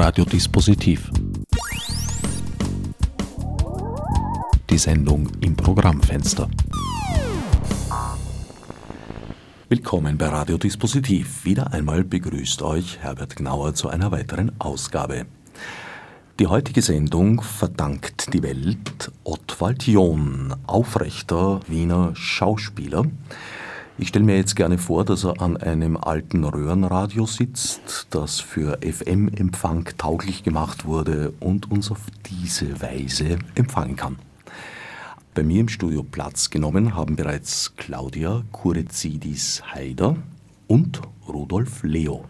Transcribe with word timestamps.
Radiodispositiv. 0.00 1.10
Die 4.70 4.78
Sendung 4.78 5.28
im 5.40 5.56
Programmfenster. 5.56 6.48
Willkommen 9.68 10.16
bei 10.16 10.28
Radiodispositiv. 10.28 11.44
Wieder 11.44 11.72
einmal 11.72 12.04
begrüßt 12.04 12.62
euch 12.62 13.00
Herbert 13.00 13.34
Gnauer 13.34 13.74
zu 13.74 13.88
einer 13.88 14.12
weiteren 14.12 14.52
Ausgabe. 14.60 15.26
Die 16.38 16.46
heutige 16.46 16.80
Sendung 16.80 17.42
verdankt 17.42 18.32
die 18.32 18.44
Welt 18.44 19.10
Ottwald 19.24 19.84
John, 19.88 20.54
aufrechter 20.68 21.58
Wiener 21.66 22.14
Schauspieler. 22.14 23.02
Ich 24.00 24.08
stelle 24.08 24.24
mir 24.24 24.36
jetzt 24.36 24.54
gerne 24.54 24.78
vor, 24.78 25.04
dass 25.04 25.24
er 25.24 25.42
an 25.42 25.56
einem 25.56 25.96
alten 25.96 26.44
Röhrenradio 26.44 27.26
sitzt, 27.26 28.06
das 28.10 28.38
für 28.38 28.78
FM-Empfang 28.80 29.90
tauglich 29.98 30.44
gemacht 30.44 30.84
wurde 30.84 31.32
und 31.40 31.68
uns 31.72 31.90
auf 31.90 32.02
diese 32.30 32.80
Weise 32.80 33.40
empfangen 33.56 33.96
kann. 33.96 34.16
Bei 35.34 35.42
mir 35.42 35.60
im 35.60 35.68
Studio 35.68 36.04
Platz 36.04 36.48
genommen 36.48 36.94
haben 36.94 37.16
bereits 37.16 37.74
Claudia 37.76 38.44
Kurezidis-Heider 38.52 40.16
und 40.68 41.00
Rudolf 41.28 41.82
Leo. 41.82 42.24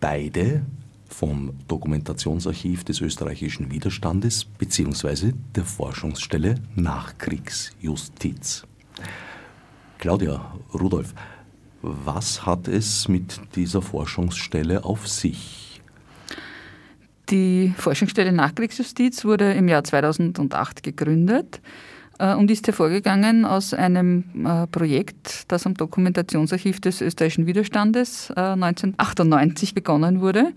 Beide 0.00 0.66
vom 1.08 1.52
Dokumentationsarchiv 1.68 2.82
des 2.82 3.00
österreichischen 3.00 3.70
Widerstandes 3.70 4.44
bzw. 4.44 5.34
der 5.54 5.64
Forschungsstelle 5.64 6.56
Nachkriegsjustiz. 6.74 8.67
Claudia, 9.98 10.40
Rudolf, 10.72 11.12
was 11.82 12.46
hat 12.46 12.68
es 12.68 13.08
mit 13.08 13.40
dieser 13.56 13.82
Forschungsstelle 13.82 14.84
auf 14.84 15.08
sich? 15.08 15.80
Die 17.30 17.74
Forschungsstelle 17.76 18.32
Nachkriegsjustiz 18.32 19.24
wurde 19.24 19.52
im 19.52 19.68
Jahr 19.68 19.82
2008 19.82 20.82
gegründet 20.84 21.60
äh, 22.18 22.32
und 22.34 22.50
ist 22.50 22.66
hervorgegangen 22.68 23.44
aus 23.44 23.74
einem 23.74 24.24
äh, 24.46 24.66
Projekt, 24.68 25.42
das 25.48 25.66
am 25.66 25.74
Dokumentationsarchiv 25.74 26.80
des 26.80 27.00
österreichischen 27.00 27.46
Widerstandes 27.46 28.30
1998 28.30 29.70
äh, 29.70 29.74
begonnen 29.74 30.20
wurde. 30.20 30.52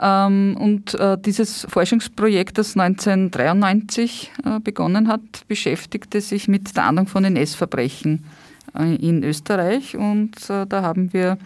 Ähm, 0.00 0.56
und 0.58 0.96
dieses 1.24 1.66
Forschungsprojekt, 1.68 2.58
das 2.58 2.76
1993 2.76 4.32
begonnen 4.62 5.08
hat, 5.08 5.20
beschäftigte 5.46 6.20
sich 6.20 6.48
mit 6.48 6.76
der 6.76 6.84
Ahndung 6.84 7.06
von 7.06 7.24
NS-Verbrechen 7.24 8.24
in 8.76 9.22
Österreich 9.22 9.96
und 9.96 10.32
da 10.48 10.82
haben 10.82 11.12
wir 11.12 11.38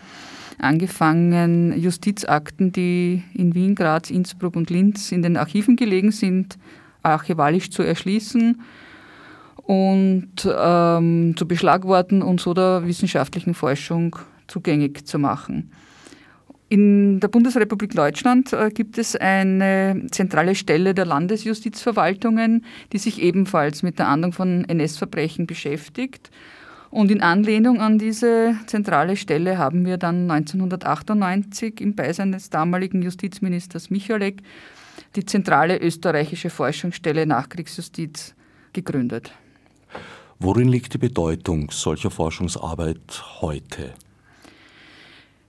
angefangen, 0.59 1.81
Justizakten, 1.81 2.73
die 2.73 3.23
in 3.35 3.55
Wien, 3.55 3.75
Graz, 3.75 4.11
Innsbruck 4.11 4.57
und 4.57 4.71
Linz 4.71 5.13
in 5.13 5.23
den 5.23 5.37
Archiven 5.37 5.77
gelegen 5.77 6.13
sind, 6.13 6.59
archivalisch 7.03 7.71
zu 7.71 7.83
erschließen 7.83 8.61
und 9.57 10.31
ähm, 10.45 11.35
zu 11.37 11.47
beschlagworten 11.47 12.23
und 12.23 12.41
so 12.41 12.55
der 12.55 12.87
wissenschaftlichen 12.87 13.55
Forschung 13.55 14.17
zugängig 14.49 15.07
zu 15.07 15.19
machen. 15.19 15.71
In 16.69 17.19
der 17.19 17.29
Bundesrepublik 17.29 17.95
Deutschland 17.97 18.53
äh, 18.53 18.71
gibt 18.71 18.97
es 18.97 19.17
eine 19.17 20.07
zentrale 20.13 20.55
Stelle 20.55 20.95
der 20.95 21.05
Landesjustizverwaltungen, 21.05 22.65
die 22.93 22.99
sich 22.99 23.21
ebenfalls 23.21 23.83
mit 23.83 23.99
der 23.99 24.07
Ahndung 24.07 24.33
von 24.33 24.65
NS-Verbrechen 24.65 25.49
beschäftigt. 25.49 26.31
Und 26.91 27.11
in 27.11 27.23
Anlehnung 27.23 27.81
an 27.81 27.99
diese 27.99 28.57
zentrale 28.67 29.17
Stelle 29.17 29.59
haben 29.59 29.87
wir 29.87 29.97
dann 29.97 30.29
1998 30.29 31.81
im 31.81 31.95
Beisein 31.95 32.33
des 32.33 32.51
damaligen 32.51 33.03
Justizministers 33.03 33.91
Michalek 33.91 34.43
die 35.15 35.25
zentrale 35.25 35.79
österreichische 35.79 36.51
Forschungsstelle 36.51 37.27
Nachkriegsjustiz 37.27 38.35
gegründet. 38.73 39.33
Worin 40.41 40.69
liegt 40.69 40.95
die 40.95 40.99
Bedeutung 40.99 41.71
solcher 41.71 42.11
Forschungsarbeit 42.11 43.23
heute? 43.41 43.95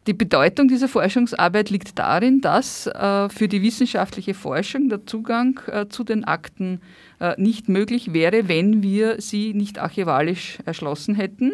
Die 0.08 0.14
Bedeutung 0.14 0.68
dieser 0.68 0.88
Forschungsarbeit 0.88 1.70
liegt 1.70 2.00
darin, 2.00 2.42
dass 2.42 2.88
äh, 2.88 3.30
für 3.30 3.48
die 3.48 3.62
wissenschaftliche 3.62 4.34
Forschung 4.34 4.90
der 4.90 5.06
Zugang 5.06 5.60
äh, 5.68 5.88
zu 5.90 6.04
den 6.04 6.24
Akten 6.24 6.82
äh, 7.20 7.40
nicht 7.40 7.70
möglich 7.70 8.12
wäre, 8.12 8.48
wenn 8.48 8.82
wir 8.82 9.22
sie 9.22 9.54
nicht 9.54 9.78
archivalisch 9.78 10.58
erschlossen 10.66 11.14
hätten. 11.14 11.52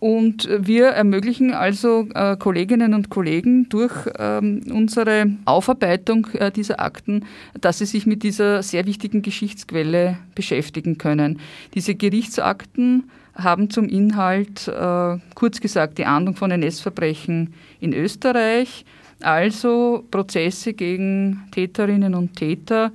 Und 0.00 0.48
wir 0.50 0.88
ermöglichen 0.88 1.54
also 1.54 2.06
Kolleginnen 2.38 2.92
und 2.92 3.08
Kollegen 3.08 3.70
durch 3.70 3.94
ähm, 4.18 4.60
unsere 4.70 5.30
Aufarbeitung 5.46 6.26
dieser 6.54 6.80
Akten, 6.80 7.24
dass 7.58 7.78
sie 7.78 7.86
sich 7.86 8.04
mit 8.04 8.22
dieser 8.22 8.62
sehr 8.62 8.84
wichtigen 8.84 9.22
Geschichtsquelle 9.22 10.18
beschäftigen 10.34 10.98
können. 10.98 11.38
Diese 11.72 11.94
Gerichtsakten 11.94 13.04
haben 13.34 13.70
zum 13.70 13.88
Inhalt, 13.88 14.68
äh, 14.68 15.18
kurz 15.34 15.60
gesagt, 15.60 15.98
die 15.98 16.06
Ahndung 16.06 16.36
von 16.36 16.50
NS-Verbrechen 16.50 17.54
in 17.80 17.92
Österreich, 17.92 18.84
also 19.20 20.04
Prozesse 20.10 20.72
gegen 20.72 21.44
Täterinnen 21.50 22.14
und 22.14 22.36
Täter, 22.36 22.92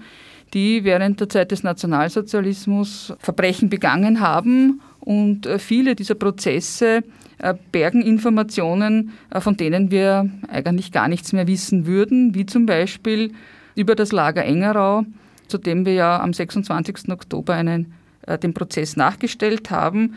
die 0.53 0.83
während 0.83 1.19
der 1.19 1.29
Zeit 1.29 1.51
des 1.51 1.63
Nationalsozialismus 1.63 3.13
Verbrechen 3.19 3.69
begangen 3.69 4.19
haben 4.19 4.81
und 4.99 5.45
äh, 5.45 5.59
viele 5.59 5.95
dieser 5.95 6.15
Prozesse 6.15 7.03
äh, 7.37 7.53
bergen 7.71 8.01
Informationen, 8.01 9.11
von 9.39 9.57
denen 9.57 9.91
wir 9.91 10.29
eigentlich 10.47 10.91
gar 10.91 11.07
nichts 11.07 11.33
mehr 11.33 11.47
wissen 11.47 11.85
würden, 11.85 12.35
wie 12.35 12.45
zum 12.45 12.65
Beispiel 12.65 13.33
über 13.75 13.95
das 13.95 14.11
Lager 14.11 14.43
Engerau, 14.43 15.05
zu 15.47 15.57
dem 15.57 15.85
wir 15.85 15.93
ja 15.93 16.19
am 16.19 16.33
26. 16.33 17.09
Oktober 17.09 17.53
einen, 17.53 17.93
den 18.37 18.53
Prozess 18.53 18.95
nachgestellt 18.95 19.71
haben, 19.71 20.15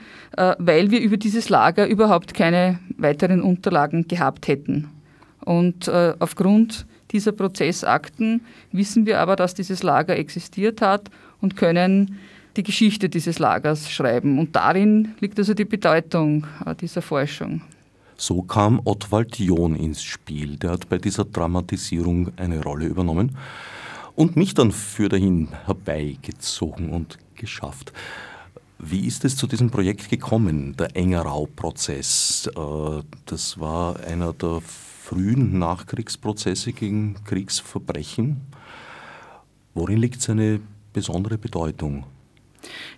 weil 0.58 0.90
wir 0.90 1.00
über 1.00 1.16
dieses 1.16 1.48
Lager 1.48 1.86
überhaupt 1.86 2.34
keine 2.34 2.78
weiteren 2.96 3.40
Unterlagen 3.40 4.06
gehabt 4.08 4.48
hätten. 4.48 4.88
Und 5.44 5.88
aufgrund 5.88 6.86
dieser 7.12 7.32
Prozessakten 7.32 8.42
wissen 8.72 9.06
wir 9.06 9.20
aber, 9.20 9.36
dass 9.36 9.54
dieses 9.54 9.82
Lager 9.82 10.16
existiert 10.16 10.80
hat 10.80 11.10
und 11.40 11.56
können 11.56 12.18
die 12.56 12.62
Geschichte 12.62 13.08
dieses 13.08 13.38
Lagers 13.38 13.90
schreiben. 13.90 14.38
Und 14.38 14.56
darin 14.56 15.14
liegt 15.20 15.38
also 15.38 15.54
die 15.54 15.64
Bedeutung 15.64 16.46
äh, 16.64 16.74
dieser 16.74 17.02
Forschung. 17.02 17.62
So 18.16 18.42
kam 18.42 18.80
Ottwald 18.84 19.38
John 19.38 19.74
ins 19.74 20.02
Spiel. 20.02 20.56
Der 20.56 20.72
hat 20.72 20.88
bei 20.88 20.98
dieser 20.98 21.24
Dramatisierung 21.24 22.30
eine 22.36 22.62
Rolle 22.62 22.86
übernommen 22.86 23.36
und 24.14 24.36
mich 24.36 24.54
dann 24.54 24.72
für 24.72 25.08
dahin 25.08 25.48
herbeigezogen 25.66 26.90
und 26.90 27.18
geschafft. 27.34 27.92
Wie 28.78 29.06
ist 29.06 29.24
es 29.24 29.36
zu 29.36 29.46
diesem 29.46 29.70
Projekt 29.70 30.10
gekommen, 30.10 30.74
der 30.76 30.96
Engerau-Prozess? 30.96 32.50
Äh, 32.56 33.02
das 33.26 33.60
war 33.60 34.00
einer 34.00 34.32
der 34.32 34.60
frühen 34.60 35.58
Nachkriegsprozesse 35.58 36.72
gegen 36.72 37.14
Kriegsverbrechen. 37.24 38.40
Worin 39.74 39.98
liegt 39.98 40.20
seine 40.20 40.60
besondere 40.92 41.38
Bedeutung? 41.38 42.04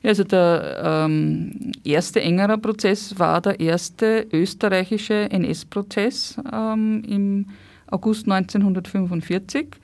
Also 0.02 0.24
der 0.24 0.82
ähm, 1.06 1.72
erste 1.84 2.20
Engerer 2.20 2.58
Prozess 2.58 3.18
war 3.18 3.40
der 3.40 3.60
erste 3.60 4.26
österreichische 4.32 5.30
NS-Prozess 5.30 6.38
ähm, 6.52 7.02
im 7.06 7.46
August 7.86 8.30
1945. 8.30 9.76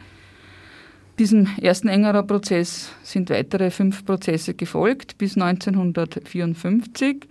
Diesem 1.21 1.47
ersten 1.61 1.89
Engerer 1.89 2.23
Prozess 2.23 2.93
sind 3.03 3.29
weitere 3.29 3.71
fünf 3.71 4.07
Prozesse 4.07 4.55
gefolgt 4.55 5.19
bis 5.19 5.37
1954. 5.37 7.29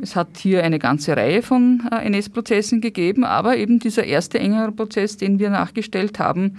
Es 0.00 0.16
hat 0.16 0.38
hier 0.38 0.64
eine 0.64 0.78
ganze 0.78 1.14
Reihe 1.14 1.42
von 1.42 1.82
äh, 1.92 2.06
NS-Prozessen 2.06 2.80
gegeben, 2.80 3.24
aber 3.24 3.58
eben 3.58 3.80
dieser 3.80 4.04
erste 4.04 4.38
Engerer 4.38 4.72
Prozess, 4.72 5.18
den 5.18 5.38
wir 5.38 5.50
nachgestellt 5.50 6.18
haben, 6.18 6.56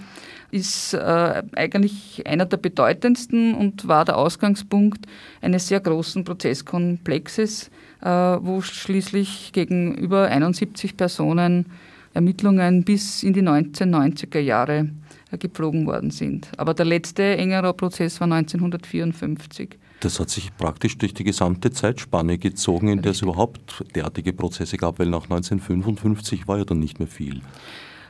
ist 0.52 0.94
äh, 0.94 1.42
eigentlich 1.56 2.22
einer 2.24 2.46
der 2.46 2.58
bedeutendsten 2.58 3.56
und 3.56 3.88
war 3.88 4.04
der 4.04 4.16
Ausgangspunkt 4.16 5.06
eines 5.42 5.66
sehr 5.66 5.80
großen 5.80 6.22
Prozesskomplexes, 6.22 7.72
äh, 8.00 8.08
wo 8.08 8.60
schließlich 8.60 9.50
gegenüber 9.52 10.28
71 10.28 10.96
Personen 10.96 11.66
Ermittlungen 12.12 12.84
bis 12.84 13.24
in 13.24 13.32
die 13.32 13.42
1990er 13.42 14.38
Jahre 14.38 14.90
gepflogen 15.38 15.86
worden 15.86 16.10
sind. 16.10 16.48
Aber 16.56 16.74
der 16.74 16.86
letzte 16.86 17.22
engerer 17.36 17.72
Prozess 17.72 18.20
war 18.20 18.30
1954. 18.30 19.78
Das 20.00 20.20
hat 20.20 20.28
sich 20.30 20.54
praktisch 20.56 20.98
durch 20.98 21.14
die 21.14 21.24
gesamte 21.24 21.70
Zeitspanne 21.70 22.38
gezogen, 22.38 22.88
in 22.88 23.02
der 23.02 23.12
es 23.12 23.22
überhaupt 23.22 23.84
derartige 23.94 24.32
Prozesse 24.32 24.76
gab, 24.76 24.98
weil 24.98 25.06
nach 25.06 25.24
1955 25.24 26.46
war 26.46 26.58
ja 26.58 26.64
dann 26.64 26.78
nicht 26.78 26.98
mehr 26.98 27.08
viel. 27.08 27.40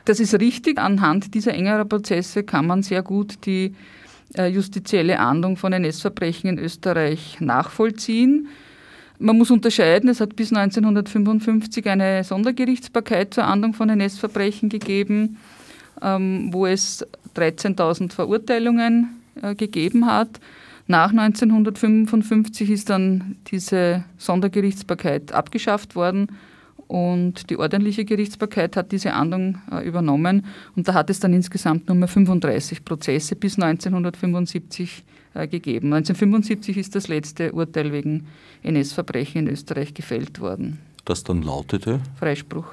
Das 0.03 0.19
ist 0.19 0.33
richtig. 0.39 0.77
Anhand 0.77 1.33
dieser 1.33 1.53
engeren 1.53 1.87
Prozesse 1.87 2.43
kann 2.43 2.67
man 2.67 2.83
sehr 2.83 3.01
gut 3.01 3.45
die 3.45 3.73
äh, 4.37 4.47
justizielle 4.47 5.19
Ahndung 5.19 5.57
von 5.57 5.73
NS-Verbrechen 5.73 6.49
in 6.49 6.59
Österreich 6.59 7.37
nachvollziehen. 7.39 8.49
Man 9.17 9.37
muss 9.37 9.49
unterscheiden, 9.49 10.09
es 10.09 10.19
hat 10.19 10.35
bis 10.35 10.51
1955 10.51 11.87
eine 11.87 12.23
Sondergerichtsbarkeit 12.23 13.33
zur 13.33 13.45
Ahndung 13.45 13.73
von 13.73 13.89
NS-Verbrechen 13.89 14.69
gegeben. 14.69 15.37
Ähm, 16.01 16.49
wo 16.51 16.65
es 16.65 17.05
13.000 17.35 18.11
Verurteilungen 18.11 19.21
äh, 19.41 19.55
gegeben 19.55 20.05
hat. 20.05 20.39
Nach 20.87 21.09
1955 21.09 22.69
ist 22.69 22.89
dann 22.89 23.37
diese 23.47 24.03
Sondergerichtsbarkeit 24.17 25.31
abgeschafft 25.31 25.95
worden 25.95 26.27
und 26.87 27.49
die 27.49 27.57
ordentliche 27.57 28.05
Gerichtsbarkeit 28.05 28.77
hat 28.77 28.91
diese 28.91 29.13
Ahndung 29.13 29.57
äh, 29.71 29.85
übernommen 29.87 30.45
und 30.75 30.87
da 30.87 30.93
hat 30.93 31.09
es 31.09 31.19
dann 31.19 31.33
insgesamt 31.33 31.87
nur 31.87 31.97
mehr 31.97 32.07
35 32.07 32.85
Prozesse 32.85 33.35
bis 33.35 33.59
1975 33.59 35.03
äh, 35.33 35.47
gegeben. 35.47 35.91
1975 35.93 36.77
ist 36.77 36.95
das 36.95 37.07
letzte 37.07 37.53
Urteil 37.53 37.91
wegen 37.91 38.27
NS-Verbrechen 38.61 39.47
in 39.47 39.53
Österreich 39.53 39.93
gefällt 39.93 40.39
worden. 40.39 40.79
Das 41.05 41.23
dann 41.23 41.41
lautete? 41.41 42.01
Freispruch. 42.19 42.67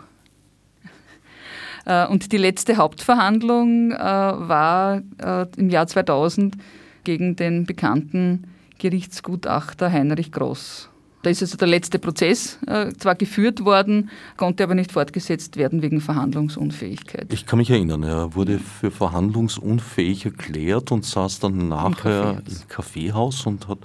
Äh, 1.85 2.07
und 2.07 2.33
die 2.33 2.39
letzte 2.39 2.77
Hauptverhandlung 2.77 3.93
äh, 3.93 3.97
war 3.97 5.03
äh, 5.19 5.47
im 5.57 5.71
Jahr 5.71 5.87
2000 5.87 6.57
gegen 7.05 7.37
den 7.37 7.67
bekannten 7.67 8.45
Gerichtsgutachter 8.79 9.91
Heinrich 9.91 10.33
Gross. 10.33 10.89
Da 11.23 11.31
ist 11.31 11.41
also 11.41 11.57
der 11.57 11.69
letzte 11.69 12.01
Prozess 12.01 12.59
äh, 12.67 12.93
zwar 12.99 13.15
geführt 13.15 13.65
worden, 13.65 14.11
konnte 14.37 14.65
aber 14.65 14.75
nicht 14.75 14.91
fortgesetzt 14.91 15.57
werden 15.57 15.81
wegen 15.81 16.01
Verhandlungsunfähigkeit. 16.01 17.33
Ich 17.33 17.47
kann 17.47 17.59
mich 17.59 17.71
erinnern, 17.71 18.03
er 18.03 18.35
wurde 18.35 18.59
für 18.59 18.91
verhandlungsunfähig 18.91 20.25
erklärt 20.25 20.91
und 20.91 21.05
saß 21.05 21.39
dann 21.39 21.69
nachher 21.69 22.43
im, 22.45 22.69
Kaffeehaus 22.69 23.47
und 23.47 23.69
hat 23.69 23.79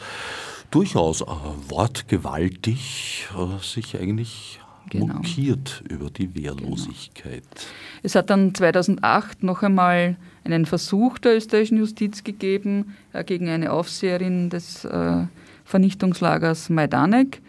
durchaus 0.72 1.22
äh, 1.22 1.26
wortgewaltig 1.68 3.28
äh, 3.38 3.64
sich 3.64 4.00
eigentlich 4.00 4.60
genau. 4.90 5.16
mokiert 5.16 5.84
über 5.90 6.10
die 6.10 6.34
Wehrlosigkeit. 6.36 7.44
Genau. 7.44 7.66
Es 8.04 8.16
hat 8.16 8.30
dann 8.30 8.54
2008 8.54 9.44
noch 9.44 9.64
einmal 9.64 10.18
einen 10.44 10.66
Versuch 10.66 11.18
der 11.20 11.36
österreichischen 11.36 11.78
Justiz 11.78 12.24
gegeben 12.24 12.96
äh, 13.14 13.24
gegen 13.24 13.50
eine 13.50 13.72
Aufseherin 13.72 14.50
des 14.50 14.86
äh, 14.86 15.26
Vernichtungslagers 15.66 16.70
Majdanek. 16.70 17.42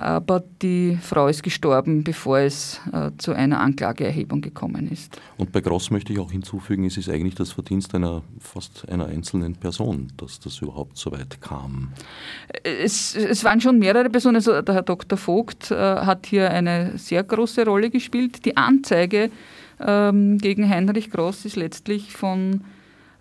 Aber 0.00 0.44
die 0.62 0.96
Frau 1.02 1.26
ist 1.26 1.42
gestorben, 1.42 2.04
bevor 2.04 2.38
es 2.38 2.80
äh, 2.92 3.10
zu 3.18 3.32
einer 3.32 3.60
Anklageerhebung 3.60 4.40
gekommen 4.40 4.88
ist. 4.90 5.20
Und 5.36 5.50
bei 5.50 5.60
Gross 5.60 5.90
möchte 5.90 6.12
ich 6.12 6.20
auch 6.20 6.30
hinzufügen, 6.30 6.84
es 6.84 6.96
ist 6.96 7.08
eigentlich 7.08 7.34
das 7.34 7.52
Verdienst 7.52 7.94
einer 7.94 8.22
fast 8.38 8.88
einer 8.88 9.06
einzelnen 9.06 9.56
Person, 9.56 10.12
dass 10.16 10.38
das 10.38 10.58
überhaupt 10.60 10.96
so 10.96 11.10
weit 11.10 11.40
kam. 11.40 11.92
Es, 12.62 13.16
es 13.16 13.42
waren 13.42 13.60
schon 13.60 13.78
mehrere 13.78 14.08
Personen. 14.08 14.36
Also 14.36 14.62
der 14.62 14.74
Herr 14.74 14.82
Dr. 14.82 15.18
Vogt 15.18 15.70
äh, 15.70 15.74
hat 15.74 16.26
hier 16.26 16.50
eine 16.50 16.96
sehr 16.96 17.24
große 17.24 17.64
Rolle 17.64 17.90
gespielt. 17.90 18.44
Die 18.44 18.56
Anzeige 18.56 19.30
ähm, 19.80 20.38
gegen 20.38 20.68
Heinrich 20.68 21.10
Gross 21.10 21.44
ist 21.44 21.56
letztlich 21.56 22.12
von 22.12 22.62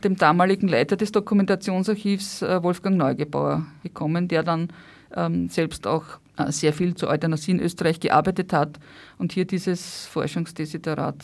dem 0.04 0.16
damaligen 0.16 0.68
Leiter 0.68 0.96
des 0.96 1.12
Dokumentationsarchivs 1.12 2.44
äh, 2.44 2.62
Wolfgang 2.62 2.98
Neugebauer 2.98 3.66
gekommen, 3.84 4.28
der 4.28 4.44
dann 4.44 4.70
ähm, 5.16 5.50
selbst 5.50 5.88
auch 5.88 6.20
sehr 6.50 6.74
viel 6.74 6.96
zur 6.96 7.10
Euthanasie 7.10 7.52
in 7.52 7.60
Österreich 7.60 8.00
gearbeitet 8.00 8.54
hat 8.54 8.80
und 9.18 9.32
hier 9.32 9.46
dieses 9.46 10.06
Forschungsdesiderat 10.06 11.24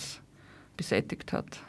beseitigt 0.77 1.33
hat. 1.33 1.59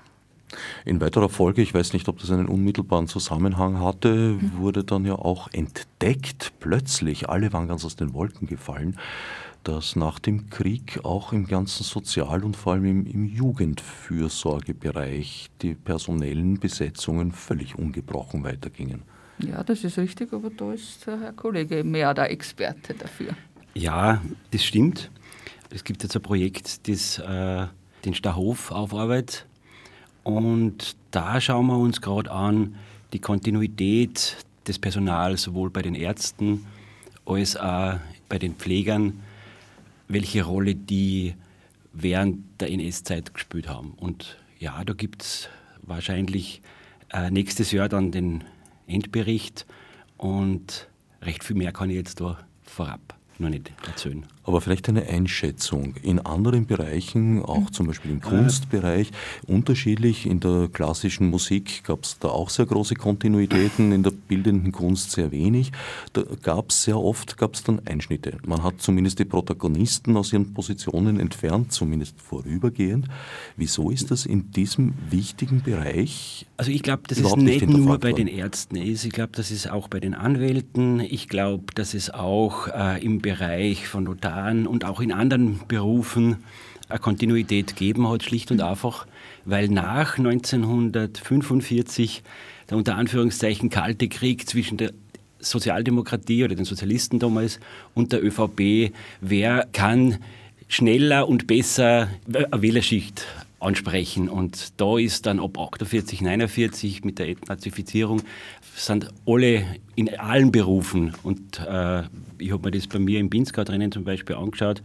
In 0.85 1.01
weiterer 1.01 1.29
Folge, 1.29 1.63
ich 1.63 1.75
weiß 1.75 1.95
nicht, 1.95 2.09
ob 2.09 2.19
das 2.19 2.31
einen 2.31 2.47
unmittelbaren 2.47 3.09
Zusammenhang 3.09 3.81
hatte, 3.81 4.39
mhm. 4.41 4.59
wurde 4.59 4.85
dann 4.85 5.05
ja 5.05 5.15
auch 5.15 5.49
entdeckt, 5.53 6.53
plötzlich, 6.61 7.29
alle 7.29 7.53
waren 7.53 7.67
ganz 7.67 7.85
aus 7.85 7.97
den 7.97 8.15
Wolken 8.15 8.47
gefallen, 8.47 8.97
dass 9.65 9.97
nach 9.97 10.21
dem 10.21 10.51
Krieg 10.51 11.01
auch 11.05 11.33
im 11.33 11.47
ganzen 11.47 11.85
Sozial- 11.85 12.45
und 12.45 12.55
vor 12.57 12.75
allem 12.75 12.85
im, 12.85 13.07
im, 13.07 13.25
Jugendfürsorgebereich 13.25 15.51
die 15.63 15.73
personellen 15.75 16.61
Besetzungen 16.61 17.33
völlig 17.33 17.79
ungebrochen 17.79 18.45
weitergingen. 18.45 19.05
Ja, 19.39 19.63
das 19.63 19.85
ist 19.85 19.99
richtig, 19.99 20.33
aber 20.33 20.51
da 20.51 20.73
ist 20.73 21.07
der 21.07 21.21
Herr 21.21 21.33
Kollege 21.33 21.83
mehr 21.85 22.15
der 22.15 22.31
Experte 22.31 22.95
dafür. 22.95 23.35
Ja, 23.75 24.23
das 24.51 24.65
stimmt. 24.65 25.11
Es 25.71 25.83
gibt 25.83 26.03
jetzt 26.03 26.15
ein 26.15 26.23
Projekt, 26.23 26.89
das 26.89 27.19
äh, 27.19 27.67
den 28.05 28.15
Stahof 28.15 28.71
aufarbeitet. 28.71 29.47
Und 30.23 30.97
da 31.11 31.41
schauen 31.41 31.67
wir 31.67 31.79
uns 31.79 32.01
gerade 32.01 32.31
an, 32.31 32.77
die 33.13 33.19
Kontinuität 33.19 34.37
des 34.67 34.79
Personals, 34.79 35.43
sowohl 35.43 35.71
bei 35.71 35.83
den 35.83 35.95
Ärzten 35.95 36.67
als 37.27 37.57
auch 37.57 37.99
bei 38.29 38.39
den 38.39 38.55
Pflegern, 38.55 39.21
welche 40.09 40.45
Rolle 40.45 40.75
die 40.75 41.35
während 41.93 42.61
der 42.61 42.71
NS-Zeit 42.71 43.35
gespielt 43.35 43.69
haben. 43.69 43.95
Und 43.97 44.39
ja, 44.59 44.83
da 44.85 44.93
gibt 44.93 45.23
es 45.23 45.49
wahrscheinlich 45.83 46.63
äh, 47.13 47.31
nächstes 47.31 47.73
Jahr 47.73 47.89
dann 47.89 48.11
den 48.11 48.45
Endbericht 48.87 49.67
und 50.17 50.89
recht 51.23 51.45
viel 51.45 51.57
mehr 51.57 51.73
kann 51.73 51.91
ich 51.91 51.97
jetzt 51.97 52.21
da 52.21 52.39
vorab 52.63 53.15
noch 53.39 53.49
nicht 53.49 53.73
erzählen. 53.87 54.25
Aber 54.45 54.61
vielleicht 54.61 54.89
eine 54.89 55.07
Einschätzung. 55.07 55.95
In 56.03 56.19
anderen 56.21 56.67
Bereichen, 56.67 57.43
auch 57.43 57.71
zum 57.71 57.87
Beispiel 57.87 58.11
im 58.11 58.21
Kunstbereich, 58.21 59.11
unterschiedlich. 59.47 60.27
In 60.27 60.41
der 60.41 60.69
klassischen 60.73 61.31
Musik 61.31 61.83
gab 61.85 62.05
es 62.05 62.19
da 62.19 62.29
auch 62.29 62.51
sehr 62.51 62.67
große 62.67 62.95
Kontinuitäten, 62.95 63.93
in 63.93 64.03
der 64.03 64.11
bildenden 64.11 64.71
Kunst 64.73 65.13
sehr 65.13 65.31
wenig. 65.31 65.73
Da 66.13 66.23
gab 66.43 66.71
es 66.71 66.83
sehr 66.83 66.99
oft 66.99 67.39
gab's 67.39 67.63
dann 67.63 67.81
Einschnitte. 67.87 68.39
Man 68.47 68.63
hat 68.63 68.81
zumindest 68.81 69.19
die 69.19 69.25
Protagonisten 69.25 70.17
aus 70.17 70.33
ihren 70.33 70.53
Positionen 70.53 71.19
entfernt, 71.19 71.73
zumindest 71.73 72.21
vorübergehend. 72.21 73.09
Wieso 73.57 73.91
ist 73.91 74.11
das 74.11 74.27
in 74.27 74.51
diesem 74.51 74.95
wichtigen 75.09 75.63
Bereich? 75.63 76.47
Also 76.57 76.71
ich 76.71 76.83
glaube, 76.83 77.03
das 77.09 77.19
ist 77.19 77.37
nicht, 77.37 77.67
nicht 77.67 77.69
nur 77.69 77.99
bei 77.99 78.13
den 78.13 78.29
Ärzten 78.29 78.77
ist. 78.77 79.05
Ich 79.05 79.13
glaube, 79.13 79.33
das 79.35 79.51
ist 79.51 79.69
auch 79.69 79.89
bei 79.89 79.99
den 79.99 80.15
Anwälten. 80.15 81.01
Ich 81.01 81.29
glaube, 81.29 81.65
das 81.75 81.95
ist 81.95 82.15
auch 82.15 82.69
äh, 82.69 83.05
im 83.05 83.21
Bereich 83.21 83.89
von 83.89 84.05
Notar 84.05 84.45
Jahren 84.45 84.67
und 84.67 84.85
auch 84.85 85.01
in 85.01 85.13
anderen 85.13 85.61
Berufen 85.69 86.39
eine 86.89 86.99
Kontinuität 86.99 87.77
geben 87.77 88.09
hat, 88.09 88.25
schlicht 88.25 88.51
und 88.51 88.61
einfach, 88.61 89.07
weil 89.45 89.69
nach 89.69 90.19
1945 90.19 92.23
der 92.71 92.79
unter 92.79 92.97
Anführungszeichen 92.97 93.69
Kalte 93.71 94.09
Krieg 94.09 94.49
zwischen 94.49 94.79
der 94.79 94.93
Sozialdemokratie 95.39 96.45
oder 96.45 96.55
den 96.55 96.65
Sozialisten 96.65 97.19
damals 97.19 97.61
und 97.95 98.13
der 98.13 98.25
ÖVP, 98.25 98.95
wer 99.21 99.69
kann 99.73 100.17
schneller 100.69 101.29
und 101.29 101.47
besser 101.47 102.09
eine 102.27 102.63
Wählerschicht 102.63 103.27
ansprechen. 103.65 104.29
Und 104.29 104.81
da 104.81 104.99
ist 104.99 105.27
dann 105.27 105.41
ab 105.41 105.59
48, 105.59 106.21
49 106.21 107.05
mit 107.05 107.19
der 107.19 107.29
Entnazifizierung 107.29 108.23
sind 108.77 109.09
alle 109.27 109.65
in 109.95 110.19
allen 110.19 110.51
Berufen 110.51 111.15
und 111.23 111.61
äh, 111.61 112.03
ich 112.39 112.53
habe 112.53 112.65
mir 112.65 112.71
das 112.73 112.87
bei 112.87 112.99
mir 112.99 113.21
im 113.21 113.31
Pinzgau 113.31 113.65
drinnen 113.65 113.93
zum 113.93 114.05
Beispiel 114.05 114.37
angeschaut. 114.37 114.83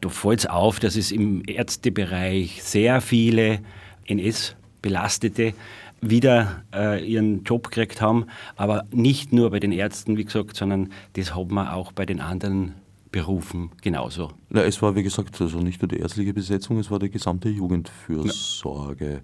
Da 0.00 0.08
fällt 0.08 0.40
es 0.40 0.46
auf, 0.46 0.78
dass 0.78 0.94
es 0.94 1.10
im 1.10 1.42
Ärztebereich 1.46 2.62
sehr 2.62 3.00
viele 3.00 3.60
NS-Belastete 4.06 5.54
wieder 6.00 6.62
äh, 6.72 7.04
ihren 7.04 7.42
Job 7.42 7.70
gekriegt 7.70 8.00
haben, 8.00 8.26
aber 8.54 8.86
nicht 8.92 9.32
nur 9.32 9.50
bei 9.50 9.58
den 9.58 9.72
Ärzten, 9.72 10.16
wie 10.16 10.24
gesagt, 10.24 10.56
sondern 10.56 10.92
das 11.14 11.34
haben 11.34 11.52
wir 11.54 11.74
auch 11.74 11.90
bei 11.90 12.06
den 12.06 12.20
anderen 12.20 12.74
Berufen 13.10 13.70
genauso. 13.82 14.32
Na, 14.50 14.62
es 14.62 14.80
war, 14.82 14.94
wie 14.94 15.02
gesagt, 15.02 15.40
also 15.40 15.58
nicht 15.58 15.80
nur 15.82 15.88
die 15.88 15.98
ärztliche 15.98 16.34
Besetzung, 16.34 16.78
es 16.78 16.90
war 16.90 16.98
die 16.98 17.10
gesamte 17.10 17.48
Jugendfürsorge. 17.48 19.12
Ja 19.12 19.20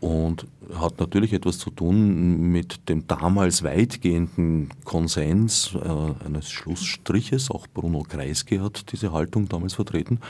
und 0.00 0.46
hat 0.74 1.00
natürlich 1.00 1.32
etwas 1.32 1.58
zu 1.58 1.70
tun 1.70 2.50
mit 2.50 2.88
dem 2.88 3.06
damals 3.06 3.62
weitgehenden 3.62 4.68
Konsens 4.84 5.74
äh, 5.74 6.24
eines 6.26 6.50
Schlussstriches. 6.50 7.50
Auch 7.50 7.66
Bruno 7.72 8.02
Kreisky 8.02 8.58
hat 8.58 8.92
diese 8.92 9.12
Haltung 9.12 9.48
damals 9.48 9.74
vertreten. 9.74 10.20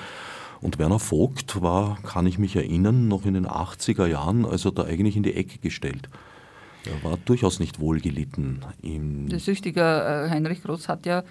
Und 0.60 0.78
Werner 0.78 0.98
Vogt 0.98 1.60
war, 1.60 1.98
kann 2.02 2.26
ich 2.26 2.38
mich 2.38 2.56
erinnern, 2.56 3.08
noch 3.08 3.26
in 3.26 3.34
den 3.34 3.46
80er 3.46 4.06
Jahren, 4.06 4.46
also 4.46 4.70
da 4.70 4.84
eigentlich 4.84 5.16
in 5.16 5.22
die 5.22 5.34
Ecke 5.34 5.58
gestellt. 5.58 6.08
Er 6.86 7.02
war 7.08 7.18
durchaus 7.24 7.60
nicht 7.60 7.80
wohlgelitten. 7.80 8.64
Der 8.82 9.40
Süchtige 9.40 9.80
äh, 9.80 10.30
Heinrich 10.30 10.62
Groß 10.62 10.88
hat 10.88 11.06
ja 11.06 11.22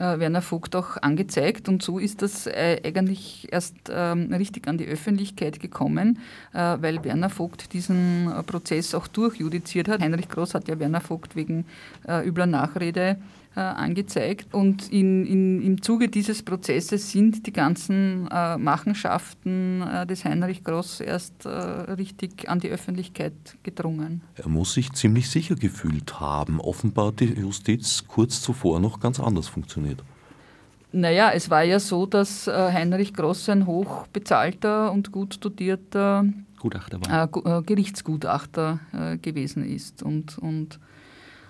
Werner 0.00 0.42
Vogt 0.42 0.74
auch 0.76 0.96
angezeigt. 0.96 1.68
Und 1.68 1.82
so 1.82 1.98
ist 1.98 2.22
das 2.22 2.46
äh, 2.46 2.80
eigentlich 2.84 3.48
erst 3.50 3.76
ähm, 3.90 4.32
richtig 4.32 4.68
an 4.68 4.78
die 4.78 4.86
Öffentlichkeit 4.86 5.60
gekommen, 5.60 6.18
äh, 6.52 6.76
weil 6.80 7.04
Werner 7.04 7.30
Vogt 7.30 7.72
diesen 7.72 8.32
Prozess 8.46 8.94
auch 8.94 9.06
durchjudiziert 9.06 9.88
hat. 9.88 10.00
Heinrich 10.00 10.28
Groß 10.28 10.54
hat 10.54 10.68
ja 10.68 10.78
Werner 10.78 11.00
Vogt 11.00 11.36
wegen 11.36 11.64
übler 12.24 12.46
Nachrede 12.46 13.16
angezeigt. 13.54 14.54
Und 14.54 14.92
in, 14.92 15.26
in, 15.26 15.62
im 15.62 15.82
Zuge 15.82 16.08
dieses 16.08 16.42
Prozesses 16.42 17.10
sind 17.10 17.46
die 17.46 17.52
ganzen 17.52 18.28
äh, 18.30 18.56
Machenschaften 18.56 19.82
äh, 19.82 20.06
des 20.06 20.24
Heinrich 20.24 20.62
Groß 20.62 21.00
erst 21.00 21.46
äh, 21.46 21.48
richtig 21.48 22.48
an 22.48 22.60
die 22.60 22.68
Öffentlichkeit 22.68 23.32
gedrungen. 23.62 24.22
Er 24.36 24.48
muss 24.48 24.74
sich 24.74 24.92
ziemlich 24.92 25.28
sicher 25.28 25.56
gefühlt 25.56 26.20
haben. 26.20 26.60
Offenbar 26.60 27.08
hat 27.08 27.20
die 27.20 27.26
Justiz 27.26 28.04
kurz 28.06 28.40
zuvor 28.40 28.78
noch 28.80 29.00
ganz 29.00 29.18
anders 29.18 29.48
funktioniert. 29.48 30.02
Naja, 30.92 31.30
es 31.32 31.50
war 31.50 31.62
ja 31.62 31.78
so, 31.78 32.04
dass 32.04 32.48
Heinrich 32.48 33.14
Groß 33.14 33.48
ein 33.50 33.66
hochbezahlter 33.66 34.90
und 34.90 35.12
gut 35.12 35.34
studierter 35.34 36.24
Gutachter 36.60 37.00
war. 37.00 37.58
Äh, 37.58 37.62
Gerichtsgutachter 37.62 38.78
äh, 38.92 39.16
gewesen 39.16 39.64
ist. 39.64 40.04
Und, 40.04 40.38
und 40.38 40.78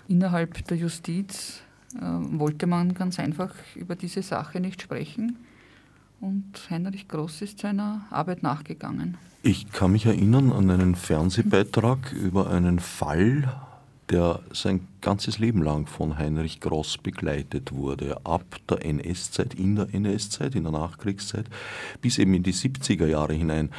innerhalb 0.09 0.65
der 0.69 0.79
Justiz 0.79 1.59
äh, 1.59 1.70
wollte 1.99 2.67
man 2.67 2.95
ganz 2.95 3.19
einfach 3.19 3.55
über 3.75 3.97
diese 3.97 4.23
Sache 4.23 4.61
nicht 4.61 4.83
sprechen. 4.83 5.39
Und 6.21 6.69
Heinrich 6.69 7.09
Groß 7.09 7.43
ist 7.43 7.61
seiner 7.61 8.07
Arbeit 8.11 8.43
nachgegangen. 8.43 9.17
Ich 9.43 9.73
kann 9.73 9.93
mich 9.93 10.07
erinnern 10.07 10.53
an 10.53 10.71
einen 10.71 10.95
Fernsehbeitrag 10.95 12.13
über 12.13 12.51
einen 12.51 12.79
Fall 12.79 13.49
der 14.11 14.41
sein 14.53 14.89
ganzes 15.01 15.39
Leben 15.39 15.63
lang 15.63 15.87
von 15.87 16.19
Heinrich 16.19 16.61
Gross 16.61 16.99
begleitet 16.99 17.73
wurde, 17.73 18.19
ab 18.25 18.45
der 18.69 18.85
NS-Zeit, 18.85 19.55
in 19.55 19.77
der 19.77 19.95
NS-Zeit, 19.95 20.55
in 20.57 20.65
der 20.65 20.73
Nachkriegszeit, 20.73 21.47
bis 22.01 22.19
eben 22.19 22.35
in 22.35 22.43
die 22.43 22.53
70er 22.53 23.07
Jahre 23.07 23.35
hinein. 23.35 23.71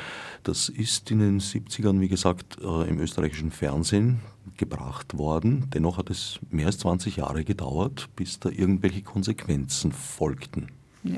Das 0.43 0.69
ist 0.69 1.11
in 1.11 1.19
den 1.19 1.39
70ern, 1.39 1.99
wie 1.99 2.07
gesagt, 2.07 2.57
äh, 2.61 2.89
im 2.89 2.99
österreichischen 2.99 3.51
Fernsehen 3.51 4.21
gebracht 4.61 5.17
worden. 5.17 5.65
Dennoch 5.73 5.97
hat 5.97 6.11
es 6.11 6.39
mehr 6.51 6.67
als 6.67 6.77
20 6.77 7.15
Jahre 7.17 7.43
gedauert, 7.43 8.09
bis 8.15 8.39
da 8.39 8.49
irgendwelche 8.49 9.01
Konsequenzen 9.01 9.91
folgten. 9.91 10.67
Ja, 11.03 11.17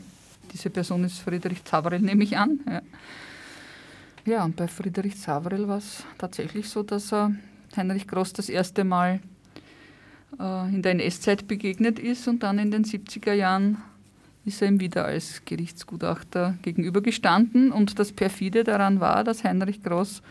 diese 0.53 0.69
Person 0.69 1.03
ist 1.03 1.19
Friedrich 1.19 1.65
Zavarel, 1.65 1.99
nehme 1.99 2.23
ich 2.23 2.37
an. 2.37 2.61
Ja. 2.65 2.81
ja, 4.25 4.45
und 4.45 4.55
bei 4.55 4.69
Friedrich 4.69 5.19
Zavarel 5.19 5.67
war 5.67 5.79
es 5.79 6.05
tatsächlich 6.17 6.69
so, 6.69 6.83
dass 6.83 7.11
er 7.11 7.35
Heinrich 7.75 8.07
Gross 8.07 8.31
das 8.31 8.47
erste 8.47 8.85
Mal 8.85 9.19
äh, 10.39 10.69
in 10.69 10.81
der 10.81 10.93
NS-Zeit 10.93 11.45
begegnet 11.45 11.99
ist 11.99 12.29
und 12.29 12.43
dann 12.43 12.59
in 12.59 12.71
den 12.71 12.85
70er 12.85 13.33
Jahren 13.33 13.77
ist 14.45 14.61
er 14.61 14.69
ihm 14.69 14.79
wieder 14.79 15.03
als 15.03 15.41
Gerichtsgutachter 15.43 16.57
gegenübergestanden. 16.61 17.73
Und 17.73 17.99
das 17.99 18.13
perfide 18.13 18.63
daran 18.63 19.01
war, 19.01 19.25
dass 19.25 19.43
Heinrich 19.43 19.83
Gross 19.83 20.21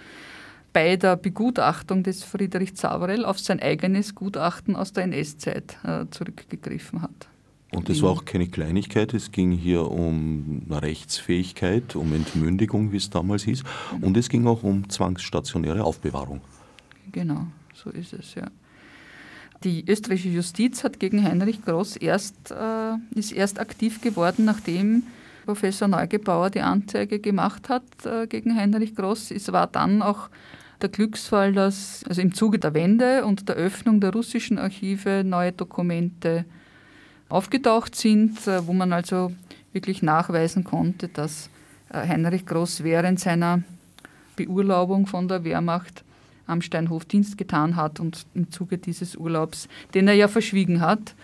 bei 0.73 0.97
der 0.97 1.17
Begutachtung 1.17 2.02
des 2.02 2.25
Friedrich 2.25 2.75
Zavarel 2.76 3.25
auf 3.25 3.38
sein 3.38 3.61
eigenes 3.61 4.14
Gutachten 4.14 4.76
aus 4.76 4.93
der 4.93 5.05
NS-Zeit 5.05 5.76
äh, 5.85 6.07
zurückgegriffen 6.11 7.02
hat. 7.02 7.29
Und 7.75 7.88
das 7.88 8.02
war 8.02 8.11
auch 8.11 8.26
keine 8.26 8.49
Kleinigkeit, 8.49 9.14
es 9.14 9.33
ging 9.33 9.50
hier 9.50 9.91
um 9.91 10.67
Rechtsfähigkeit, 10.71 11.97
um 11.97 12.12
Entmündigung, 12.12 12.93
wie 12.93 12.99
es 12.99 13.09
damals 13.09 13.45
hieß, 13.45 13.64
und 14.02 14.14
es 14.19 14.29
ging 14.29 14.47
auch 14.47 14.62
um 14.62 14.91
zwangsstationäre 14.91 15.83
Aufbewahrung. 15.83 16.43
Genau, 17.12 17.47
so 17.73 17.88
ist 17.88 18.12
es, 18.12 18.35
ja. 18.35 18.49
Die 19.64 19.88
österreichische 19.88 20.29
Justiz 20.29 20.85
hat 20.85 21.00
gegen 21.00 21.23
Heinrich 21.23 21.64
Gross 21.64 21.97
erst, 21.97 22.50
äh, 22.50 22.97
ist 23.14 23.33
erst 23.33 23.59
aktiv 23.59 24.02
geworden, 24.02 24.45
nachdem 24.45 25.05
Professor 25.47 25.88
Neugebauer 25.88 26.50
die 26.50 26.61
Anzeige 26.61 27.21
gemacht 27.21 27.69
hat 27.69 27.85
äh, 28.05 28.26
gegen 28.26 28.57
Heinrich 28.57 28.95
Gross. 28.95 29.31
Es 29.31 29.50
war 29.52 29.67
dann 29.67 30.02
auch 30.02 30.29
der 30.82 30.90
Glücksfall, 30.90 31.52
dass 31.52 32.04
also 32.08 32.20
im 32.20 32.34
Zuge 32.34 32.58
der 32.58 32.74
Wende 32.74 33.24
und 33.24 33.48
der 33.48 33.56
Öffnung 33.56 34.00
der 34.00 34.12
russischen 34.12 34.58
Archive 34.58 35.22
neue 35.24 35.52
Dokumente 35.52 36.44
aufgetaucht 37.28 37.94
sind, 37.94 38.46
äh, 38.46 38.66
wo 38.66 38.72
man 38.72 38.92
also 38.92 39.32
wirklich 39.72 40.02
nachweisen 40.02 40.64
konnte, 40.64 41.08
dass 41.08 41.48
äh, 41.90 42.06
Heinrich 42.06 42.44
Gross 42.44 42.82
während 42.82 43.20
seiner 43.20 43.62
Beurlaubung 44.36 45.06
von 45.06 45.28
der 45.28 45.44
Wehrmacht 45.44 46.04
am 46.46 46.60
Steinhof 46.60 47.04
Dienst 47.04 47.38
getan 47.38 47.76
hat 47.76 48.00
und 48.00 48.26
im 48.34 48.50
Zuge 48.50 48.78
dieses 48.78 49.16
Urlaubs, 49.16 49.68
den 49.94 50.08
er 50.08 50.14
ja 50.14 50.28
verschwiegen 50.28 50.80
hat, 50.80 51.14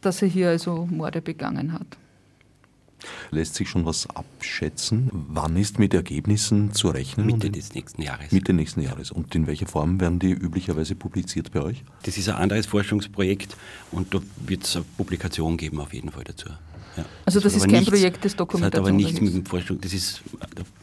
dass 0.00 0.22
er 0.22 0.28
hier 0.28 0.50
also 0.50 0.86
Morde 0.90 1.22
begangen 1.22 1.72
hat. 1.72 1.86
Lässt 3.30 3.54
sich 3.54 3.68
schon 3.68 3.84
was 3.86 4.08
abschätzen? 4.08 5.10
Wann 5.12 5.56
ist 5.56 5.78
mit 5.78 5.94
Ergebnissen 5.94 6.72
zu 6.72 6.88
rechnen? 6.88 7.26
Mitte 7.26 7.50
des 7.50 7.74
nächsten 7.74 8.02
Jahres. 8.02 8.32
Mitte 8.32 8.52
nächsten 8.52 8.80
Jahres. 8.80 9.10
Und 9.10 9.34
in 9.34 9.46
welcher 9.46 9.66
Form 9.66 10.00
werden 10.00 10.18
die 10.18 10.30
üblicherweise 10.30 10.94
publiziert 10.94 11.52
bei 11.52 11.62
euch? 11.62 11.84
Das 12.02 12.18
ist 12.18 12.28
ein 12.28 12.36
anderes 12.36 12.66
Forschungsprojekt 12.66 13.56
und 13.90 14.14
da 14.14 14.20
wird 14.46 14.64
es 14.64 14.76
eine 14.76 14.84
Publikation 14.96 15.56
geben 15.56 15.80
auf 15.80 15.92
jeden 15.92 16.10
Fall 16.10 16.24
dazu. 16.24 16.48
Ja. 16.96 17.04
Also 17.24 17.40
das, 17.40 17.54
das 17.54 17.62
ist 17.62 17.68
kein 17.68 17.80
nichts, 17.80 17.90
Projekt 17.90 18.24
des 18.24 18.36
Dokumentations. 18.36 18.72
Das 18.72 18.80
hat 18.80 18.88
aber 18.88 18.96
nichts 18.96 19.20
mit 19.20 19.34
dem 19.34 19.46
Forschung, 19.46 19.80
das 19.80 19.92
ist, 19.92 20.22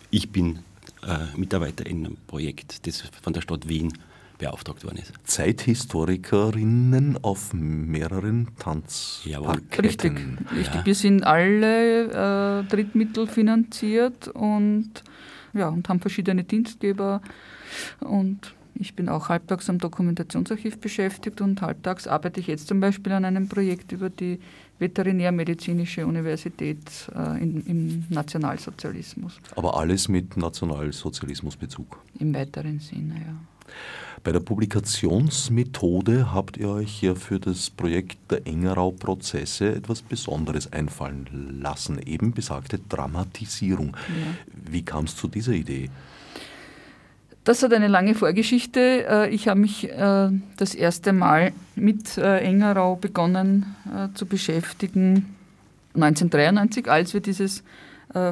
ich 0.10 0.30
bin 0.30 0.60
äh, 1.04 1.38
Mitarbeiter 1.38 1.86
in 1.86 2.06
einem 2.06 2.18
Projekt, 2.28 2.86
das 2.86 3.04
von 3.22 3.34
der 3.34 3.42
Stadt 3.42 3.68
Wien 3.68 3.94
beauftragt 4.42 4.84
worden 4.84 4.98
ist. 4.98 5.14
Zeithistorikerinnen 5.24 7.24
auf 7.24 7.54
mehreren 7.54 8.48
Tanzparketten. 8.58 9.86
Richtig, 9.86 10.12
richtig. 10.58 10.76
Ja. 10.76 10.86
Wir 10.86 10.96
sind 10.96 11.24
alle 11.24 12.62
äh, 12.62 12.64
Drittmittel 12.64 13.28
finanziert 13.28 14.28
und, 14.30 14.90
ja, 15.54 15.70
und 15.70 15.88
haben 15.88 16.00
verschiedene 16.00 16.44
Dienstgeber 16.44 17.22
und 18.00 18.56
ich 18.74 18.96
bin 18.96 19.10
auch 19.10 19.30
halbtags 19.30 19.70
am 19.70 19.78
Dokumentationsarchiv 19.78 20.80
beschäftigt 20.80 21.40
und 21.40 21.62
halbtags 21.62 22.08
arbeite 22.08 22.40
ich 22.40 22.48
jetzt 22.48 22.68
zum 22.68 22.80
Beispiel 22.80 23.14
an 23.14 23.26
einem 23.26 23.48
Projekt 23.48 23.92
über 23.92 24.10
die 24.10 24.40
Veterinärmedizinische 24.80 26.08
Universität 26.08 26.80
äh, 27.16 27.44
in, 27.44 27.64
im 27.68 28.06
Nationalsozialismus. 28.10 29.40
Aber 29.56 29.78
alles 29.78 30.08
mit 30.08 30.36
Nationalsozialismusbezug? 30.36 32.00
Im 32.18 32.34
weiteren 32.34 32.80
Sinne, 32.80 33.16
ja. 33.20 33.36
Bei 34.24 34.32
der 34.32 34.40
Publikationsmethode 34.40 36.32
habt 36.32 36.58
ihr 36.58 36.70
euch 36.70 37.01
ja 37.01 37.16
für 37.16 37.40
das 37.40 37.72
Projekt 37.72 38.18
der 38.30 38.46
Engerau-Prozesse 38.46 39.74
etwas 39.74 40.04
Besonderes 40.04 40.72
einfallen 40.72 41.60
lassen, 41.60 42.00
eben 42.00 42.32
besagte 42.32 42.80
Dramatisierung. 42.88 43.98
Ja. 43.98 44.72
Wie 44.72 44.84
kam 44.84 45.06
es 45.06 45.16
zu 45.16 45.28
dieser 45.28 45.54
Idee? 45.54 45.90
Das 47.44 47.63
hat 47.63 47.74
eine 47.74 47.88
lange 47.88 48.13
Vorgeschichte. 48.13 49.06
Äh, 49.08 49.30
ich 49.30 49.48
habe 49.48 49.60
mich 49.60 49.90
äh, 49.90 50.30
das 50.58 50.75
erste 50.75 51.12
Mal 51.12 51.54
mit 51.75 52.18
äh, 52.18 52.40
Engerau 52.40 52.96
begonnen 52.96 53.75
zu 54.13 54.25
beschäftigen 54.25 55.36
1993, 55.96 56.90
als 56.90 57.13
wir 57.13 57.22
dieses 57.22 57.63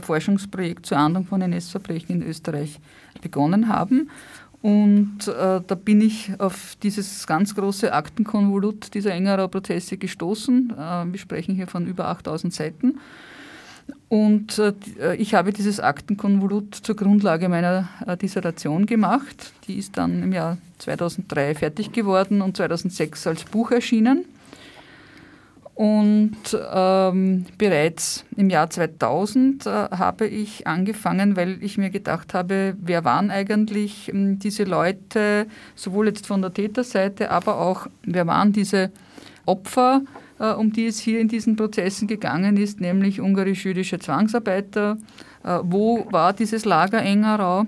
Forschungsprojekt 0.01 0.85
zur 0.85 0.97
Ahndung 0.97 1.25
von 1.25 1.41
NS-Verbrechen 1.41 2.21
in 2.21 2.27
Österreich 2.27 2.79
begonnen 3.21 3.69
haben. 3.69 4.09
Und 4.61 5.27
äh, 5.27 5.61
da 5.65 5.75
bin 5.75 6.01
ich 6.01 6.31
auf 6.37 6.75
dieses 6.83 7.25
ganz 7.25 7.55
große 7.55 7.93
Aktenkonvolut 7.93 8.93
dieser 8.93 9.13
Engerau 9.13 9.47
Prozesse 9.47 9.97
gestoßen. 9.97 10.73
Äh, 10.77 11.05
wir 11.11 11.19
sprechen 11.19 11.55
hier 11.55 11.67
von 11.67 11.87
über 11.87 12.07
8000 12.07 12.53
Seiten. 12.53 12.99
Und 14.09 14.59
äh, 14.59 15.15
ich 15.15 15.33
habe 15.33 15.53
dieses 15.53 15.79
Aktenkonvolut 15.79 16.75
zur 16.75 16.95
Grundlage 16.95 17.47
meiner 17.47 17.87
äh, 18.05 18.17
Dissertation 18.17 18.85
gemacht. 18.85 19.53
Die 19.67 19.77
ist 19.77 19.97
dann 19.97 20.23
im 20.23 20.33
Jahr 20.33 20.57
2003 20.79 21.55
fertig 21.55 21.91
geworden 21.93 22.41
und 22.41 22.57
2006 22.57 23.27
als 23.27 23.43
Buch 23.45 23.71
erschienen. 23.71 24.25
Und 25.79 26.35
ähm, 26.73 27.45
bereits 27.57 28.25
im 28.35 28.49
Jahr 28.49 28.69
2000 28.69 29.65
äh, 29.65 29.69
habe 29.69 30.27
ich 30.27 30.67
angefangen, 30.67 31.37
weil 31.37 31.63
ich 31.63 31.77
mir 31.77 31.89
gedacht 31.89 32.33
habe, 32.33 32.75
wer 32.81 33.05
waren 33.05 33.31
eigentlich 33.31 34.09
ähm, 34.09 34.39
diese 34.39 34.65
Leute, 34.65 35.47
sowohl 35.75 36.07
jetzt 36.07 36.27
von 36.27 36.41
der 36.41 36.53
Täterseite, 36.53 37.31
aber 37.31 37.61
auch, 37.61 37.87
wer 38.03 38.27
waren 38.27 38.51
diese 38.51 38.91
Opfer, 39.45 40.01
äh, 40.37 40.51
um 40.51 40.73
die 40.73 40.87
es 40.87 40.99
hier 40.99 41.21
in 41.21 41.29
diesen 41.29 41.55
Prozessen 41.55 42.09
gegangen 42.09 42.57
ist, 42.57 42.81
nämlich 42.81 43.21
ungarisch-jüdische 43.21 43.99
Zwangsarbeiter. 43.99 44.97
Äh, 45.45 45.59
wo 45.63 46.05
war 46.11 46.33
dieses 46.33 46.65
Lager 46.65 47.01
Engerau? 47.01 47.65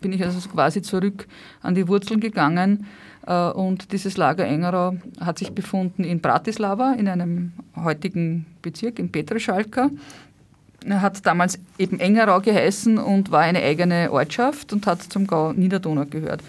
Bin 0.00 0.12
ich 0.12 0.24
also 0.24 0.48
quasi 0.48 0.82
zurück 0.82 1.26
an 1.62 1.74
die 1.74 1.86
Wurzeln 1.86 2.20
gegangen 2.20 2.86
äh, 3.26 3.50
und 3.50 3.92
dieses 3.92 4.16
Lager 4.16 4.46
Engerau 4.46 4.96
hat 5.20 5.38
sich 5.38 5.52
befunden 5.52 6.04
in 6.04 6.20
Bratislava, 6.20 6.92
in 6.92 7.08
einem 7.08 7.52
heutigen 7.76 8.46
Bezirk, 8.62 8.98
in 8.98 9.12
Petrischalka. 9.12 9.90
Er 10.86 11.02
hat 11.02 11.26
damals 11.26 11.58
eben 11.78 12.00
Engerau 12.00 12.40
geheißen 12.40 12.98
und 12.98 13.30
war 13.30 13.40
eine 13.40 13.62
eigene 13.62 14.10
Ortschaft 14.10 14.72
und 14.72 14.86
hat 14.86 15.02
zum 15.02 15.26
Gau 15.26 15.52
Niederdonau 15.52 16.06
gehört. 16.06 16.42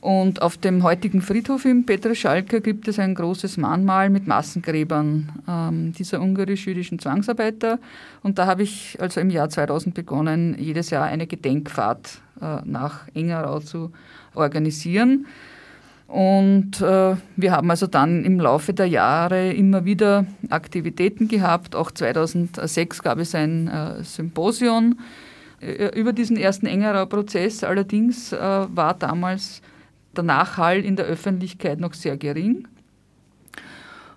Und 0.00 0.40
auf 0.40 0.56
dem 0.56 0.82
heutigen 0.82 1.20
Friedhof 1.20 1.66
in 1.66 1.84
Petrischalka 1.84 2.60
gibt 2.60 2.88
es 2.88 2.98
ein 2.98 3.14
großes 3.14 3.58
Mahnmal 3.58 4.08
mit 4.08 4.26
Massengräbern 4.26 5.30
ähm, 5.46 5.92
dieser 5.92 6.22
ungarisch-jüdischen 6.22 6.98
Zwangsarbeiter. 6.98 7.78
Und 8.22 8.38
da 8.38 8.46
habe 8.46 8.62
ich 8.62 8.96
also 8.98 9.20
im 9.20 9.28
Jahr 9.28 9.50
2000 9.50 9.94
begonnen, 9.94 10.56
jedes 10.58 10.88
Jahr 10.88 11.04
eine 11.04 11.26
Gedenkfahrt 11.26 12.22
äh, 12.40 12.60
nach 12.64 13.08
Engerau 13.12 13.60
zu 13.60 13.92
organisieren. 14.34 15.26
Und 16.06 16.80
äh, 16.80 17.16
wir 17.36 17.52
haben 17.52 17.70
also 17.70 17.86
dann 17.86 18.24
im 18.24 18.40
Laufe 18.40 18.72
der 18.72 18.86
Jahre 18.86 19.52
immer 19.52 19.84
wieder 19.84 20.24
Aktivitäten 20.48 21.28
gehabt. 21.28 21.76
Auch 21.76 21.90
2006 21.90 23.02
gab 23.02 23.18
es 23.18 23.34
ein 23.34 23.68
äh, 23.68 24.02
Symposium 24.02 24.98
äh, 25.60 25.96
über 25.96 26.14
diesen 26.14 26.38
ersten 26.38 26.66
Engerer 26.66 27.04
Prozess. 27.04 27.62
Allerdings 27.62 28.32
äh, 28.32 28.38
war 28.38 28.94
damals 28.94 29.60
der 30.16 30.24
Nachhall 30.24 30.84
in 30.84 30.96
der 30.96 31.06
Öffentlichkeit 31.06 31.80
noch 31.80 31.94
sehr 31.94 32.16
gering. 32.16 32.66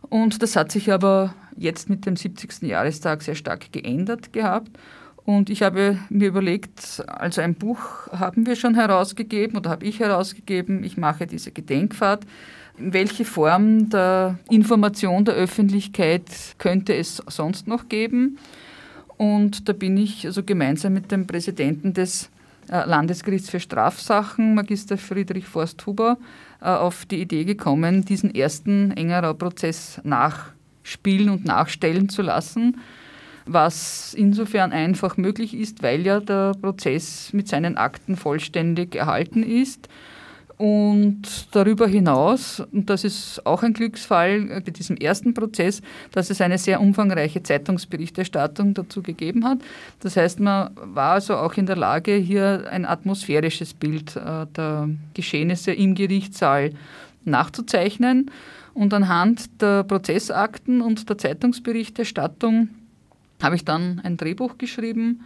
Und 0.10 0.42
das 0.42 0.56
hat 0.56 0.72
sich 0.72 0.92
aber 0.92 1.34
jetzt 1.56 1.90
mit 1.90 2.06
dem 2.06 2.16
70. 2.16 2.64
Jahrestag 2.64 3.22
sehr 3.22 3.36
stark 3.36 3.72
geändert 3.72 4.34
gehabt. 4.34 4.72
Und 5.26 5.50
ich 5.50 5.64
habe 5.64 5.98
mir 6.10 6.28
überlegt, 6.28 7.02
also 7.08 7.42
ein 7.42 7.56
Buch 7.56 8.08
haben 8.12 8.46
wir 8.46 8.56
schon 8.56 8.76
herausgegeben 8.76 9.58
oder 9.58 9.70
habe 9.70 9.86
ich 9.86 10.00
herausgegeben, 10.00 10.84
ich 10.84 10.98
mache 10.98 11.28
diese 11.28 11.52
Gedenkfahrt. 11.52 12.26
Welche 12.78 13.24
Form 13.24 13.90
der 13.90 14.38
Information 14.50 15.24
der 15.24 15.36
Öffentlichkeit 15.36 16.26
könnte 16.58 16.94
es 16.96 17.24
sonst 17.28 17.68
noch 17.68 17.88
geben? 17.88 18.38
Und 19.16 19.70
da 19.70 19.74
bin 19.74 19.96
ich 19.96 20.26
also 20.26 20.44
gemeinsam 20.44 20.94
mit 20.94 21.12
dem 21.12 21.26
Präsidenten 21.26 21.94
des 21.94 22.30
Landesgerichts 22.68 23.50
für 23.50 23.60
Strafsachen, 23.60 24.56
Magister 24.56 24.98
Friedrich 24.98 25.46
Forsthuber, 25.46 26.18
äh, 26.62 26.66
auf 26.66 27.06
die 27.06 27.22
Idee 27.22 27.44
gekommen, 27.44 28.06
diesen 28.06 28.34
ersten 28.34 28.92
Engerau-Prozess 28.92 30.02
nachspielen 30.04 31.30
und 31.30 31.46
nachstellen 31.46 32.10
zu 32.10 32.22
lassen, 32.22 32.78
was 33.46 34.14
insofern 34.14 34.72
einfach 34.72 35.18
möglich 35.18 35.54
ist, 35.54 35.84
weil 35.84 36.06
ja 36.06 36.20
der 36.20 36.54
Prozess 36.60 37.34
mit 37.34 37.48
seinen 37.48 37.78
Akten 37.78 38.16
vollständig 38.16 38.96
erhalten 38.96 39.44
ist 39.44 39.90
und 40.58 41.22
darüber 41.52 41.88
hinaus, 41.88 42.62
und 42.72 42.90
das 42.90 43.04
ist 43.04 43.46
auch 43.46 43.64
ein 43.64 43.74
Glücksfall 43.74 44.62
bei 44.64 44.72
diesem 44.72 44.98
ersten 44.98 45.34
Prozess, 45.34 45.82
dass 46.12 46.30
es 46.30 46.42
eine 46.42 46.58
sehr 46.58 46.80
umfangreiche 46.80 47.42
Zeitungsberichterstattung 47.42 48.74
dazu 48.74 49.02
gegeben 49.02 49.46
hat. 49.46 49.60
Das 50.00 50.16
heißt, 50.16 50.40
man 50.40 50.72
war 50.76 51.14
also 51.14 51.36
auch 51.36 51.54
in 51.56 51.66
der 51.66 51.76
Lage, 51.76 52.14
hier 52.16 52.66
ein 52.70 52.86
atmosphärisches 52.86 53.74
Bild 53.74 54.16
äh, 54.16 54.46
der 54.56 54.90
Geschehnisse 55.14 55.72
im 55.72 55.96
Gerichtssaal 55.96 56.72
nachzuzeichnen. 57.26 58.32
Und 58.74 58.94
anhand 58.94 59.62
der 59.62 59.84
Prozessakten 59.84 60.82
und 60.82 61.08
der 61.10 61.18
Zeitungsberichterstattung 61.18 62.70
habe 63.42 63.56
ich 63.56 63.66
dann 63.66 64.02
ein 64.04 64.18
Drehbuch 64.18 64.58
geschrieben 64.58 65.22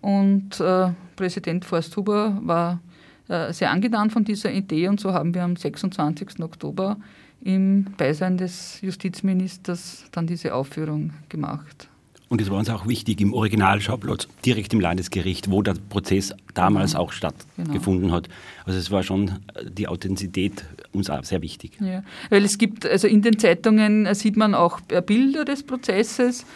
und 0.00 0.60
äh, 0.60 0.90
Präsident 1.16 1.64
Forsthuber 1.64 2.38
war 2.42 2.80
sehr 3.26 3.70
angetan 3.70 4.10
von 4.10 4.24
dieser 4.24 4.52
Idee 4.52 4.88
und 4.88 5.00
so 5.00 5.12
haben 5.14 5.34
wir 5.34 5.44
am 5.44 5.56
26. 5.56 6.40
Oktober 6.40 6.98
im 7.42 7.84
Beisein 7.96 8.38
des 8.38 8.80
Justizministers 8.80 10.04
dann 10.12 10.26
diese 10.26 10.54
Aufführung 10.54 11.12
gemacht. 11.28 11.88
Und 12.30 12.40
es 12.40 12.50
war 12.50 12.58
uns 12.58 12.70
auch 12.70 12.88
wichtig 12.88 13.20
im 13.20 13.34
Originalschauplatz, 13.34 14.26
direkt 14.44 14.72
im 14.72 14.80
Landesgericht, 14.80 15.50
wo 15.50 15.62
der 15.62 15.74
Prozess 15.74 16.34
damals 16.54 16.92
genau. 16.92 17.04
auch 17.04 17.12
stattgefunden 17.12 18.06
genau. 18.06 18.14
hat. 18.14 18.28
Also 18.64 18.78
es 18.78 18.90
war 18.90 19.02
schon 19.02 19.28
äh, 19.28 19.70
die 19.70 19.86
Authentizität 19.86 20.64
uns 20.92 21.10
auch 21.10 21.22
sehr 21.22 21.42
wichtig. 21.42 21.78
Ja, 21.80 22.02
weil 22.30 22.44
es 22.44 22.56
gibt, 22.58 22.86
also 22.86 23.06
in 23.06 23.22
den 23.22 23.38
Zeitungen 23.38 24.06
äh, 24.06 24.14
sieht 24.14 24.36
man 24.36 24.54
auch 24.54 24.80
Bilder 24.80 25.44
des 25.44 25.62
Prozesses, 25.62 26.46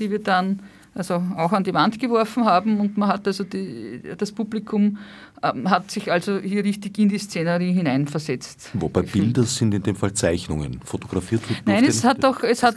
die 0.00 0.10
wir 0.10 0.18
dann 0.18 0.60
also 0.94 1.22
auch 1.36 1.52
an 1.52 1.64
die 1.64 1.72
Wand 1.72 1.98
geworfen 1.98 2.44
haben 2.44 2.78
und 2.80 2.98
man 2.98 3.08
hat 3.08 3.26
also 3.26 3.44
die, 3.44 4.02
das 4.16 4.30
Publikum 4.32 4.98
ähm, 5.42 5.70
hat 5.70 5.90
sich 5.90 6.12
also 6.12 6.38
hier 6.38 6.64
richtig 6.64 6.98
in 6.98 7.08
die 7.08 7.18
Szenerie 7.18 7.72
hineinversetzt. 7.72 8.70
Wobei 8.74 9.02
Bilder 9.02 9.44
sind 9.44 9.74
in 9.74 9.82
dem 9.82 9.96
Fall 9.96 10.12
Zeichnungen, 10.12 10.80
fotografiert 10.84 11.48
wird. 11.48 11.60
Nein, 11.66 11.84
es 11.84 12.04
hat 12.04 12.22
doch 12.22 12.42
es 12.42 12.62
hat, 12.62 12.76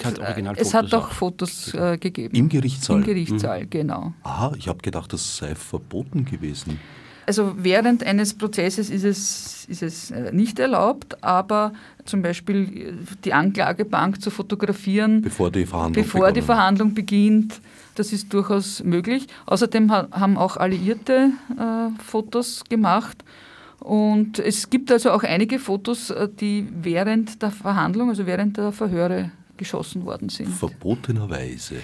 es 0.55 0.73
hat 0.73 0.93
doch 0.93 1.11
Fotos 1.11 1.73
äh, 1.73 1.97
gegeben. 1.97 2.35
Im 2.35 2.49
Gerichtssaal. 2.49 2.97
Im 2.97 3.03
Gerichtssaal, 3.03 3.63
mhm. 3.63 3.69
genau. 3.69 4.13
Aha, 4.23 4.53
ich 4.57 4.67
habe 4.67 4.79
gedacht, 4.81 5.11
das 5.11 5.37
sei 5.37 5.53
verboten 5.55 6.25
gewesen. 6.25 6.79
Also 7.27 7.55
während 7.57 8.03
eines 8.03 8.35
Prozesses 8.35 8.89
ist 8.89 9.03
es, 9.03 9.65
ist 9.67 9.81
es 9.81 10.11
äh, 10.11 10.31
nicht 10.31 10.59
erlaubt, 10.59 11.23
aber 11.23 11.73
zum 12.05 12.21
Beispiel 12.21 12.99
die 13.23 13.33
Anklagebank 13.33 14.21
zu 14.21 14.29
fotografieren, 14.29 15.21
bevor 15.21 15.49
die 15.49 15.65
Verhandlung, 15.65 16.03
bevor 16.03 16.31
die 16.31 16.43
Verhandlung 16.43 16.93
beginnt, 16.93 17.59
das 17.95 18.13
ist 18.13 18.33
durchaus 18.33 18.83
möglich. 18.83 19.27
Außerdem 19.45 19.91
haben 19.91 20.37
auch 20.37 20.57
Alliierte 20.57 21.31
äh, 21.57 22.01
Fotos 22.03 22.63
gemacht. 22.69 23.23
Und 23.79 24.39
es 24.39 24.69
gibt 24.69 24.91
also 24.91 25.11
auch 25.11 25.23
einige 25.23 25.59
Fotos, 25.59 26.09
äh, 26.09 26.27
die 26.29 26.67
während 26.81 27.41
der 27.41 27.51
Verhandlung, 27.51 28.09
also 28.09 28.25
während 28.25 28.57
der 28.57 28.71
Verhöre 28.71 29.31
geschossen 29.57 30.05
worden 30.05 30.29
sind. 30.29 30.49
Verbotenerweise. 30.49 31.75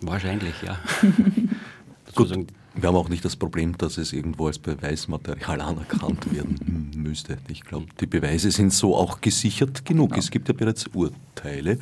Wahrscheinlich, 0.00 0.54
ja. 0.62 0.78
Gut, 2.14 2.30
wir 2.74 2.88
haben 2.88 2.96
auch 2.96 3.08
nicht 3.08 3.24
das 3.24 3.36
Problem, 3.36 3.76
dass 3.78 3.98
es 3.98 4.12
irgendwo 4.12 4.48
als 4.48 4.58
Beweismaterial 4.58 5.60
anerkannt 5.60 6.32
werden 6.32 6.90
müsste. 6.96 7.38
Ich 7.48 7.62
glaube, 7.62 7.86
die 8.00 8.06
Beweise 8.06 8.50
sind 8.50 8.72
so 8.72 8.96
auch 8.96 9.20
gesichert 9.20 9.84
genug. 9.84 10.10
Genau. 10.10 10.18
Es 10.18 10.30
gibt 10.30 10.48
ja 10.48 10.54
bereits 10.54 10.86
Urteile 10.88 11.78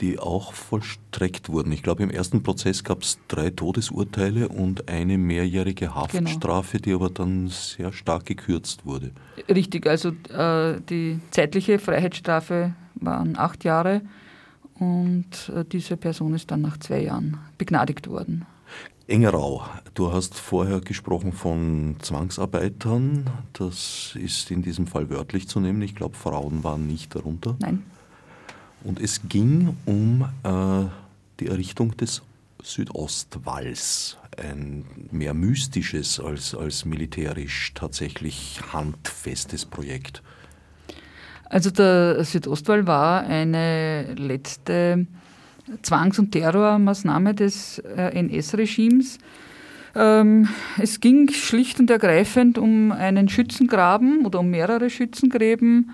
die 0.00 0.18
auch 0.18 0.52
vollstreckt 0.52 1.48
wurden. 1.48 1.72
Ich 1.72 1.82
glaube, 1.82 2.02
im 2.02 2.10
ersten 2.10 2.42
Prozess 2.42 2.84
gab 2.84 3.02
es 3.02 3.18
drei 3.28 3.50
Todesurteile 3.50 4.48
und 4.48 4.88
eine 4.88 5.18
mehrjährige 5.18 5.94
Haftstrafe, 5.94 6.78
genau. 6.78 6.84
die 6.84 6.94
aber 6.94 7.10
dann 7.10 7.48
sehr 7.48 7.92
stark 7.92 8.26
gekürzt 8.26 8.84
wurde. 8.84 9.10
Richtig, 9.48 9.86
also 9.86 10.10
äh, 10.30 10.80
die 10.88 11.20
zeitliche 11.30 11.78
Freiheitsstrafe 11.78 12.74
waren 12.96 13.38
acht 13.38 13.64
Jahre 13.64 14.02
und 14.78 15.50
äh, 15.54 15.64
diese 15.64 15.96
Person 15.96 16.34
ist 16.34 16.50
dann 16.50 16.62
nach 16.62 16.78
zwei 16.78 17.02
Jahren 17.02 17.38
begnadigt 17.58 18.08
worden. 18.08 18.46
Engerau, 19.08 19.64
du 19.94 20.12
hast 20.12 20.34
vorher 20.34 20.80
gesprochen 20.80 21.32
von 21.32 21.94
Zwangsarbeitern. 22.00 23.30
Das 23.52 24.16
ist 24.20 24.50
in 24.50 24.62
diesem 24.62 24.88
Fall 24.88 25.10
wörtlich 25.10 25.46
zu 25.46 25.60
nehmen. 25.60 25.80
Ich 25.82 25.94
glaube, 25.94 26.16
Frauen 26.16 26.64
waren 26.64 26.88
nicht 26.88 27.14
darunter. 27.14 27.54
Nein. 27.60 27.84
Und 28.86 29.00
es 29.00 29.28
ging 29.28 29.76
um 29.84 30.22
äh, 30.44 30.84
die 31.40 31.48
Errichtung 31.48 31.96
des 31.96 32.22
Südostwalls, 32.62 34.16
ein 34.40 34.84
mehr 35.10 35.34
mystisches 35.34 36.20
als, 36.20 36.54
als 36.54 36.84
militärisch 36.84 37.72
tatsächlich 37.74 38.60
handfestes 38.72 39.64
Projekt. 39.64 40.22
Also 41.46 41.70
der 41.70 42.22
Südostwall 42.24 42.86
war 42.86 43.24
eine 43.24 44.14
letzte 44.14 45.08
Zwangs- 45.82 46.20
und 46.20 46.30
Terrormaßnahme 46.30 47.34
des 47.34 47.80
äh, 47.80 48.12
NS-Regimes. 48.14 49.18
Ähm, 49.96 50.48
es 50.78 51.00
ging 51.00 51.28
schlicht 51.32 51.80
und 51.80 51.90
ergreifend 51.90 52.56
um 52.56 52.92
einen 52.92 53.28
Schützengraben 53.28 54.24
oder 54.24 54.38
um 54.38 54.50
mehrere 54.50 54.90
Schützengräben, 54.90 55.90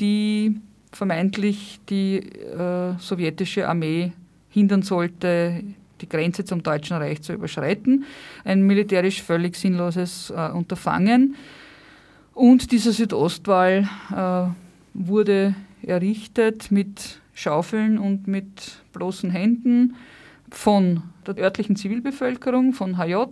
die 0.00 0.58
vermeintlich 0.92 1.80
die 1.88 2.16
äh, 2.18 2.94
sowjetische 2.98 3.68
Armee 3.68 4.12
hindern 4.50 4.82
sollte, 4.82 5.62
die 6.00 6.08
Grenze 6.08 6.44
zum 6.44 6.62
Deutschen 6.62 6.96
Reich 6.96 7.22
zu 7.22 7.32
überschreiten. 7.32 8.04
Ein 8.44 8.62
militärisch 8.62 9.22
völlig 9.22 9.56
sinnloses 9.56 10.30
äh, 10.30 10.50
Unterfangen. 10.50 11.36
Und 12.34 12.72
dieser 12.72 12.92
Südostwall 12.92 13.88
äh, 14.10 14.50
wurde 14.94 15.54
errichtet 15.82 16.70
mit 16.70 17.20
Schaufeln 17.34 17.98
und 17.98 18.26
mit 18.26 18.82
bloßen 18.92 19.30
Händen 19.30 19.96
von 20.50 21.02
der 21.26 21.38
örtlichen 21.38 21.76
Zivilbevölkerung, 21.76 22.72
von 22.72 22.98
HJ, 22.98 23.24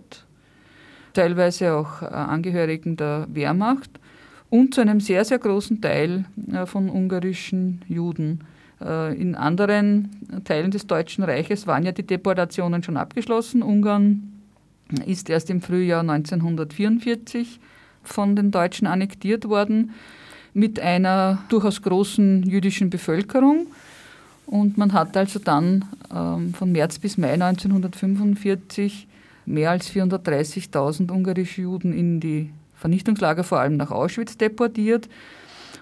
teilweise 1.13 1.73
auch 1.73 2.01
äh, 2.01 2.05
Angehörigen 2.05 2.95
der 2.95 3.27
Wehrmacht 3.29 3.99
und 4.49 4.73
zu 4.73 4.81
einem 4.81 4.99
sehr, 4.99 5.25
sehr 5.25 5.39
großen 5.39 5.81
Teil 5.81 6.25
äh, 6.51 6.65
von 6.65 6.89
ungarischen 6.89 7.81
Juden. 7.87 8.41
Äh, 8.81 9.15
in 9.19 9.35
anderen 9.35 10.09
Teilen 10.43 10.71
des 10.71 10.87
Deutschen 10.87 11.23
Reiches 11.23 11.67
waren 11.67 11.83
ja 11.83 11.91
die 11.91 12.05
Deportationen 12.05 12.83
schon 12.83 12.97
abgeschlossen. 12.97 13.61
Ungarn 13.61 14.33
ist 15.05 15.29
erst 15.29 15.49
im 15.49 15.61
Frühjahr 15.61 16.01
1944 16.01 17.59
von 18.03 18.35
den 18.35 18.51
Deutschen 18.51 18.87
annektiert 18.87 19.47
worden 19.47 19.91
mit 20.53 20.79
einer 20.79 21.43
durchaus 21.49 21.81
großen 21.81 22.43
jüdischen 22.43 22.89
Bevölkerung. 22.89 23.67
Und 24.47 24.79
man 24.79 24.93
hat 24.93 25.15
also 25.15 25.37
dann 25.37 25.85
ähm, 26.13 26.55
von 26.55 26.71
März 26.71 26.97
bis 26.97 27.17
Mai 27.17 27.33
1945 27.33 29.07
mehr 29.45 29.69
als 29.71 29.91
430.000 29.91 31.11
ungarische 31.11 31.61
Juden 31.61 31.93
in 31.93 32.19
die 32.19 32.49
Vernichtungslager 32.79 33.43
vor 33.43 33.59
allem 33.59 33.77
nach 33.77 33.91
Auschwitz 33.91 34.37
deportiert 34.37 35.09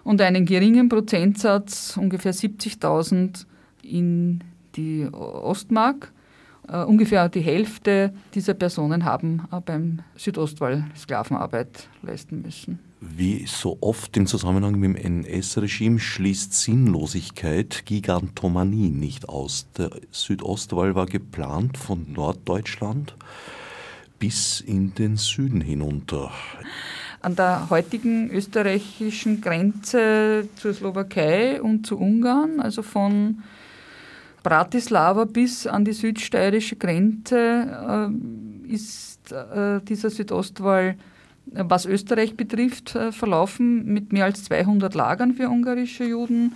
und 0.03 0.21
einen 0.21 0.45
geringen 0.45 0.89
Prozentsatz, 0.89 1.97
ungefähr 1.97 2.33
70.000, 2.33 3.45
in 3.83 4.43
die 4.75 5.07
Ostmark. 5.11 6.11
Uh, 6.69 6.83
ungefähr 6.85 7.29
die 7.29 7.39
Hälfte 7.39 8.13
dieser 8.33 8.53
Personen 8.53 9.05
haben 9.05 9.47
uh, 9.53 9.61
beim 9.61 9.99
Südostwall 10.17 10.83
Sklavenarbeit 10.97 11.87
leisten 12.01 12.41
müssen. 12.41 12.79
Wie 12.99 13.45
so 13.47 13.77
oft 13.79 14.17
im 14.17 14.27
Zusammenhang 14.27 14.77
mit 14.77 14.97
dem 14.97 15.23
NS-Regime 15.23 15.97
schließt 15.97 16.53
Sinnlosigkeit 16.53 17.83
Gigantomanie 17.85 18.89
nicht 18.89 19.29
aus. 19.29 19.67
Der 19.77 19.91
Südostwall 20.11 20.93
war 20.93 21.05
geplant 21.05 21.77
von 21.77 22.11
Norddeutschland 22.11 23.15
bis 24.19 24.61
in 24.61 24.93
den 24.95 25.17
Süden 25.17 25.61
hinunter. 25.61 26.31
An 27.21 27.35
der 27.35 27.69
heutigen 27.69 28.29
österreichischen 28.29 29.41
Grenze 29.41 30.47
zur 30.55 30.73
Slowakei 30.73 31.61
und 31.61 31.85
zu 31.85 31.97
Ungarn, 31.97 32.59
also 32.59 32.81
von 32.81 33.43
Bratislava 34.43 35.25
bis 35.25 35.67
an 35.67 35.83
die 35.83 35.93
südsteirische 35.93 36.75
Grenze, 36.75 38.11
ist 38.67 39.17
äh, 39.31 39.81
dieser 39.81 40.09
Südostwall, 40.09 40.95
äh, 41.53 41.63
was 41.67 41.85
Österreich 41.85 42.35
betrifft, 42.35 42.95
äh, 42.95 43.11
verlaufen 43.11 43.85
mit 43.85 44.13
mehr 44.13 44.25
als 44.25 44.43
200 44.45 44.93
Lagern 44.93 45.33
für 45.33 45.49
ungarische 45.49 46.05
Juden. 46.05 46.53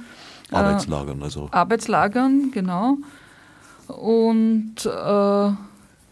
Äh, 0.51 0.55
Arbeitslagern, 0.55 1.23
also. 1.23 1.49
Arbeitslagern, 1.51 2.51
genau. 2.51 2.97
Und 3.87 4.85
äh, 4.85 5.51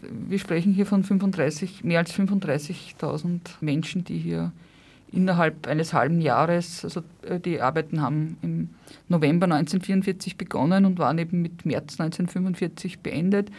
wir 0.02 0.38
sprechen 0.38 0.72
hier 0.72 0.86
von 0.86 1.04
35, 1.04 1.84
mehr 1.84 1.98
als 1.98 2.12
35.000 2.12 3.40
Menschen, 3.60 4.04
die 4.04 4.18
hier 4.18 4.52
innerhalb 5.12 5.66
eines 5.66 5.92
halben 5.92 6.20
Jahres, 6.20 6.84
also 6.84 7.02
äh, 7.22 7.40
die 7.40 7.60
Arbeiten 7.60 8.00
haben 8.00 8.36
im 8.42 8.70
November 9.08 9.44
1944 9.46 10.36
begonnen 10.36 10.84
und 10.84 10.98
waren 10.98 11.18
eben 11.18 11.42
mit 11.42 11.66
März 11.66 11.98
1945 11.98 13.00
beendet. 13.00 13.50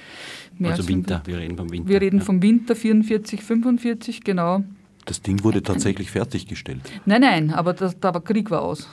Mehr 0.57 0.71
also 0.71 0.87
Winter, 0.87 1.21
wir 1.25 1.37
reden 1.37 1.57
vom 1.57 1.71
Winter. 1.71 1.89
Wir 1.89 2.01
reden 2.01 2.19
ja. 2.19 2.25
vom 2.25 2.41
Winter 2.41 2.75
44, 2.75 3.43
45, 3.43 4.23
genau. 4.23 4.63
Das 5.05 5.21
Ding 5.21 5.43
wurde 5.43 5.63
tatsächlich 5.63 6.11
fertiggestellt? 6.11 6.81
Nein, 7.05 7.21
nein, 7.21 7.51
aber 7.51 7.73
das, 7.73 7.99
da 7.99 8.13
war 8.13 8.21
Krieg 8.21 8.51
war 8.51 8.61
aus. 8.61 8.87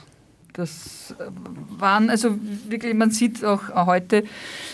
Das 0.53 1.15
äh, 1.19 1.23
waren, 1.79 2.09
also 2.09 2.37
wirklich, 2.67 2.93
man 2.93 3.11
sieht 3.11 3.45
auch 3.45 3.85
heute 3.85 4.23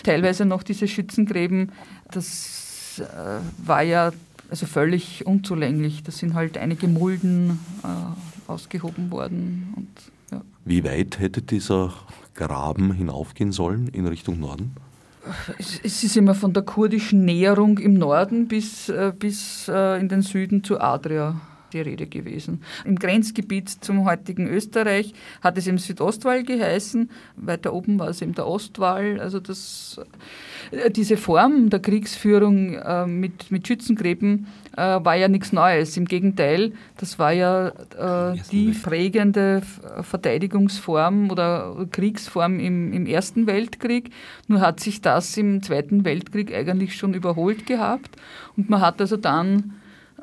teilweise 0.04 0.46
noch 0.46 0.64
diese 0.64 0.88
Schützengräben, 0.88 1.72
das 2.12 2.65
äh, 3.00 3.40
war 3.66 3.82
ja 3.82 4.12
also 4.50 4.66
völlig 4.66 5.26
unzulänglich. 5.26 6.04
Da 6.04 6.12
sind 6.12 6.34
halt 6.34 6.58
einige 6.58 6.88
Mulden 6.88 7.60
äh, 7.84 8.52
ausgehoben 8.52 9.12
worden. 9.12 9.74
Und, 9.76 9.88
ja. 10.32 10.42
Wie 10.64 10.84
weit 10.84 11.20
hätte 11.20 11.42
dieser 11.42 11.94
Graben 12.34 12.94
hinaufgehen 12.94 13.52
sollen 13.52 13.88
in 13.88 14.08
Richtung 14.08 14.40
Norden? 14.40 14.76
Es, 15.58 15.80
es 15.84 16.04
ist 16.04 16.18
immer 16.18 16.36
von 16.36 16.54
der 16.54 16.64
kurdischen 16.64 17.26
Näherung 17.26 17.80
im 17.80 17.96
Norden 17.96 18.48
bis, 18.48 18.90
äh, 18.90 19.12
bis 19.18 19.68
äh, 19.68 20.00
in 20.00 20.10
den 20.10 20.22
Süden 20.22 20.64
zur 20.64 20.84
Adria 20.84 21.42
die 21.76 21.82
Rede 21.82 22.08
gewesen. 22.08 22.62
Im 22.86 22.98
Grenzgebiet 22.98 23.70
zum 23.70 24.06
heutigen 24.06 24.48
Österreich 24.48 25.14
hat 25.42 25.58
es 25.58 25.68
im 25.68 25.78
Südostwall 25.78 26.44
geheißen, 26.44 27.10
weiter 27.36 27.74
oben 27.74 28.00
war 28.00 28.10
es 28.10 28.22
eben 28.22 28.34
der 28.34 28.48
Ostwall. 28.48 29.20
Also 29.20 29.40
das, 29.40 30.00
äh, 30.72 30.90
diese 30.90 31.18
Form 31.18 31.70
der 31.70 31.80
Kriegsführung 31.80 32.74
äh, 32.76 33.06
mit, 33.06 33.52
mit 33.52 33.68
Schützengräben 33.68 34.48
äh, 34.78 34.82
war 34.82 35.16
ja 35.16 35.28
nichts 35.28 35.52
Neues. 35.52 35.98
Im 35.98 36.06
Gegenteil, 36.06 36.72
das 36.98 37.20
war 37.20 37.34
ja 37.34 37.68
äh, 37.68 38.38
die 38.52 38.72
prägende 38.72 39.62
Verteidigungsform 40.02 41.30
oder 41.30 41.88
Kriegsform 41.92 42.60
im, 42.60 42.94
im 42.94 43.06
Ersten 43.06 43.48
Weltkrieg. 43.48 44.12
Nur 44.48 44.62
hat 44.62 44.80
sich 44.80 45.02
das 45.02 45.36
im 45.38 45.62
Zweiten 45.62 46.06
Weltkrieg 46.06 46.54
eigentlich 46.54 46.96
schon 46.96 47.14
überholt 47.14 47.66
gehabt. 47.66 48.16
Und 48.56 48.70
man 48.70 48.82
hat 48.82 49.02
also 49.02 49.18
dann 49.18 49.74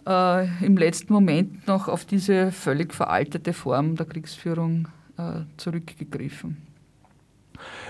äh, 0.07 0.65
im 0.65 0.77
letzten 0.77 1.12
Moment 1.12 1.67
noch 1.67 1.88
auf 1.88 2.05
diese 2.05 2.53
völlig 2.53 2.95
veraltete 2.95 3.53
Form 3.53 3.97
der 3.97 4.07
Kriegsführung 4.07 4.88
äh, 5.17 5.43
zurückgegriffen. 5.57 6.57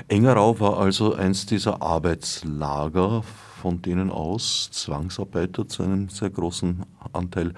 Engerau 0.09 0.59
war 0.61 0.79
also 0.79 1.15
eins 1.15 1.47
dieser 1.47 1.81
Arbeitslager, 1.81 3.23
von 3.63 3.81
denen 3.81 4.11
aus 4.11 4.71
Zwangsarbeiter 4.73 5.69
zu 5.69 5.83
einem 5.83 6.09
sehr 6.09 6.31
großen 6.31 6.83
Anteil 7.13 7.55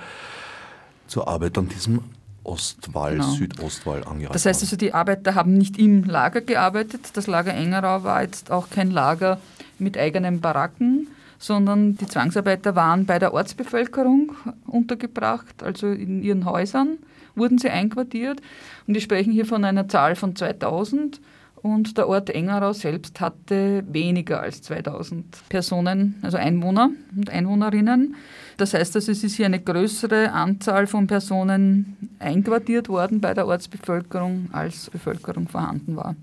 zur 1.07 1.29
Arbeit 1.29 1.59
an 1.59 1.69
diesem 1.69 2.01
Ostwall, 2.45 3.13
genau. 3.13 3.31
Südostwall 3.31 4.05
angehalten. 4.05 4.35
Das 4.35 4.45
heißt 4.45 4.63
also, 4.63 4.77
die 4.77 4.93
Arbeiter 4.93 5.35
haben 5.35 5.55
nicht 5.55 5.79
im 5.79 6.05
Lager 6.05 6.43
gearbeitet. 6.43 7.01
Das 7.15 7.27
Lager 7.27 7.55
Engerau 7.55 8.05
war 8.05 8.23
jetzt 8.23 8.51
auch 8.51 8.69
kein 8.69 8.91
Lager 8.91 9.41
mit 9.79 9.97
eigenen 9.97 10.41
Baracken, 10.41 11.09
sondern 11.39 11.97
die 11.97 12.07
Zwangsarbeiter 12.07 12.75
waren 12.75 13.07
bei 13.07 13.19
der 13.19 13.35
Ortsbevölkerung 13.35 14.33
untergebracht, 14.67 15.63
also 15.63 15.89
in 15.89 16.23
ihren 16.23 16.45
Häusern 16.45 16.99
wurden 17.35 17.59
sie 17.59 17.71
einquartiert. 17.71 18.41
Und 18.87 18.95
wir 18.95 19.01
sprechen 19.01 19.33
hier 19.33 19.47
von 19.47 19.65
einer 19.65 19.89
Zahl 19.89 20.17
von 20.17 20.37
2000 20.37 21.21
und 21.65 21.97
der 21.97 22.09
Ort 22.11 22.29
Engerau 22.29 22.75
selbst 22.75 23.23
hatte 23.23 23.85
weniger 23.91 24.43
als 24.43 24.61
2000 24.61 25.49
Personen, 25.49 26.17
also 26.21 26.37
Einwohner 26.37 26.91
und 27.17 27.31
Einwohnerinnen. 27.31 28.17
Das 28.59 28.75
heißt, 28.75 28.95
also, 28.97 29.11
es 29.11 29.25
ist 29.25 29.37
hier 29.37 29.47
eine 29.47 29.61
größere 29.61 30.31
Anzahl 30.31 30.87
von 30.87 31.07
Personen 31.07 31.97
einquartiert 32.19 32.91
worden 32.91 33.23
bei 33.23 33.33
der 33.33 33.47
Ortsbevölkerung, 33.47 34.51
als 34.53 34.91
Bevölkerung 34.91 35.49
vorhanden 35.49 35.97
war. 35.97 36.15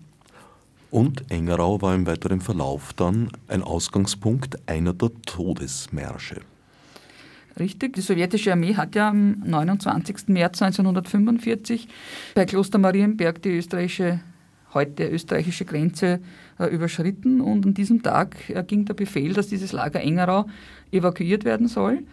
Und 0.91 1.31
Engerau 1.31 1.81
war 1.81 1.95
im 1.95 2.05
weiteren 2.05 2.41
Verlauf 2.41 2.91
dann 2.93 3.29
ein 3.47 3.63
Ausgangspunkt 3.63 4.57
einer 4.67 4.93
der 4.93 5.09
Todesmärsche. 5.25 6.41
Richtig, 7.57 7.93
die 7.93 8.01
sowjetische 8.01 8.51
Armee 8.51 8.75
hat 8.75 8.95
ja 8.95 9.09
am 9.09 9.39
29. 9.45 10.27
März 10.27 10.61
1945 10.61 11.87
bei 12.35 12.45
Kloster 12.45 12.77
Marienberg 12.77 13.41
die 13.41 13.57
österreichische, 13.57 14.19
heute 14.73 15.07
österreichische 15.07 15.63
Grenze 15.63 16.19
äh, 16.59 16.65
überschritten 16.65 17.39
und 17.39 17.65
an 17.65 17.73
diesem 17.73 18.03
Tag 18.03 18.49
äh, 18.49 18.61
ging 18.63 18.83
der 18.83 18.93
Befehl, 18.93 19.33
dass 19.33 19.47
dieses 19.47 19.71
Lager 19.71 20.01
Engerau 20.01 20.47
evakuiert 20.91 21.45
werden 21.45 21.69
soll. 21.69 22.03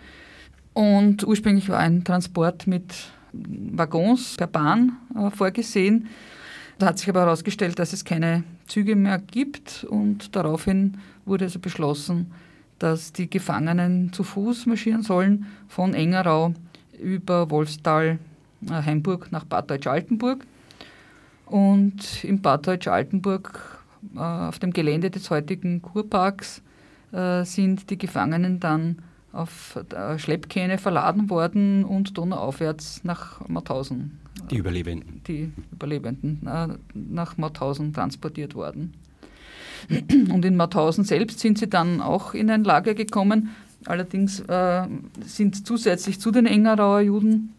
Und 0.73 1.27
ursprünglich 1.27 1.69
war 1.69 1.79
ein 1.79 2.05
Transport 2.05 2.69
mit 2.69 2.95
Waggons 3.33 4.37
per 4.37 4.47
Bahn 4.47 4.99
äh, 5.17 5.31
vorgesehen. 5.31 6.07
Da 6.79 6.87
hat 6.87 6.99
sich 7.01 7.09
aber 7.09 7.21
herausgestellt, 7.23 7.79
dass 7.81 7.93
es 7.93 8.05
keine 8.05 8.45
Züge 8.69 8.97
mehr 8.97 9.19
gibt 9.19 9.85
und 9.89 10.37
daraufhin 10.37 10.99
wurde 11.25 11.47
also 11.47 11.59
beschlossen, 11.59 12.33
dass 12.79 13.13
die 13.13 13.29
Gefangenen 13.29 14.13
zu 14.13 14.23
Fuß 14.23 14.67
marschieren 14.67 15.03
sollen 15.03 15.47
von 15.67 15.95
Engerau 15.95 16.55
über 17.01 17.51
Wolfstal, 17.51 18.19
äh, 18.67 18.73
Heimburg 18.73 19.33
nach 19.33 19.45
Bad 19.45 19.71
Deutsch-Altenburg. 19.71 20.47
Und 21.47 22.25
in 22.25 22.41
Bad 22.41 22.67
Deutsch-Altenburg, 22.67 23.85
äh, 24.15 24.19
auf 24.19 24.59
dem 24.59 24.73
Gelände 24.73 25.11
des 25.11 25.31
heutigen 25.31 25.83
Kurparks, 25.83 26.63
äh, 27.13 27.45
sind 27.45 27.91
die 27.91 27.99
Gefangenen 27.99 28.61
dann 28.61 28.99
auf 29.33 29.79
Schleppkähne 30.17 30.79
verladen 30.79 31.29
worden 31.29 31.85
und 31.85 32.17
donauaufwärts 32.17 33.05
nach 33.05 33.47
Mauthausen 33.47 34.19
die 34.49 34.57
Überlebenden. 34.57 35.23
Die 35.27 35.53
Überlebenden 35.73 36.47
äh, 36.47 36.69
nach 36.95 37.37
Mauthausen 37.37 37.93
transportiert 37.93 38.55
worden. 38.55 38.95
Und 40.33 40.45
in 40.45 40.57
Mauthausen 40.57 41.05
selbst 41.05 41.41
sind 41.41 41.59
sie 41.59 41.69
dann 41.69 42.01
auch 42.01 42.35
in 42.35 42.51
ein 42.51 42.65
Lager 42.65 42.95
gekommen. 42.95 43.51
Allerdings 43.85 44.41
äh, 44.41 44.87
sind 45.25 45.67
zusätzlich 45.67 46.21
zu 46.21 46.31
den 46.31 46.47
Engerauer 46.47 47.01
Juden 47.01 47.55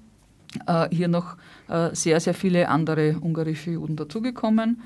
äh, 0.68 0.90
hier 0.92 1.08
noch 1.08 1.38
äh, 1.68 1.90
sehr, 1.94 2.20
sehr 2.20 2.34
viele 2.34 2.68
andere 2.68 3.18
ungarische 3.20 3.72
Juden 3.72 3.96
dazugekommen. 3.96 4.82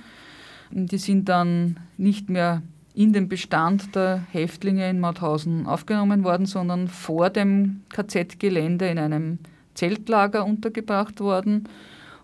Die 0.72 0.98
sind 0.98 1.30
dann 1.30 1.78
nicht 1.98 2.30
mehr 2.30 2.62
in 2.94 3.13
den 3.13 3.28
Bestand 3.28 3.96
der 3.96 4.24
Häftlinge 4.32 4.89
in 4.89 5.00
Mauthausen 5.00 5.66
aufgenommen 5.66 6.24
worden, 6.24 6.46
sondern 6.46 6.88
vor 6.88 7.30
dem 7.30 7.82
KZ-Gelände 7.89 8.88
in 8.88 9.00
einem 9.00 9.39
Zeltlager 9.74 10.46
untergebracht 10.46 11.20
worden. 11.20 11.68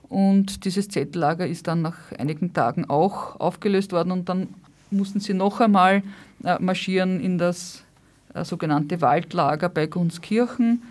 Und 0.10 0.66
dieses 0.66 0.90
Zeltlager 0.90 1.46
ist 1.48 1.68
dann 1.68 1.84
nach 1.84 2.12
einigen 2.18 2.54
Tagen 2.54 2.90
auch 2.90 3.40
aufgelöst 3.40 3.92
worden 3.92 4.12
und 4.12 4.28
dann 4.28 4.48
mussten 4.92 5.20
sie 5.20 5.36
noch 5.36 5.60
einmal 5.60 6.02
äh, 6.44 6.58
marschieren 6.60 7.20
in 7.20 7.38
das 7.38 7.84
äh, 8.34 8.44
sogenannte 8.44 9.02
Waldlager 9.02 9.70
bei 9.70 9.86
Gunskirchen. 9.86 10.82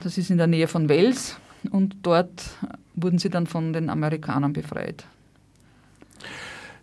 Das 0.00 0.16
ist 0.16 0.30
in 0.30 0.38
der 0.38 0.46
Nähe 0.46 0.66
von 0.66 0.88
Wels 0.88 1.36
und 1.70 1.96
dort 2.02 2.50
wurden 2.94 3.18
sie 3.18 3.28
dann 3.28 3.46
von 3.46 3.72
den 3.72 3.90
Amerikanern 3.90 4.52
befreit. 4.52 5.04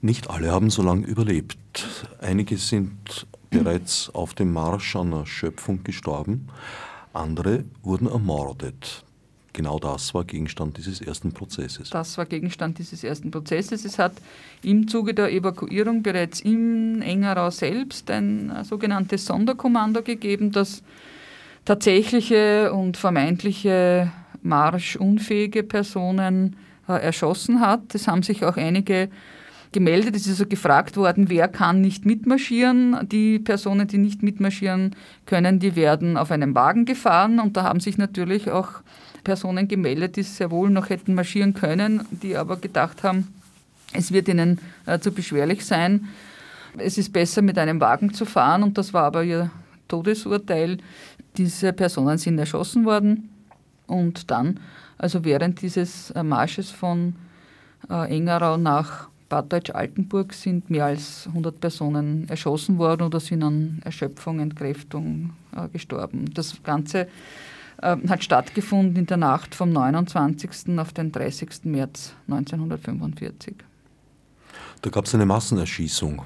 Nicht 0.01 0.29
alle 0.29 0.51
haben 0.51 0.69
so 0.69 0.83
lange 0.83 1.07
überlebt. 1.07 1.57
Einige 2.21 2.57
sind 2.57 3.25
bereits 3.49 4.09
auf 4.13 4.33
dem 4.33 4.51
Marsch 4.51 4.95
an 4.95 5.13
Erschöpfung 5.13 5.83
gestorben. 5.83 6.49
Andere 7.13 7.63
wurden 7.83 8.07
ermordet. 8.07 9.03
Genau 9.53 9.77
das 9.77 10.15
war 10.15 10.25
Gegenstand 10.25 10.77
dieses 10.77 10.99
ersten 10.99 11.31
Prozesses. 11.31 11.91
Das 11.91 12.17
war 12.17 12.25
Gegenstand 12.25 12.79
dieses 12.79 13.03
ersten 13.03 13.29
Prozesses. 13.29 13.85
Es 13.85 13.99
hat 13.99 14.13
im 14.63 14.87
Zuge 14.87 15.13
der 15.13 15.31
Evakuierung 15.31 16.01
bereits 16.01 16.41
in 16.41 17.03
Engerau 17.03 17.51
selbst 17.51 18.09
ein 18.09 18.49
äh, 18.49 18.63
sogenanntes 18.63 19.25
Sonderkommando 19.25 20.01
gegeben, 20.01 20.51
das 20.51 20.81
tatsächliche 21.65 22.73
und 22.73 22.97
vermeintliche 22.97 24.11
marschunfähige 24.41 25.61
Personen 25.61 26.55
äh, 26.87 26.93
erschossen 26.93 27.59
hat. 27.59 27.93
Es 27.93 28.07
haben 28.07 28.23
sich 28.23 28.43
auch 28.43 28.57
einige 28.57 29.09
gemeldet. 29.71 30.15
Es 30.15 30.23
ist 30.23 30.31
also 30.31 30.45
gefragt 30.47 30.97
worden, 30.97 31.29
wer 31.29 31.47
kann 31.47 31.81
nicht 31.81 32.05
mitmarschieren. 32.05 33.07
Die 33.09 33.39
Personen, 33.39 33.87
die 33.87 33.97
nicht 33.97 34.23
mitmarschieren 34.23 34.95
können, 35.25 35.59
die 35.59 35.75
werden 35.75 36.17
auf 36.17 36.31
einem 36.31 36.55
Wagen 36.55 36.85
gefahren. 36.85 37.39
Und 37.39 37.55
da 37.55 37.63
haben 37.63 37.79
sich 37.79 37.97
natürlich 37.97 38.49
auch 38.49 38.81
Personen 39.23 39.67
gemeldet, 39.67 40.15
die 40.15 40.23
sehr 40.23 40.51
wohl 40.51 40.69
noch 40.69 40.89
hätten 40.89 41.15
marschieren 41.15 41.53
können, 41.53 42.05
die 42.09 42.35
aber 42.35 42.57
gedacht 42.57 43.03
haben, 43.03 43.27
es 43.93 44.11
wird 44.11 44.27
ihnen 44.27 44.59
äh, 44.85 44.99
zu 44.99 45.11
beschwerlich 45.11 45.65
sein. 45.65 46.09
Es 46.77 46.97
ist 46.97 47.13
besser, 47.13 47.41
mit 47.41 47.57
einem 47.57 47.79
Wagen 47.79 48.13
zu 48.13 48.25
fahren. 48.25 48.63
Und 48.63 48.77
das 48.77 48.93
war 48.93 49.03
aber 49.03 49.23
ihr 49.23 49.51
Todesurteil. 49.87 50.77
Diese 51.37 51.73
Personen 51.73 52.17
sind 52.17 52.39
erschossen 52.39 52.85
worden 52.85 53.29
und 53.87 54.31
dann, 54.31 54.59
also 54.97 55.23
während 55.23 55.61
dieses 55.61 56.13
Marsches 56.15 56.71
von 56.71 57.15
Engerau 57.89 58.57
nach 58.57 59.09
Bad 59.33 59.51
Deutsch-Altenburg 59.51 60.31
sind 60.31 60.69
mehr 60.69 60.85
als 60.85 61.25
100 61.25 61.59
Personen 61.59 62.29
erschossen 62.29 62.77
worden 62.77 63.01
oder 63.01 63.19
sind 63.19 63.41
an 63.41 63.81
Erschöpfung, 63.83 64.39
Entkräftung 64.39 65.31
äh, 65.55 65.67
gestorben. 65.69 66.31
Das 66.35 66.61
Ganze 66.61 67.07
äh, 67.83 67.97
hat 68.07 68.23
stattgefunden 68.23 68.95
in 68.95 69.05
der 69.05 69.17
Nacht 69.17 69.55
vom 69.55 69.71
29. 69.71 70.77
auf 70.77 70.93
den 70.93 71.11
30. 71.11 71.65
März 71.65 72.13
1945. 72.27 73.55
Da 74.81 74.89
gab 74.89 75.05
es 75.05 75.13
eine 75.13 75.25
Massenerschießung. 75.25 76.23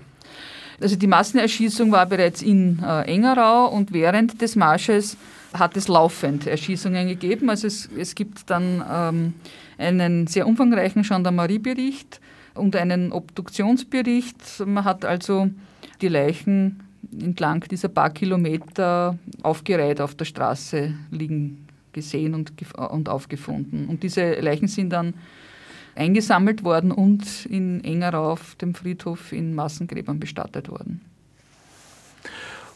Also 0.79 0.95
die 0.95 1.07
Massenerschießung 1.07 1.91
war 1.91 2.05
bereits 2.05 2.41
in 2.41 2.79
äh, 2.83 3.01
Engerau 3.03 3.67
und 3.67 3.93
während 3.93 4.41
des 4.41 4.55
Marsches 4.55 5.17
hat 5.53 5.75
es 5.75 5.87
laufend 5.87 6.45
Erschießungen 6.45 7.07
gegeben. 7.07 7.49
Also 7.49 7.67
es, 7.67 7.89
es 7.97 8.13
gibt 8.13 8.49
dann 8.49 8.83
ähm, 8.89 9.33
einen 9.77 10.27
sehr 10.27 10.47
umfangreichen 10.47 11.01
Gendarmeriebericht 11.01 12.21
und 12.53 12.75
einen 12.75 13.11
Obduktionsbericht. 13.11 14.65
Man 14.65 14.83
hat 14.83 15.05
also 15.05 15.49
die 16.01 16.09
Leichen 16.09 16.86
entlang 17.11 17.61
dieser 17.61 17.89
paar 17.89 18.09
Kilometer 18.09 19.17
aufgereiht 19.43 20.01
auf 20.01 20.15
der 20.15 20.25
Straße 20.25 20.93
liegen 21.11 21.67
gesehen 21.93 22.33
und, 22.35 22.51
und 22.75 23.09
aufgefunden. 23.09 23.87
Und 23.87 24.03
diese 24.03 24.39
Leichen 24.39 24.67
sind 24.67 24.91
dann 24.91 25.13
eingesammelt 25.95 26.63
worden 26.63 26.91
und 26.91 27.45
in 27.47 27.83
Engerau 27.83 28.31
auf 28.31 28.55
dem 28.55 28.75
Friedhof 28.75 29.31
in 29.31 29.55
Massengräbern 29.55 30.19
bestattet 30.19 30.69
worden. 30.69 31.01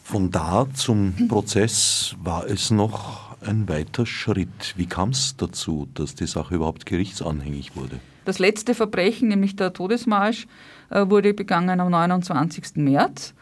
Von 0.03 0.31
da 0.31 0.67
zum 0.73 1.13
Prozess 1.27 2.15
war 2.21 2.45
es 2.47 2.71
noch 2.71 3.37
ein 3.41 3.69
weiter 3.69 4.05
Schritt. 4.05 4.73
Wie 4.75 4.87
kam 4.87 5.09
es 5.09 5.37
dazu, 5.37 5.87
dass 5.93 6.15
die 6.15 6.27
Sache 6.27 6.55
überhaupt 6.55 6.85
gerichtsanhängig 6.85 7.75
wurde? 7.75 7.99
Das 8.25 8.39
letzte 8.39 8.75
Verbrechen, 8.75 9.29
nämlich 9.29 9.55
der 9.55 9.73
Todesmarsch, 9.73 10.47
äh, 10.89 11.09
wurde 11.09 11.33
begangen 11.33 11.79
am 11.79 11.89
29. 11.89 12.75
März. 12.75 13.33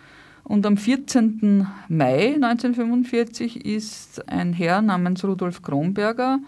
Und 0.50 0.66
am 0.66 0.78
14. 0.78 1.68
Mai 1.90 2.34
1945 2.34 3.68
ist 3.68 4.28
ein 4.28 4.52
Herr 4.52 4.82
namens 4.82 5.24
Rudolf 5.24 5.62
Kronberger 5.62 6.40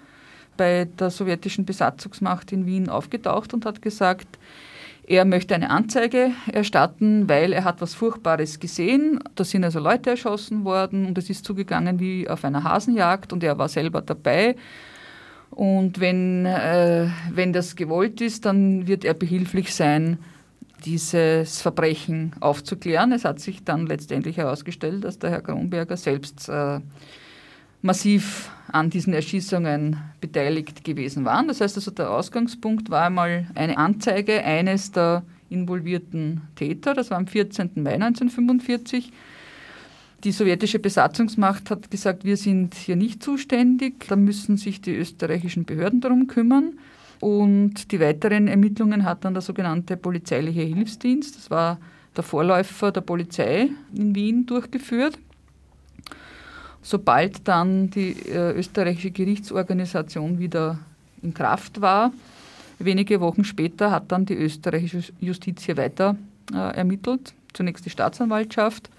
bei 0.57 0.85
der 0.85 1.11
sowjetischen 1.11 1.65
Besatzungsmacht 1.65 2.51
in 2.51 2.65
Wien 2.65 2.89
aufgetaucht 2.89 3.53
und 3.53 3.63
hat 3.63 3.83
gesagt, 3.83 4.39
er 5.05 5.23
möchte 5.23 5.53
eine 5.53 5.69
Anzeige 5.69 6.31
erstatten, 6.51 7.29
weil 7.29 7.53
er 7.53 7.63
hat 7.63 7.79
was 7.79 7.93
Furchtbares 7.93 8.59
gesehen. 8.59 9.19
Da 9.35 9.43
sind 9.43 9.63
also 9.63 9.79
Leute 9.79 10.09
erschossen 10.09 10.65
worden 10.65 11.05
und 11.05 11.19
es 11.19 11.29
ist 11.29 11.45
zugegangen 11.45 11.99
wie 11.99 12.27
auf 12.27 12.43
einer 12.43 12.63
Hasenjagd 12.63 13.31
und 13.31 13.43
er 13.43 13.59
war 13.59 13.69
selber 13.69 14.01
dabei. 14.01 14.55
Und 15.51 15.99
wenn, 15.99 16.47
äh, 16.47 17.07
wenn 17.31 17.53
das 17.53 17.75
gewollt 17.75 18.19
ist, 18.19 18.45
dann 18.45 18.87
wird 18.87 19.05
er 19.05 19.13
behilflich 19.13 19.75
sein, 19.75 20.17
dieses 20.85 21.61
Verbrechen 21.61 22.33
aufzuklären. 22.39 23.11
Es 23.11 23.25
hat 23.25 23.39
sich 23.39 23.63
dann 23.63 23.87
letztendlich 23.87 24.37
herausgestellt, 24.37 25.03
dass 25.03 25.19
der 25.19 25.29
Herr 25.29 25.41
Kronberger 25.41 25.97
selbst 25.97 26.49
äh, 26.49 26.79
massiv 27.81 28.51
an 28.71 28.89
diesen 28.89 29.13
Erschießungen 29.13 29.97
beteiligt 30.19 30.83
gewesen 30.83 31.25
war. 31.25 31.43
Das 31.45 31.61
heißt 31.61 31.77
also, 31.77 31.91
der 31.91 32.11
Ausgangspunkt 32.11 32.89
war 32.89 33.05
einmal 33.05 33.47
eine 33.55 33.77
Anzeige 33.77 34.43
eines 34.43 34.91
der 34.91 35.23
involvierten 35.49 36.41
Täter. 36.55 36.93
Das 36.93 37.11
war 37.11 37.17
am 37.17 37.27
14. 37.27 37.71
Mai 37.75 37.93
1945. 37.93 39.11
Die 40.23 40.31
sowjetische 40.31 40.79
Besatzungsmacht 40.79 41.71
hat 41.71 41.89
gesagt, 41.89 42.23
wir 42.23 42.37
sind 42.37 42.75
hier 42.75 42.95
nicht 42.95 43.23
zuständig, 43.23 44.07
da 44.07 44.15
müssen 44.15 44.55
sich 44.55 44.79
die 44.79 44.95
österreichischen 44.95 45.65
Behörden 45.65 45.99
darum 45.99 46.27
kümmern. 46.27 46.77
Und 47.21 47.91
die 47.91 47.99
weiteren 47.99 48.47
Ermittlungen 48.47 49.05
hat 49.05 49.23
dann 49.23 49.35
der 49.35 49.41
sogenannte 49.41 49.95
polizeiliche 49.95 50.61
Hilfsdienst, 50.61 51.37
das 51.37 51.51
war 51.51 51.77
der 52.17 52.23
Vorläufer 52.23 52.91
der 52.91 53.01
Polizei 53.01 53.69
in 53.95 54.15
Wien, 54.15 54.45
durchgeführt. 54.47 55.17
Sobald 56.81 57.47
dann 57.47 57.91
die 57.91 58.13
äh, 58.27 58.53
österreichische 58.53 59.11
Gerichtsorganisation 59.11 60.39
wieder 60.39 60.79
in 61.21 61.33
Kraft 61.35 61.79
war, 61.79 62.11
wenige 62.79 63.21
Wochen 63.21 63.43
später 63.43 63.91
hat 63.91 64.11
dann 64.11 64.25
die 64.25 64.33
österreichische 64.33 65.13
Justiz 65.19 65.63
hier 65.63 65.77
weiter 65.77 66.15
äh, 66.51 66.75
ermittelt, 66.75 67.35
zunächst 67.53 67.85
die 67.85 67.91
Staatsanwaltschaft. 67.91 68.89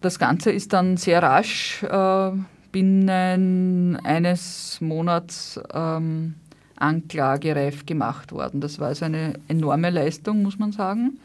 Das 0.00 0.18
Ganze 0.18 0.50
ist 0.50 0.72
dann 0.72 0.96
sehr 0.96 1.22
rasch 1.22 1.84
äh, 1.84 2.32
binnen 2.72 3.96
eines 4.02 4.80
Monats 4.80 5.60
ähm, 5.72 6.34
anklagereif 6.80 7.86
gemacht 7.86 8.32
worden. 8.32 8.60
Das 8.60 8.78
war 8.80 8.88
also 8.88 9.04
eine 9.04 9.34
enorme 9.48 9.90
Leistung, 9.90 10.42
muss 10.42 10.58
man 10.58 10.72
sagen. 10.72 11.18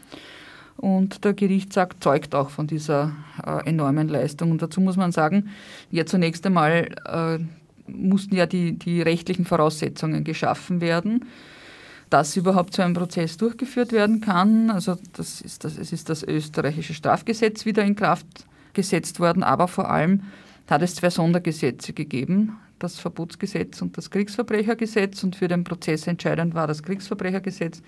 Und 0.77 1.23
der 1.23 1.33
Gerichtsakt 1.33 2.03
zeugt 2.03 2.35
auch 2.35 2.49
von 2.49 2.67
dieser 2.67 3.13
äh, 3.45 3.67
enormen 3.67 4.09
Leistung. 4.09 4.51
Und 4.51 4.61
dazu 4.61 4.81
muss 4.81 4.97
man 4.97 5.11
sagen, 5.11 5.49
ja 5.89 6.05
zunächst 6.05 6.45
einmal 6.45 6.89
äh, 7.05 7.39
mussten 7.87 8.35
ja 8.35 8.45
die, 8.45 8.73
die 8.73 9.01
rechtlichen 9.01 9.45
Voraussetzungen 9.45 10.23
geschaffen 10.23 10.81
werden, 10.81 11.25
dass 12.09 12.35
überhaupt 12.35 12.73
so 12.73 12.81
ein 12.81 12.93
Prozess 12.93 13.37
durchgeführt 13.37 13.91
werden 13.91 14.21
kann. 14.21 14.69
Also 14.69 14.97
das 15.13 15.41
ist 15.41 15.63
das, 15.63 15.77
es 15.77 15.93
ist 15.93 16.09
das 16.09 16.23
österreichische 16.23 16.93
Strafgesetz 16.93 17.65
wieder 17.65 17.83
in 17.83 17.95
Kraft 17.95 18.27
gesetzt 18.73 19.19
worden, 19.19 19.43
aber 19.43 19.67
vor 19.67 19.89
allem 19.89 20.23
hat 20.69 20.81
es 20.81 20.95
zwei 20.95 21.09
Sondergesetze 21.09 21.93
gegeben, 21.93 22.57
das 22.79 22.99
Verbotsgesetz 22.99 23.81
und 23.81 23.97
das 23.97 24.09
Kriegsverbrechergesetz. 24.09 25.23
Und 25.23 25.35
für 25.35 25.47
den 25.47 25.63
Prozess 25.63 26.07
entscheidend 26.07 26.53
war 26.53 26.67
das 26.67 26.83
Kriegsverbrechergesetz. 26.83 27.81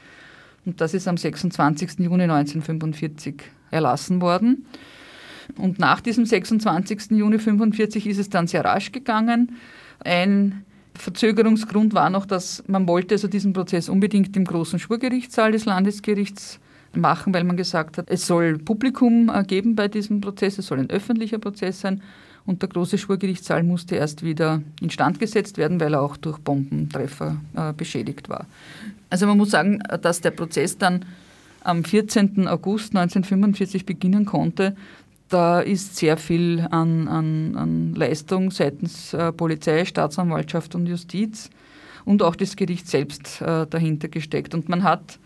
Und 0.65 0.81
das 0.81 0.93
ist 0.93 1.07
am 1.07 1.17
26. 1.17 1.99
Juni 1.99 2.23
1945 2.23 3.35
erlassen 3.71 4.21
worden. 4.21 4.65
Und 5.57 5.79
nach 5.79 6.01
diesem 6.01 6.25
26. 6.25 7.11
Juni 7.11 7.35
1945 7.35 8.07
ist 8.07 8.17
es 8.17 8.29
dann 8.29 8.47
sehr 8.47 8.65
rasch 8.65 8.91
gegangen. 8.91 9.55
Ein 10.03 10.65
Verzögerungsgrund 10.93 11.93
war 11.93 12.09
noch, 12.09 12.25
dass 12.25 12.63
man 12.67 12.87
wollte 12.87 13.15
also 13.15 13.27
diesen 13.27 13.53
Prozess 13.53 13.87
unbedingt 13.87 14.35
im 14.35 14.45
großen 14.45 14.79
Schwurgerichtssaal 14.79 15.51
des 15.51 15.65
Landesgerichts 15.65 16.59
machen, 16.93 17.33
weil 17.33 17.43
man 17.43 17.57
gesagt 17.57 17.97
hat, 17.97 18.09
es 18.09 18.27
soll 18.27 18.57
Publikum 18.57 19.29
äh, 19.33 19.43
geben 19.43 19.75
bei 19.75 19.87
diesem 19.87 20.21
Prozess, 20.21 20.57
es 20.57 20.67
soll 20.67 20.79
ein 20.79 20.89
öffentlicher 20.89 21.37
Prozess 21.37 21.81
sein. 21.81 22.01
Und 22.47 22.61
der 22.61 22.69
große 22.69 22.97
Schwurgerichtssaal 22.97 23.61
musste 23.61 23.97
erst 23.97 24.23
wieder 24.23 24.61
instand 24.81 25.19
gesetzt 25.19 25.57
werden, 25.57 25.79
weil 25.79 25.93
er 25.93 26.01
auch 26.01 26.17
durch 26.17 26.39
Bombentreffer 26.39 27.35
äh, 27.55 27.73
beschädigt 27.73 28.29
war. 28.29 28.47
Also 29.09 29.27
man 29.27 29.37
muss 29.37 29.51
sagen, 29.51 29.83
dass 30.01 30.21
der 30.21 30.31
Prozess 30.31 30.77
dann 30.77 31.05
am 31.61 31.83
14. 31.83 32.47
August 32.47 32.95
1945 32.95 33.85
beginnen 33.85 34.25
konnte. 34.25 34.75
Da 35.27 35.59
ist 35.59 35.97
sehr 35.97 36.15
viel 36.15 36.65
an, 36.71 37.09
an, 37.09 37.55
an 37.57 37.95
Leistung 37.95 38.49
seitens 38.49 39.13
äh, 39.13 39.33
Polizei, 39.33 39.83
Staatsanwaltschaft 39.83 40.73
und 40.73 40.87
Justiz 40.87 41.49
und 42.05 42.23
auch 42.23 42.37
das 42.37 42.55
Gericht 42.55 42.87
selbst 42.87 43.41
äh, 43.41 43.67
dahinter 43.67 44.07
gesteckt. 44.07 44.53
Und 44.53 44.69
man 44.69 44.83
hat 44.83 45.19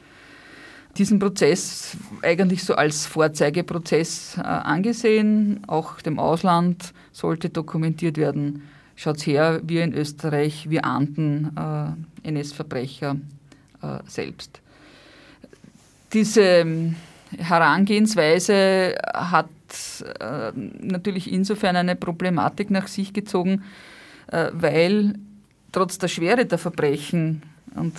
diesen 0.97 1.19
Prozess 1.19 1.97
eigentlich 2.21 2.63
so 2.63 2.75
als 2.75 3.06
Vorzeigeprozess 3.06 4.38
äh, 4.38 4.41
angesehen. 4.41 5.62
Auch 5.67 6.01
dem 6.01 6.19
Ausland 6.19 6.93
sollte 7.12 7.49
dokumentiert 7.49 8.17
werden, 8.17 8.63
schaut 8.95 9.25
her, 9.25 9.62
wir 9.63 9.84
in 9.84 9.93
Österreich, 9.93 10.69
wir 10.69 10.86
ahnten 10.86 11.51
äh, 12.23 12.30
NS-Verbrecher 12.30 13.17
äh, 13.82 13.99
selbst. 14.06 14.62
Diese 16.13 16.41
ähm, 16.41 16.95
Herangehensweise 17.38 18.97
hat 19.13 19.47
äh, 20.19 20.51
natürlich 20.56 21.32
insofern 21.32 21.77
eine 21.77 21.95
Problematik 21.95 22.69
nach 22.69 22.88
sich 22.88 23.13
gezogen, 23.13 23.63
äh, 24.27 24.49
weil 24.54 25.15
trotz 25.71 25.97
der 25.97 26.10
Schwere 26.10 26.45
der 26.45 26.58
Verbrechen 26.58 27.43
und 27.75 27.93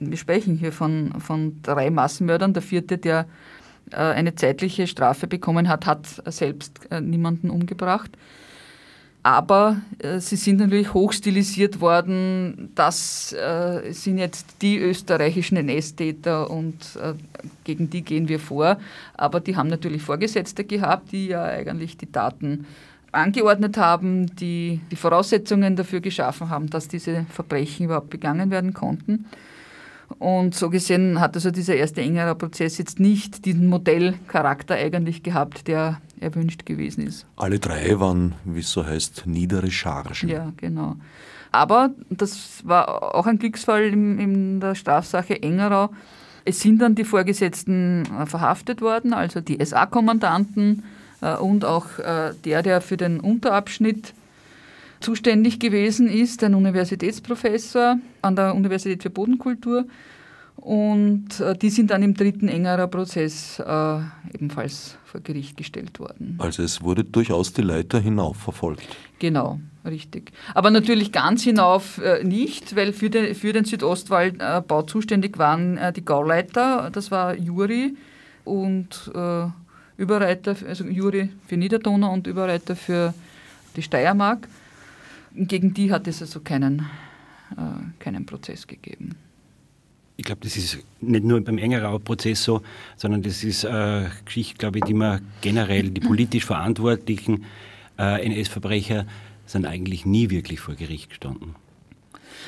wir 0.00 0.16
sprechen 0.16 0.56
hier 0.56 0.72
von, 0.72 1.12
von 1.20 1.60
drei 1.62 1.90
Massenmördern. 1.90 2.52
Der 2.52 2.62
vierte, 2.62 2.98
der 2.98 3.26
äh, 3.92 3.96
eine 3.96 4.34
zeitliche 4.34 4.86
Strafe 4.86 5.26
bekommen 5.26 5.68
hat, 5.68 5.86
hat 5.86 6.06
selbst 6.26 6.80
äh, 6.90 7.00
niemanden 7.00 7.50
umgebracht. 7.50 8.10
Aber 9.22 9.82
äh, 9.98 10.20
sie 10.20 10.36
sind 10.36 10.58
natürlich 10.58 10.94
hochstilisiert 10.94 11.80
worden. 11.80 12.70
Das 12.74 13.32
äh, 13.32 13.92
sind 13.92 14.18
jetzt 14.18 14.62
die 14.62 14.78
österreichischen 14.78 15.56
NS-Täter 15.58 16.50
und 16.50 16.96
äh, 16.96 17.14
gegen 17.64 17.90
die 17.90 18.02
gehen 18.02 18.28
wir 18.28 18.40
vor. 18.40 18.78
Aber 19.14 19.40
die 19.40 19.56
haben 19.56 19.68
natürlich 19.68 20.02
Vorgesetzte 20.02 20.64
gehabt, 20.64 21.12
die 21.12 21.28
ja 21.28 21.44
eigentlich 21.44 21.96
die 21.96 22.10
Taten 22.10 22.66
angeordnet 23.12 23.76
haben, 23.76 24.34
die 24.36 24.80
die 24.90 24.96
Voraussetzungen 24.96 25.76
dafür 25.76 26.00
geschaffen 26.00 26.50
haben, 26.50 26.70
dass 26.70 26.88
diese 26.88 27.26
Verbrechen 27.30 27.86
überhaupt 27.86 28.10
begangen 28.10 28.50
werden 28.50 28.72
konnten. 28.74 29.26
Und 30.18 30.54
so 30.54 30.70
gesehen 30.70 31.20
hat 31.20 31.36
also 31.36 31.50
dieser 31.50 31.76
erste 31.76 32.00
engerer 32.00 32.34
Prozess 32.34 32.78
jetzt 32.78 32.98
nicht 32.98 33.44
diesen 33.44 33.68
Modellcharakter 33.68 34.74
eigentlich 34.74 35.22
gehabt, 35.22 35.68
der 35.68 36.00
erwünscht 36.20 36.66
gewesen 36.66 37.06
ist. 37.06 37.26
Alle 37.36 37.58
drei 37.58 38.00
waren, 38.00 38.34
wie 38.44 38.60
es 38.60 38.70
so 38.70 38.84
heißt, 38.84 39.24
niedere 39.26 39.70
Chargen. 39.70 40.28
Ja, 40.28 40.52
genau. 40.56 40.96
Aber 41.52 41.90
das 42.10 42.62
war 42.64 43.14
auch 43.14 43.26
ein 43.26 43.38
Glücksfall 43.38 43.84
in, 43.84 44.18
in 44.18 44.60
der 44.60 44.74
Strafsache 44.74 45.40
Engerau. 45.42 45.90
Es 46.44 46.60
sind 46.60 46.80
dann 46.80 46.94
die 46.94 47.04
Vorgesetzten 47.04 48.04
äh, 48.20 48.26
verhaftet 48.26 48.80
worden, 48.80 49.12
also 49.12 49.40
die 49.40 49.64
SA-Kommandanten 49.64 50.84
äh, 51.20 51.36
und 51.36 51.64
auch 51.64 51.98
äh, 51.98 52.32
der, 52.44 52.62
der 52.62 52.80
für 52.80 52.96
den 52.96 53.20
Unterabschnitt 53.20 54.14
zuständig 55.00 55.60
gewesen 55.60 56.08
ist, 56.08 56.42
ein 56.44 56.54
Universitätsprofessor 56.54 57.98
an 58.22 58.36
der 58.36 58.54
Universität 58.54 59.02
für 59.02 59.10
Bodenkultur. 59.10 59.86
Und 60.56 61.38
äh, 61.38 61.56
die 61.56 61.70
sind 61.70 61.92
dann 61.92 62.02
im 62.02 62.14
dritten 62.14 62.48
engerer 62.48 62.88
Prozess 62.88 63.60
äh, 63.60 64.00
ebenfalls 64.34 64.96
vor 65.04 65.20
Gericht 65.20 65.56
gestellt 65.56 66.00
worden. 66.00 66.36
Also 66.38 66.62
es 66.64 66.82
wurde 66.82 67.04
durchaus 67.04 67.52
die 67.52 67.62
Leiter 67.62 68.00
hinauf 68.00 68.36
verfolgt. 68.36 68.84
Genau, 69.20 69.60
richtig. 69.84 70.32
Aber 70.54 70.70
natürlich 70.70 71.12
ganz 71.12 71.44
hinauf 71.44 71.98
äh, 71.98 72.24
nicht, 72.24 72.74
weil 72.74 72.92
für 72.92 73.08
den, 73.08 73.36
für 73.36 73.52
den 73.52 73.64
Südostwaldbau 73.64 74.82
zuständig 74.82 75.38
waren 75.38 75.78
äh, 75.78 75.92
die 75.92 76.04
Gauleiter, 76.04 76.90
das 76.90 77.12
war 77.12 77.36
Juri 77.36 77.96
und 78.44 79.12
äh, 79.14 79.46
Überreiter, 79.96 80.56
also 80.66 80.84
Juri 80.84 81.30
für 81.46 81.56
Niederdonau 81.56 82.12
und 82.12 82.26
Überreiter 82.26 82.74
für 82.74 83.14
die 83.76 83.82
Steiermark. 83.82 84.48
Gegen 85.46 85.72
die 85.72 85.92
hat 85.92 86.08
es 86.08 86.20
also 86.20 86.40
keinen, 86.40 86.80
äh, 87.56 87.62
keinen 87.98 88.26
Prozess 88.26 88.66
gegeben. 88.66 89.14
Ich 90.16 90.24
glaube, 90.24 90.40
das 90.42 90.56
ist 90.56 90.78
nicht 91.00 91.24
nur 91.24 91.40
beim 91.40 91.58
Engerauer-Prozess 91.58 92.42
so, 92.42 92.62
sondern 92.96 93.22
das 93.22 93.44
ist 93.44 93.64
eine 93.64 94.06
äh, 94.06 94.24
Geschichte, 94.24 94.58
glaube 94.58 94.78
ich, 94.78 94.84
die 94.84 94.94
man 94.94 95.20
generell, 95.40 95.90
die 95.90 96.00
politisch 96.00 96.44
Verantwortlichen, 96.44 97.44
äh, 97.98 98.26
NS-Verbrecher, 98.26 99.06
sind 99.46 99.64
eigentlich 99.64 100.04
nie 100.04 100.28
wirklich 100.30 100.58
vor 100.58 100.74
Gericht 100.74 101.10
gestanden. 101.10 101.54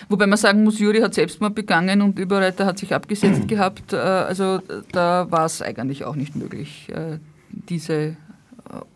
Wobei 0.09 0.26
man 0.26 0.37
sagen 0.37 0.64
muss, 0.64 0.81
Juri 0.81 1.00
hat 1.00 1.14
Selbstmord 1.14 1.55
begangen 1.55 2.03
und 2.03 2.18
Überreiter 2.18 2.66
hat 2.66 2.79
sich 2.79 2.92
abgesetzt 2.92 3.46
gehabt. 3.48 3.92
Äh, 3.92 3.96
also 3.98 4.61
da 4.90 5.31
war 5.31 5.44
es 5.44 5.62
eigentlich 5.62 6.05
auch 6.05 6.16
nicht 6.16 6.35
möglich, 6.35 6.88
äh, 6.92 7.18
diese 7.50 8.16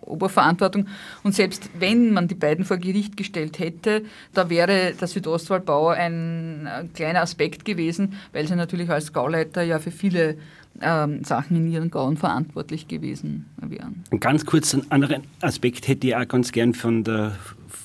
Oberverantwortung. 0.00 0.87
Und 1.22 1.34
selbst 1.34 1.70
wenn 1.78 2.12
man 2.12 2.28
die 2.28 2.34
beiden 2.34 2.64
vor 2.64 2.78
Gericht 2.78 3.16
gestellt 3.16 3.58
hätte, 3.58 4.04
da 4.32 4.50
wäre 4.50 4.92
der 4.98 5.08
Südostwaldbauer 5.08 5.94
ein 5.94 6.66
äh, 6.66 6.84
kleiner 6.94 7.22
Aspekt 7.22 7.64
gewesen, 7.64 8.14
weil 8.32 8.46
sie 8.46 8.56
natürlich 8.56 8.90
als 8.90 9.12
Gauleiter 9.12 9.62
ja 9.62 9.78
für 9.78 9.90
viele 9.90 10.37
ähm, 10.80 11.24
Sachen 11.24 11.56
in 11.56 11.70
ihren 11.70 11.90
Gauen 11.90 12.16
verantwortlich 12.16 12.88
gewesen 12.88 13.46
wären. 13.56 14.04
Und 14.10 14.20
ganz 14.20 14.44
kurz 14.44 14.74
einen 14.74 14.90
anderen 14.90 15.22
Aspekt 15.40 15.88
hätte 15.88 16.08
ich 16.08 16.16
auch 16.16 16.26
ganz 16.26 16.52
gern 16.52 16.74
von 16.74 17.04
der, 17.04 17.37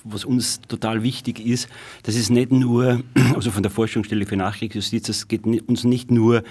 was 0.03 0.25
uns 0.25 0.61
total 0.61 1.03
wichtig 1.03 1.45
ist, 1.45 1.69
das 2.03 2.15
ist 2.15 2.29
nicht 2.29 2.51
nur, 2.51 3.03
also 3.35 3.51
von 3.51 3.63
der 3.63 3.71
Forschungsstelle 3.71 4.25
für 4.25 4.37
Nachkriegsjustiz, 4.37 5.09
es 5.09 5.27
geht 5.27 5.45
uns 5.45 5.83
nicht 5.83 6.11
nur 6.11 6.43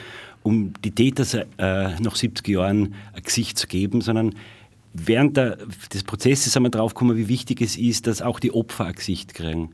um 0.42 0.72
die 0.84 0.92
Täter 0.92 1.44
äh, 1.58 2.00
nach 2.00 2.14
70 2.14 2.46
Jahren 2.48 2.94
ein 3.12 3.22
Gesicht 3.22 3.58
zu 3.58 3.66
geben, 3.66 4.00
sondern 4.00 4.34
während 4.92 5.36
der, 5.36 5.58
des 5.92 6.04
Prozesses 6.04 6.58
wir 6.58 6.70
draufgekommen, 6.70 7.16
wie 7.16 7.28
wichtig 7.28 7.60
es 7.60 7.76
ist, 7.76 8.06
dass 8.06 8.22
auch 8.22 8.40
die 8.40 8.52
Opfer 8.52 8.86
ein 8.86 8.94
Gesicht 8.94 9.34
kriegen. 9.34 9.70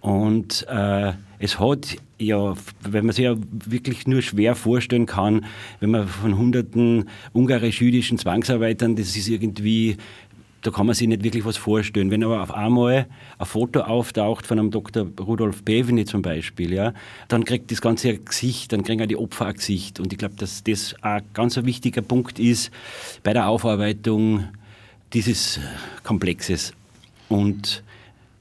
Und 0.00 0.66
äh, 0.68 1.12
es 1.38 1.58
hat 1.60 1.96
ja, 2.18 2.54
wenn 2.80 3.04
man 3.04 3.14
sich 3.14 3.24
ja 3.24 3.36
wirklich 3.50 4.06
nur 4.06 4.22
schwer 4.22 4.54
vorstellen 4.54 5.06
kann, 5.06 5.44
wenn 5.80 5.90
man 5.90 6.08
von 6.08 6.38
hunderten 6.38 7.10
ungarisch-jüdischen 7.32 8.18
Zwangsarbeitern, 8.18 8.96
das 8.96 9.16
ist 9.16 9.28
irgendwie 9.28 9.98
da 10.62 10.70
kann 10.70 10.86
man 10.86 10.94
sich 10.94 11.06
nicht 11.06 11.22
wirklich 11.22 11.44
was 11.44 11.56
vorstellen. 11.56 12.10
Wenn 12.10 12.24
aber 12.24 12.42
auf 12.42 12.52
einmal 12.52 13.06
ein 13.38 13.46
Foto 13.46 13.80
auftaucht 13.80 14.46
von 14.46 14.58
einem 14.58 14.70
Dr. 14.70 15.06
Rudolf 15.20 15.62
Beveny 15.62 16.04
zum 16.04 16.22
Beispiel, 16.22 16.72
ja, 16.72 16.92
dann 17.28 17.44
kriegt 17.44 17.70
das 17.70 17.80
Ganze 17.80 18.08
ein 18.08 18.24
Gesicht, 18.24 18.72
dann 18.72 18.82
kriegen 18.82 19.00
auch 19.02 19.06
die 19.06 19.16
Opfer 19.16 19.46
ein 19.46 19.54
Gesicht. 19.54 20.00
Und 20.00 20.12
ich 20.12 20.18
glaube, 20.18 20.34
dass 20.36 20.64
das 20.64 20.94
ein 21.02 21.22
ganz 21.34 21.56
wichtiger 21.56 22.02
Punkt 22.02 22.38
ist 22.38 22.70
bei 23.22 23.32
der 23.32 23.48
Aufarbeitung 23.48 24.48
dieses 25.12 25.60
Komplexes. 26.02 26.72
Und 27.28 27.82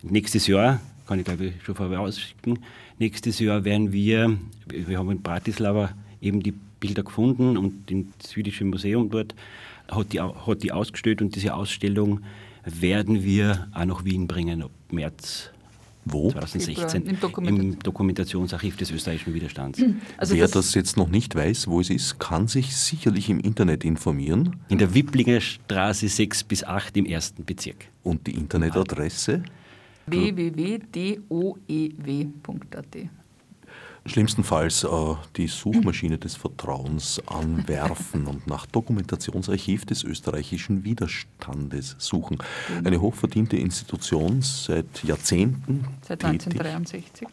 nächstes 0.01 0.47
Jahr, 0.47 0.79
kann 1.07 1.19
ich 1.19 1.25
glaube 1.25 1.45
ich 1.45 1.63
schon 1.63 1.75
vorausschicken, 1.75 2.59
nächstes 2.97 3.39
Jahr 3.39 3.63
werden 3.65 3.91
wir, 3.91 4.37
wir 4.67 4.97
haben 4.97 5.11
in 5.11 5.21
Bratislava 5.21 5.91
eben 6.21 6.41
die 6.41 6.53
Bilder 6.79 7.03
gefunden 7.03 7.57
und 7.57 7.91
das 8.19 8.35
Jüdische 8.35 8.65
Museum 8.65 9.09
dort 9.09 9.35
hat 9.89 10.13
die, 10.13 10.21
hat 10.21 10.63
die 10.63 10.71
ausgestellt 10.71 11.21
und 11.21 11.35
diese 11.35 11.53
Ausstellung 11.53 12.21
werden 12.63 13.23
wir 13.23 13.67
auch 13.73 13.85
nach 13.85 14.05
Wien 14.05 14.27
bringen, 14.27 14.63
ab 14.63 14.71
März 14.91 15.51
wo? 16.05 16.31
2016 16.31 17.03
Im, 17.03 17.19
Dokumentation. 17.19 17.73
im, 17.73 17.79
Dokumentationsarchiv 17.79 18.77
des 18.77 18.91
österreichischen 18.91 19.33
Widerstands. 19.33 19.79
Hm. 19.79 20.01
Also 20.17 20.35
Wer 20.35 20.43
das, 20.43 20.51
das, 20.51 20.75
jetzt 20.75 20.97
noch 20.97 21.09
nicht 21.09 21.33
weiß, 21.33 21.67
wo 21.67 21.81
es 21.81 21.89
ist, 21.89 22.19
kann 22.19 22.47
sich 22.47 22.75
sicherlich 22.75 23.29
im 23.29 23.39
Internet 23.39 23.83
informieren. 23.83 24.57
In 24.69 24.77
der 24.77 24.93
Wipplinger 24.93 25.41
Straße 25.41 26.07
6 26.07 26.43
bis 26.43 26.63
8 26.63 26.95
im 26.97 27.05
ersten 27.05 27.43
Bezirk. 27.43 27.87
Und 28.03 28.27
die 28.27 28.35
Internetadresse? 28.35 29.43
www.doew.at 30.05 30.85
Schlimmstenfalls 34.07 34.83
äh, 34.83 34.87
die 35.35 35.47
Suchmaschine 35.47 36.19
des 36.19 36.35
Vertrauens 36.35 37.19
anwerfen 37.25 38.27
und 38.27 38.45
nach 38.45 38.67
Dokumentationsarchiv 38.67 39.85
des 39.85 40.03
österreichischen 40.03 40.83
Widerstandes 40.83 41.95
suchen. 41.97 42.37
Genau. 42.67 42.87
Eine 42.87 43.01
hochverdiente 43.01 43.57
Institution 43.57 44.43
seit 44.43 45.03
Jahrzehnten. 45.03 45.85
Seit 46.07 46.23
1963. 46.23 47.27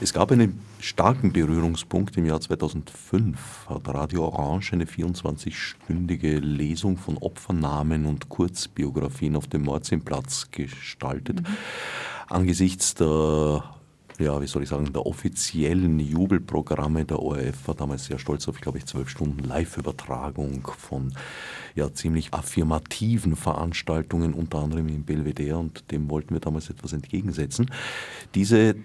Es 0.00 0.12
gab 0.12 0.30
einen 0.30 0.60
starken 0.78 1.32
Berührungspunkt 1.32 2.16
im 2.16 2.26
Jahr 2.26 2.40
2005. 2.40 3.66
Hat 3.68 3.88
Radio 3.88 4.24
Orange 4.26 4.74
eine 4.74 4.84
24-stündige 4.84 6.38
Lesung 6.38 6.98
von 6.98 7.18
Opfernamen 7.18 8.06
und 8.06 8.28
Kurzbiografien 8.28 9.34
auf 9.34 9.48
dem 9.48 9.62
Mordsinnplatz 9.64 10.48
gestaltet. 10.52 11.40
Mhm. 11.40 11.46
Angesichts 12.28 12.94
der 12.94 13.64
ja, 14.22 14.40
wie 14.40 14.46
soll 14.46 14.62
ich 14.62 14.68
sagen, 14.68 14.92
der 14.92 15.04
offiziellen 15.04 15.98
Jubelprogramme 15.98 17.04
der 17.04 17.18
ORF 17.18 17.68
war 17.68 17.74
damals 17.74 18.06
sehr 18.06 18.18
stolz 18.18 18.48
auf, 18.48 18.60
glaube 18.60 18.78
ich, 18.78 18.86
zwölf 18.86 19.08
Stunden 19.08 19.44
Live-Übertragung 19.44 20.66
von 20.78 21.12
ja, 21.74 21.92
ziemlich 21.92 22.32
affirmativen 22.32 23.36
Veranstaltungen, 23.36 24.34
unter 24.34 24.58
anderem 24.58 24.88
im 24.88 25.04
Belvedere, 25.04 25.58
und 25.58 25.90
dem 25.90 26.10
wollten 26.10 26.34
wir 26.34 26.40
damals 26.40 26.70
etwas 26.70 26.92
entgegensetzen. 26.92 27.70
Diese 28.34 28.76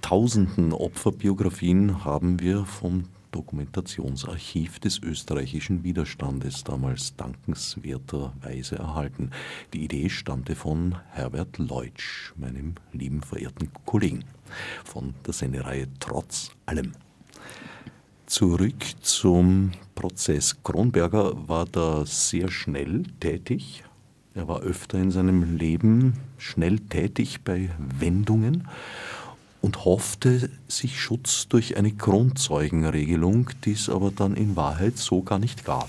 tausenden 0.00 0.72
Opferbiografien 0.72 2.04
haben 2.04 2.40
wir 2.40 2.64
vom 2.64 3.04
Dokumentationsarchiv 3.32 4.78
des 4.78 5.02
österreichischen 5.02 5.84
Widerstandes 5.84 6.64
damals 6.64 7.14
dankenswerterweise 7.16 8.76
erhalten. 8.76 9.30
Die 9.72 9.84
Idee 9.84 10.08
stammte 10.08 10.54
von 10.54 10.96
Herbert 11.10 11.58
Leutsch, 11.58 12.32
meinem 12.36 12.74
lieben 12.92 13.22
verehrten 13.22 13.70
Kollegen 13.84 14.24
von 14.84 15.14
der 15.26 15.34
Sendereihe 15.34 15.88
Trotz 16.00 16.50
allem. 16.66 16.92
Zurück 18.26 18.84
zum 19.02 19.72
Prozess. 19.94 20.62
Kronberger 20.62 21.48
war 21.48 21.64
da 21.64 22.04
sehr 22.04 22.50
schnell 22.50 23.04
tätig. 23.20 23.84
Er 24.34 24.48
war 24.48 24.60
öfter 24.60 24.98
in 24.98 25.10
seinem 25.10 25.56
Leben 25.56 26.14
schnell 26.36 26.80
tätig 26.80 27.42
bei 27.42 27.70
Wendungen 27.78 28.68
und 29.66 29.84
hoffte 29.84 30.48
sich 30.68 31.00
Schutz 31.00 31.48
durch 31.48 31.76
eine 31.76 31.90
Kronzeugenregelung, 31.90 33.50
die 33.64 33.72
es 33.72 33.90
aber 33.90 34.12
dann 34.14 34.36
in 34.36 34.54
Wahrheit 34.54 34.96
so 34.96 35.22
gar 35.22 35.40
nicht 35.40 35.64
gab. 35.64 35.88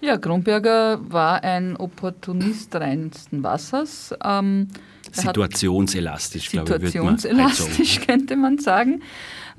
Ja, 0.00 0.16
Kronberger 0.16 0.98
war 1.10 1.44
ein 1.44 1.76
Opportunist 1.76 2.74
reinsten 2.74 3.42
Wassers. 3.42 4.14
Ähm, 4.24 4.68
situationselastisch, 5.12 6.50
glaube 6.50 6.76
ich. 6.76 6.92
Situationselastisch 6.92 7.98
man 7.98 8.06
könnte 8.06 8.36
man 8.36 8.58
sagen. 8.58 9.02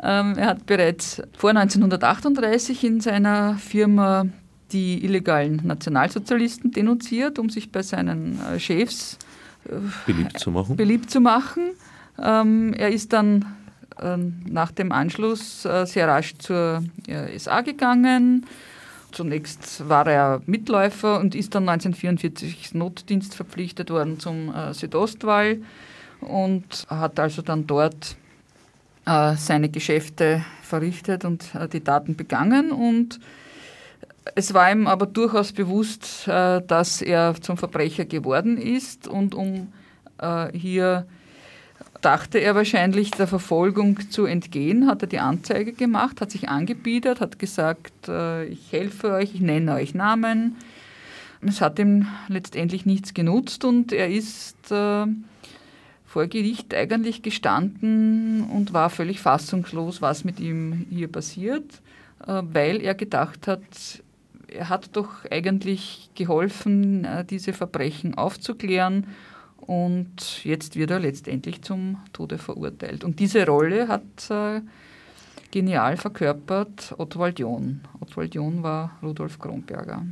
Ähm, 0.01 0.33
er 0.37 0.47
hat 0.47 0.65
bereits 0.65 1.21
vor 1.37 1.51
1938 1.51 2.83
in 2.83 2.99
seiner 2.99 3.59
Firma 3.59 4.25
die 4.71 5.05
illegalen 5.05 5.61
Nationalsozialisten 5.63 6.71
denunziert, 6.71 7.37
um 7.37 7.51
sich 7.51 7.71
bei 7.71 7.83
seinen 7.83 8.39
äh, 8.41 8.59
Chefs 8.59 9.19
äh, 9.69 9.75
beliebt 10.07 10.39
zu 10.39 10.49
machen. 10.49 10.75
Beliebt 10.75 11.11
zu 11.11 11.21
machen. 11.21 11.73
Ähm, 12.21 12.73
er 12.73 12.89
ist 12.89 13.13
dann 13.13 13.45
äh, 13.99 14.17
nach 14.17 14.71
dem 14.71 14.91
Anschluss 14.91 15.65
äh, 15.65 15.85
sehr 15.85 16.07
rasch 16.07 16.35
zur 16.37 16.83
äh, 17.07 17.37
SA 17.37 17.61
gegangen. 17.61 18.45
Zunächst 19.15 19.87
war 19.87 20.07
er 20.07 20.41
Mitläufer 20.45 21.21
und 21.21 21.35
ist 21.35 21.55
dann 21.55 21.69
1944 21.69 22.73
Notdienst 22.73 23.33
verpflichtet 23.33 23.89
worden 23.89 24.19
zum 24.19 24.53
äh, 24.53 24.73
Südostwall 24.73 25.59
und 26.19 26.85
hat 26.89 27.17
also 27.17 27.41
dann 27.41 27.65
dort 27.65 28.17
äh, 29.05 29.35
seine 29.37 29.69
Geschäfte 29.69 30.43
verrichtet 30.63 31.23
und 31.23 31.55
äh, 31.55 31.69
die 31.69 31.79
Taten 31.79 32.17
begangen. 32.17 32.71
Und 32.71 33.21
es 34.35 34.53
war 34.53 34.69
ihm 34.69 34.85
aber 34.85 35.05
durchaus 35.05 35.53
bewusst, 35.53 36.27
dass 36.27 37.01
er 37.01 37.35
zum 37.39 37.57
Verbrecher 37.57 38.05
geworden 38.05 38.57
ist 38.57 39.07
und 39.07 39.35
um 39.35 39.71
hier 40.51 41.05
dachte 42.05 42.37
er 42.37 42.53
wahrscheinlich 42.53 43.09
der 43.09 43.25
Verfolgung 43.25 44.11
zu 44.11 44.25
entgehen, 44.25 44.85
hat 44.85 45.01
er 45.01 45.07
die 45.07 45.19
Anzeige 45.19 45.73
gemacht, 45.73 46.21
hat 46.21 46.29
sich 46.29 46.49
angebietet, 46.49 47.19
hat 47.19 47.39
gesagt, 47.39 48.07
äh, 48.07 48.45
ich 48.45 48.71
helfe 48.71 49.13
euch, 49.13 49.33
ich 49.33 49.41
nenne 49.41 49.73
euch 49.73 49.95
Namen. 49.95 50.55
Es 51.41 51.61
hat 51.61 51.79
ihm 51.79 52.07
letztendlich 52.27 52.85
nichts 52.85 53.15
genutzt 53.15 53.65
und 53.65 53.91
er 53.91 54.09
ist 54.09 54.71
äh, 54.71 55.07
vor 56.05 56.27
Gericht 56.27 56.75
eigentlich 56.75 57.23
gestanden 57.23 58.43
und 58.43 58.71
war 58.71 58.91
völlig 58.91 59.19
fassungslos, 59.19 60.01
was 60.01 60.23
mit 60.23 60.39
ihm 60.39 60.85
hier 60.91 61.07
passiert, 61.07 61.81
äh, 62.27 62.43
weil 62.43 62.81
er 62.81 62.93
gedacht 62.93 63.47
hat, 63.47 63.61
er 64.47 64.69
hat 64.69 64.95
doch 64.95 65.25
eigentlich 65.31 66.11
geholfen, 66.13 67.03
äh, 67.03 67.25
diese 67.25 67.51
Verbrechen 67.51 68.13
aufzuklären 68.13 69.07
und 69.67 70.43
jetzt 70.43 70.75
wird 70.75 70.91
er 70.91 70.99
letztendlich 70.99 71.61
zum 71.61 71.97
Tode 72.13 72.37
verurteilt. 72.37 73.03
Und 73.03 73.19
diese 73.19 73.45
Rolle 73.45 73.87
hat 73.87 74.29
äh, 74.29 74.61
genial 75.51 75.97
verkörpert 75.97 76.93
Ottwald 76.97 77.39
John. 77.39 77.81
Ottwald 77.99 78.35
John 78.35 78.61
war 78.61 78.97
Rudolf 79.01 79.39
Kronberger. 79.39 80.05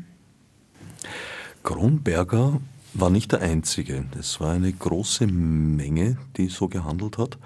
Kronberger 1.64 2.62
war 2.94 3.10
nicht 3.10 3.32
der 3.32 3.42
Einzige. 3.42 4.06
Es 4.20 4.40
war 4.40 4.54
eine 4.54 4.72
große 4.72 5.28
Menge, 5.28 6.18
die 6.38 6.48
so 6.48 6.68
gehandelt 6.68 7.18
hat. 7.18 7.38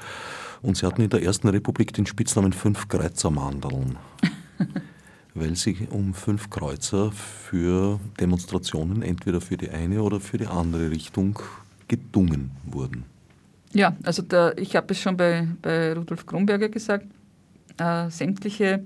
Und 0.62 0.78
sie 0.78 0.86
hatten 0.86 1.02
in 1.02 1.10
der 1.10 1.24
Ersten 1.24 1.48
Republik 1.50 1.94
den 1.94 2.06
Spitznamen 2.06 2.54
Fünf 2.54 2.88
Kreuzermandeln, 2.88 3.98
weil 5.34 5.56
sie 5.56 5.88
um 5.92 6.14
fünf 6.14 6.50
Kreuzer 6.50 7.12
für 7.12 8.00
Demonstrationen 8.20 9.04
entweder 9.04 9.40
für 9.40 9.58
die 9.58 9.70
eine 9.70 10.02
oder 10.02 10.20
für 10.20 10.38
die 10.38 10.48
andere 10.48 10.90
Richtung 10.90 11.40
gedungen 11.88 12.52
wurden. 12.66 13.04
Ja, 13.74 13.96
also 14.04 14.22
der, 14.22 14.58
ich 14.58 14.76
habe 14.76 14.94
es 14.94 15.00
schon 15.00 15.18
bei, 15.18 15.48
bei 15.62 15.94
Rudolf 15.94 16.26
Kronberger 16.26 16.70
gesagt, 16.70 17.06
äh, 17.78 18.10
sämtliche 18.10 18.84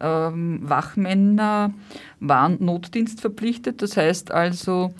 ähm, 0.00 0.60
Wachmänner 0.62 1.72
waren 2.20 2.56
Notdienstverpflichtet. 2.60 3.80
Das 3.82 3.96
heißt 3.96 4.30
also, 4.30 4.94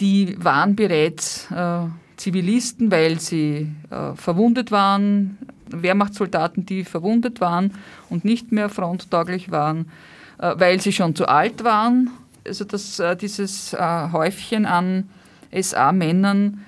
die 0.00 0.36
waren 0.42 0.76
bereits 0.76 1.50
äh, 1.50 1.86
Zivilisten, 2.16 2.90
weil 2.90 3.18
sie 3.20 3.72
äh, 3.90 4.14
verwundet 4.14 4.70
waren, 4.70 5.38
Wehrmachtssoldaten, 5.70 6.66
die 6.66 6.84
verwundet 6.84 7.40
waren 7.40 7.72
und 8.10 8.24
nicht 8.24 8.52
mehr 8.52 8.68
fronttauglich 8.68 9.50
waren, 9.50 9.90
äh, 10.38 10.54
weil 10.56 10.80
sie 10.80 10.92
schon 10.92 11.14
zu 11.14 11.26
alt 11.26 11.64
waren. 11.64 12.10
Also 12.46 12.64
das, 12.64 12.98
äh, 12.98 13.16
dieses 13.16 13.72
äh, 13.74 14.08
Häufchen 14.12 14.64
an 14.64 15.08
SA-Männern, 15.52 16.64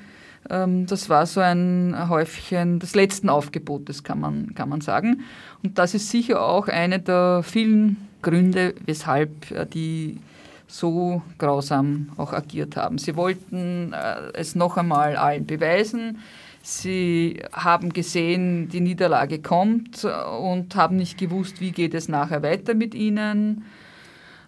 ähm, 0.48 0.86
das 0.86 1.08
war 1.08 1.26
so 1.26 1.40
ein 1.40 1.94
Häufchen 2.08 2.78
des 2.78 2.94
letzten 2.94 3.28
Aufgebotes, 3.28 4.02
kann 4.02 4.20
man, 4.20 4.54
kann 4.54 4.68
man 4.68 4.80
sagen. 4.80 5.22
Und 5.62 5.78
das 5.78 5.94
ist 5.94 6.10
sicher 6.10 6.42
auch 6.42 6.68
eine 6.68 6.98
der 6.98 7.42
vielen 7.42 7.96
Gründe, 8.22 8.74
weshalb 8.84 9.50
äh, 9.50 9.66
die 9.66 10.18
so 10.66 11.22
grausam 11.38 12.10
auch 12.16 12.32
agiert 12.32 12.76
haben. 12.76 12.98
Sie 12.98 13.16
wollten 13.16 13.92
äh, 13.92 14.32
es 14.34 14.54
noch 14.54 14.76
einmal 14.76 15.16
allen 15.16 15.46
beweisen. 15.46 16.18
Sie 16.62 17.42
haben 17.52 17.92
gesehen, 17.92 18.68
die 18.68 18.80
Niederlage 18.80 19.40
kommt 19.40 20.04
und 20.04 20.76
haben 20.76 20.96
nicht 20.96 21.16
gewusst, 21.16 21.60
wie 21.60 21.72
geht 21.72 21.94
es 21.94 22.08
nachher 22.08 22.42
weiter 22.42 22.74
mit 22.74 22.94
ihnen. 22.94 23.64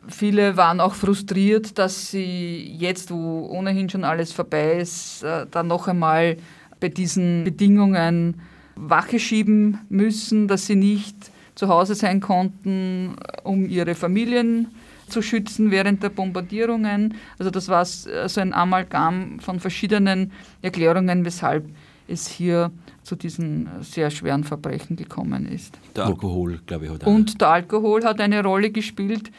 Viele 0.09 0.57
waren 0.57 0.81
auch 0.81 0.95
frustriert, 0.95 1.79
dass 1.79 2.11
sie 2.11 2.75
jetzt, 2.77 3.11
wo 3.11 3.47
ohnehin 3.51 3.89
schon 3.89 4.05
alles 4.05 4.33
vorbei 4.33 4.79
ist, 4.81 5.23
äh, 5.23 5.47
dann 5.51 5.69
noch 5.69 5.87
einmal 5.89 6.37
bei 6.81 6.89
diesen 6.89 7.45
Bedingungen 7.45 8.41
Wache 8.75 9.19
schieben 9.19 9.79
müssen, 9.89 10.49
dass 10.49 10.67
sie 10.67 10.77
nicht 10.77 11.17
zu 11.55 11.69
Hause 11.69 11.95
sein 11.95 12.21
konnten, 12.21 13.17
um 13.45 13.69
ihre 13.69 13.95
Familien 13.95 14.69
zu 15.09 15.23
schützen 15.23 15.71
während 15.71 16.03
der 16.03 16.09
Bombardierungen. 16.09 17.15
Also 17.39 17.51
das 17.51 17.69
war 17.69 17.85
so 17.85 18.41
ein 18.41 18.53
Amalgam 18.55 19.39
von 19.41 19.61
verschiedenen 19.61 20.33
Erklärungen, 20.63 21.25
weshalb 21.25 21.69
es 22.09 22.27
hier 22.27 22.71
zu 23.03 23.17
diesen 23.17 23.69
sehr 23.81 24.11
schweren 24.11 24.45
Verbrechen 24.45 24.97
gekommen 24.97 25.47
ist. 25.47 25.79
Der 25.95 26.07
Alkohol, 26.07 26.61
glaube 26.67 26.87
ich, 26.87 26.91
hat 26.91 27.07
Und 27.07 27.41
der 27.41 27.49
Alkohol 27.49 28.05
hat 28.05 28.21
eine 28.21 28.43
Rolle 28.43 28.71
gespielt. 28.71 29.31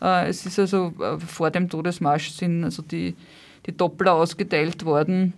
Äh, 0.00 0.28
es 0.28 0.46
ist 0.46 0.58
also 0.58 0.92
äh, 1.00 1.18
vor 1.18 1.50
dem 1.50 1.68
Todesmarsch 1.68 2.30
sind 2.30 2.64
also 2.64 2.82
die, 2.82 3.14
die 3.66 3.76
Doppler 3.76 4.14
ausgeteilt 4.14 4.84
worden. 4.84 5.32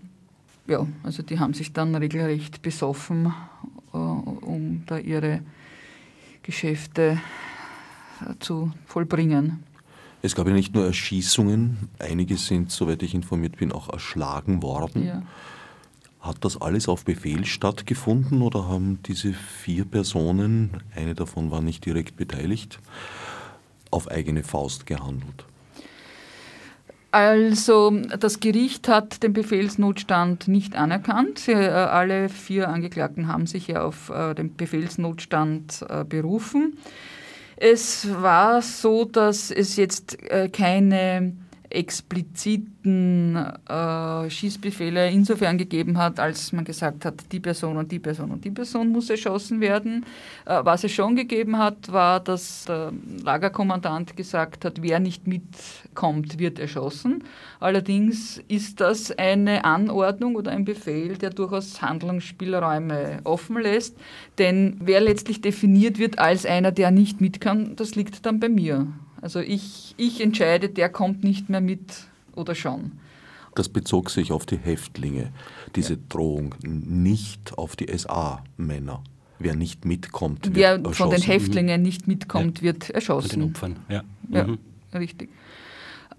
Ja, 0.67 0.87
also 1.03 1.23
die 1.23 1.39
haben 1.39 1.55
sich 1.55 1.73
dann 1.73 1.95
regelrecht 1.95 2.63
besoffen, 2.63 3.33
äh, 3.93 3.97
um 3.97 4.85
da 4.87 4.99
ihre 4.99 5.41
Geschäfte 6.43 7.21
zu 8.39 8.73
vollbringen. 8.87 9.65
Es 10.23 10.37
gab 10.37 10.47
ja 10.47 10.53
nicht 10.53 10.75
nur 10.75 10.87
Erschießungen, 10.87 11.89
einige 11.99 12.37
sind, 12.37 12.71
soweit 12.71 13.03
ich 13.03 13.15
informiert 13.15 13.57
bin, 13.57 13.73
auch 13.73 13.93
erschlagen 13.93 14.63
worden. 14.63 15.05
Ja. 15.05 15.23
Hat 16.21 16.37
das 16.45 16.61
alles 16.61 16.89
auf 16.89 17.05
Befehl 17.05 17.45
stattgefunden 17.45 18.43
oder 18.43 18.69
haben 18.69 19.01
diese 19.03 19.33
vier 19.33 19.85
Personen, 19.85 20.71
eine 20.95 21.17
davon 21.17 21.51
war 21.51 21.61
nicht 21.61 21.85
direkt 21.85 22.17
beteiligt, 22.17 22.79
auf 23.93 24.11
eigene 24.11 24.43
Faust 24.43 24.87
gehandelt? 24.87 25.45
Also 27.13 27.91
das 28.19 28.41
Gericht 28.41 28.89
hat 28.89 29.23
den 29.23 29.35
Befehlsnotstand 29.35 30.49
nicht 30.49 30.77
anerkannt. 30.77 31.47
Äh, 31.47 31.69
alle 31.69 32.31
vier 32.31 32.71
Angeklagten 32.71 33.29
haben 33.29 33.47
sich 33.47 33.69
ja 33.69 33.85
auf 33.85 34.09
äh, 34.09 34.35
den 34.35 34.57
Befehlsnotstand 34.57 35.85
äh, 35.91 36.05
berufen. 36.05 36.79
Es 37.57 38.09
war 38.23 38.63
so, 38.63 39.05
dass 39.05 39.51
es 39.53 39.77
jetzt 39.77 40.19
keine 40.53 41.37
expliziten 41.75 43.37
äh, 43.69 44.31
Schießbefehle 44.31 45.11
insofern 45.11 45.59
gegeben 45.59 45.99
hat, 45.99 46.21
als 46.21 46.53
man 46.53 46.65
gesagt 46.65 47.05
hat, 47.05 47.15
die 47.33 47.41
Person 47.41 47.77
und 47.77 47.91
die 47.91 47.99
Person 47.99 48.31
und 48.31 48.45
die 48.45 48.51
Person 48.51 48.91
muss 48.91 49.11
erschossen 49.11 49.61
werden. 49.61 50.05
Äh, 50.45 50.61
was 50.65 50.85
es 50.85 50.93
schon 50.93 51.17
gegeben 51.17 51.59
hat, 51.59 51.93
war, 51.93 52.21
dass 52.21 52.65
der 52.67 52.93
Lagerkommandant 53.23 54.17
gesagt 54.17 54.65
hat, 54.65 54.83
wer 54.83 55.01
nicht 55.01 55.27
mitkommt, 55.27 56.39
wird 56.39 56.59
erschossen. 56.59 57.25
Allerdings 57.61 58.43
ist 58.49 58.81
das 58.81 59.11
eine 59.13 59.65
Anordnung 59.65 60.37
oder 60.37 60.51
ein 60.51 60.65
Befehl, 60.65 61.17
der 61.17 61.31
durchaus 61.31 61.83
Handlungsspielräume 61.83 63.21
offen 63.25 63.61
lässt, 63.61 63.97
denn 64.39 64.77
wer 64.81 65.01
letztlich 65.01 65.41
definiert 65.41 65.99
wird 65.99 66.19
als 66.19 66.47
einer, 66.47 66.73
der 66.73 66.91
nicht 66.91 67.21
mit 67.21 67.41
kann, 67.41 67.77
das 67.77 67.95
liegt 67.95 68.25
dann 68.27 68.41
bei 68.41 68.49
mir. 68.49 68.87
Also 69.23 69.39
ich, 69.39 69.95
ich 69.97 70.21
entscheide, 70.21 70.69
der 70.69 70.89
kommt 70.89 71.25
nicht 71.25 71.49
mehr 71.49 71.61
mit 71.61 72.05
oder 72.35 72.55
schon. 72.55 72.93
Das 73.55 73.69
bezog 73.69 74.11
sich 74.11 74.33
auf 74.33 74.47
die 74.47 74.57
Häftlinge, 74.57 75.31
diese 75.77 75.95
ja. 75.95 76.01
Drohung, 76.09 76.55
nicht 76.63 77.57
auf 77.57 77.77
die 77.77 77.87
SA-Männer. 77.97 79.03
Wer 79.39 79.55
nicht 79.55 79.85
mitkommt, 79.85 80.47
wird 80.47 80.57
Wer 80.57 80.71
erschossen. 80.71 80.95
von 80.95 81.11
den 81.11 81.23
Häftlingen 81.23 81.83
nicht 81.83 82.09
mitkommt, 82.09 82.59
ja. 82.59 82.65
wird 82.65 82.91
erschossen. 82.91 83.31
Von 83.31 83.41
den 83.41 83.51
Opfern, 83.51 83.77
ja. 83.89 84.03
Ja, 84.31 84.45
mhm. 84.45 84.59
richtig. 84.95 85.31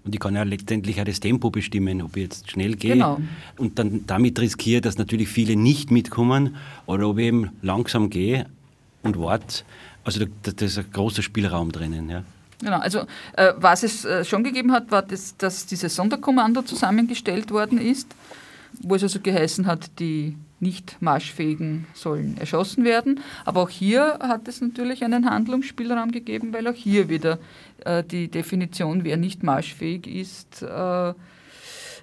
Und 0.04 0.14
ich 0.14 0.20
kann 0.20 0.34
ja 0.34 0.42
letztendlich 0.42 1.00
auch 1.00 1.04
das 1.04 1.20
Tempo 1.20 1.50
bestimmen, 1.50 2.02
ob 2.02 2.16
ich 2.16 2.24
jetzt 2.24 2.50
schnell 2.50 2.76
gehe 2.76 2.92
genau. 2.92 3.20
und 3.56 3.78
dann 3.78 4.04
damit 4.06 4.38
riskiere, 4.38 4.82
dass 4.82 4.98
natürlich 4.98 5.28
viele 5.28 5.56
nicht 5.56 5.90
mitkommen 5.90 6.56
oder 6.86 7.08
ob 7.08 7.18
ich 7.18 7.26
eben 7.26 7.50
langsam 7.62 8.10
gehe 8.10 8.46
und 9.02 9.18
warte. 9.18 9.64
Also 10.04 10.26
da, 10.42 10.52
da 10.52 10.66
ist 10.66 10.78
ein 10.78 10.90
großer 10.92 11.22
Spielraum 11.22 11.72
drinnen. 11.72 12.10
Ja. 12.10 12.24
Genau, 12.64 12.78
also 12.78 13.00
äh, 13.36 13.52
was 13.58 13.82
es 13.82 14.06
äh, 14.06 14.24
schon 14.24 14.42
gegeben 14.42 14.72
hat, 14.72 14.90
war, 14.90 15.02
das, 15.02 15.36
dass 15.36 15.66
dieses 15.66 15.94
Sonderkommando 15.94 16.62
zusammengestellt 16.62 17.50
worden 17.50 17.78
ist, 17.78 18.08
wo 18.80 18.94
es 18.94 19.02
also 19.02 19.20
geheißen 19.20 19.66
hat, 19.66 19.98
die 19.98 20.36
nicht 20.60 20.96
marschfähigen 21.00 21.86
sollen 21.92 22.38
erschossen 22.38 22.84
werden. 22.84 23.20
Aber 23.44 23.60
auch 23.60 23.68
hier 23.68 24.18
hat 24.20 24.48
es 24.48 24.62
natürlich 24.62 25.04
einen 25.04 25.28
Handlungsspielraum 25.28 26.10
gegeben, 26.10 26.54
weil 26.54 26.66
auch 26.66 26.74
hier 26.74 27.10
wieder 27.10 27.38
äh, 27.84 28.02
die 28.02 28.28
Definition, 28.28 29.04
wer 29.04 29.18
nicht 29.18 29.42
marschfähig 29.42 30.06
ist, 30.06 30.62
äh, 30.62 31.12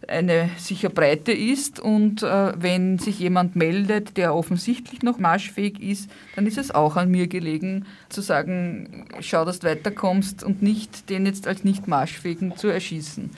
eine 0.07 0.49
sicher 0.57 0.89
Breite 0.89 1.31
ist. 1.31 1.79
Und 1.79 2.23
äh, 2.23 2.53
wenn 2.55 2.99
sich 2.99 3.19
jemand 3.19 3.55
meldet, 3.55 4.17
der 4.17 4.35
offensichtlich 4.35 5.03
noch 5.03 5.19
marschfähig 5.19 5.81
ist, 5.81 6.09
dann 6.35 6.47
ist 6.47 6.57
es 6.57 6.71
auch 6.71 6.95
an 6.95 7.09
mir 7.09 7.27
gelegen, 7.27 7.85
zu 8.09 8.21
sagen, 8.21 9.05
schau, 9.19 9.45
dass 9.45 9.59
du 9.59 9.67
weiterkommst 9.67 10.43
und 10.43 10.61
nicht 10.61 11.09
den 11.09 11.25
jetzt 11.25 11.47
als 11.47 11.63
nicht 11.63 11.87
marschfähigen 11.87 12.55
zu 12.57 12.67
erschießen. 12.67 13.31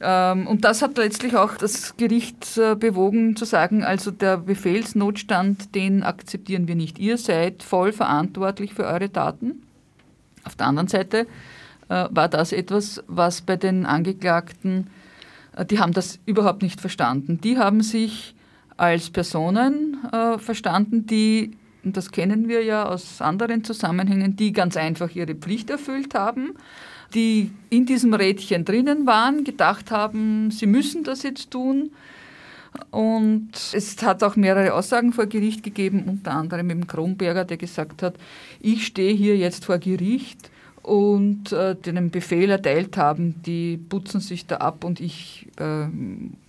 Ähm, 0.00 0.46
und 0.46 0.64
das 0.64 0.82
hat 0.82 0.98
letztlich 0.98 1.36
auch 1.36 1.56
das 1.56 1.96
Gericht 1.96 2.58
äh, 2.58 2.74
bewogen 2.74 3.36
zu 3.36 3.44
sagen, 3.44 3.82
also 3.82 4.10
der 4.10 4.36
Befehlsnotstand, 4.36 5.74
den 5.74 6.02
akzeptieren 6.02 6.68
wir 6.68 6.74
nicht. 6.74 6.98
Ihr 6.98 7.16
seid 7.16 7.62
voll 7.62 7.92
verantwortlich 7.92 8.74
für 8.74 8.84
eure 8.84 9.10
Taten. 9.10 9.62
Auf 10.44 10.54
der 10.54 10.66
anderen 10.66 10.88
Seite 10.88 11.26
äh, 11.88 12.06
war 12.10 12.28
das 12.28 12.52
etwas, 12.52 13.02
was 13.06 13.40
bei 13.40 13.56
den 13.56 13.86
Angeklagten, 13.86 14.88
die 15.64 15.78
haben 15.78 15.92
das 15.92 16.18
überhaupt 16.26 16.62
nicht 16.62 16.80
verstanden. 16.80 17.40
Die 17.40 17.58
haben 17.58 17.82
sich 17.82 18.34
als 18.76 19.10
Personen 19.10 19.96
verstanden, 20.38 21.06
die 21.06 21.52
und 21.82 21.96
das 21.96 22.10
kennen 22.10 22.48
wir 22.48 22.64
ja 22.64 22.88
aus 22.88 23.22
anderen 23.22 23.62
Zusammenhängen, 23.62 24.34
die 24.34 24.52
ganz 24.52 24.76
einfach 24.76 25.14
ihre 25.14 25.36
Pflicht 25.36 25.70
erfüllt 25.70 26.14
haben 26.14 26.54
die 27.14 27.50
in 27.70 27.86
diesem 27.86 28.14
Rädchen 28.14 28.64
drinnen 28.64 29.06
waren, 29.06 29.44
gedacht 29.44 29.90
haben, 29.90 30.50
sie 30.50 30.66
müssen 30.66 31.04
das 31.04 31.22
jetzt 31.22 31.50
tun. 31.50 31.90
Und 32.90 33.52
es 33.72 34.02
hat 34.02 34.22
auch 34.22 34.36
mehrere 34.36 34.74
Aussagen 34.74 35.12
vor 35.12 35.26
Gericht 35.26 35.62
gegeben, 35.62 36.04
unter 36.06 36.32
anderem 36.32 36.66
mit 36.66 36.76
dem 36.76 36.86
Kronberger, 36.86 37.44
der 37.44 37.56
gesagt 37.56 38.02
hat, 38.02 38.16
ich 38.60 38.86
stehe 38.86 39.14
hier 39.14 39.36
jetzt 39.36 39.64
vor 39.64 39.78
Gericht 39.78 40.50
und 40.86 41.50
äh, 41.50 41.74
den 41.74 42.10
Befehl 42.10 42.48
erteilt 42.48 42.96
haben, 42.96 43.42
die 43.42 43.76
putzen 43.76 44.20
sich 44.20 44.46
da 44.46 44.58
ab 44.58 44.84
und 44.84 45.00
ich, 45.00 45.48
äh, 45.58 45.88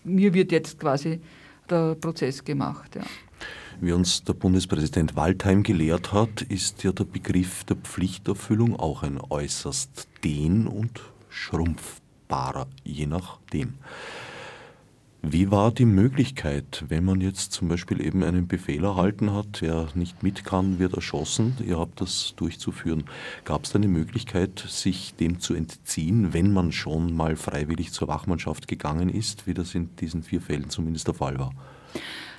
mir 0.04 0.34
wird 0.36 0.52
jetzt 0.52 0.80
quasi 0.80 1.20
der 1.68 1.96
Prozess 1.96 2.44
gemacht. 2.44 2.96
Ja. 2.96 3.02
Wie 3.82 3.92
uns 3.92 4.24
der 4.24 4.34
Bundespräsident 4.34 5.16
Waldheim 5.16 5.64
gelehrt 5.64 6.14
hat, 6.14 6.44
ist 6.44 6.84
ja 6.84 6.92
der 6.92 7.06
Begriff 7.06 7.64
der 7.64 7.78
Pflichterfüllung 7.78 8.76
auch 8.76 9.02
ein 9.02 9.20
äußerst 9.20 10.08
dehn- 10.24 10.68
und 10.68 11.02
schrumpfbarer, 11.30 12.68
je 12.84 13.08
nachdem. 13.08 13.74
Wie 15.30 15.52
war 15.52 15.72
die 15.72 15.86
Möglichkeit, 15.86 16.86
wenn 16.88 17.04
man 17.04 17.20
jetzt 17.20 17.52
zum 17.52 17.68
Beispiel 17.68 18.00
eben 18.00 18.24
einen 18.24 18.48
Befehl 18.48 18.86
erhalten 18.86 19.34
hat, 19.34 19.62
wer 19.62 19.90
nicht 19.94 20.24
mit 20.24 20.46
kann, 20.46 20.80
wird 20.80 20.94
erschossen, 20.94 21.58
ihr 21.66 21.78
habt 21.78 22.00
das 22.00 22.34
durchzuführen. 22.38 23.04
Gab 23.44 23.66
es 23.66 23.72
da 23.72 23.78
eine 23.78 23.90
Möglichkeit, 23.90 24.64
sich 24.70 25.16
dem 25.16 25.42
zu 25.42 25.54
entziehen, 25.54 26.32
wenn 26.32 26.54
man 26.54 26.72
schon 26.72 27.14
mal 27.14 27.36
freiwillig 27.36 27.92
zur 27.92 28.08
Wachmannschaft 28.08 28.70
gegangen 28.70 29.10
ist, 29.10 29.48
wie 29.48 29.54
das 29.54 29.76
in 29.76 29.94
diesen 29.98 30.24
vier 30.24 30.40
Fällen 30.40 30.70
zumindest 30.70 31.08
der 31.08 31.16
Fall 31.16 31.38
war? 31.38 31.52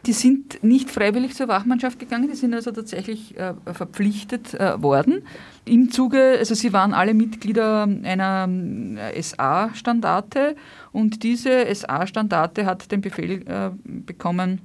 Die 0.06 0.12
sind 0.12 0.62
nicht 0.62 0.90
freiwillig 0.90 1.34
zur 1.34 1.48
Wachmannschaft 1.48 1.98
gegangen, 1.98 2.28
die 2.28 2.36
sind 2.36 2.54
also 2.54 2.70
tatsächlich 2.70 3.36
äh, 3.36 3.54
verpflichtet 3.72 4.54
äh, 4.54 4.80
worden. 4.80 5.22
Im 5.64 5.90
Zuge, 5.90 6.36
also 6.38 6.54
sie 6.54 6.72
waren 6.72 6.94
alle 6.94 7.14
Mitglieder 7.14 7.82
einer 7.82 8.48
äh, 8.96 9.20
SA-Standarte 9.20 10.54
und 10.92 11.22
diese 11.24 11.66
SA-Standarte 11.74 12.64
hat 12.64 12.90
den 12.92 13.00
Befehl 13.00 13.42
äh, 13.46 13.70
bekommen, 13.84 14.60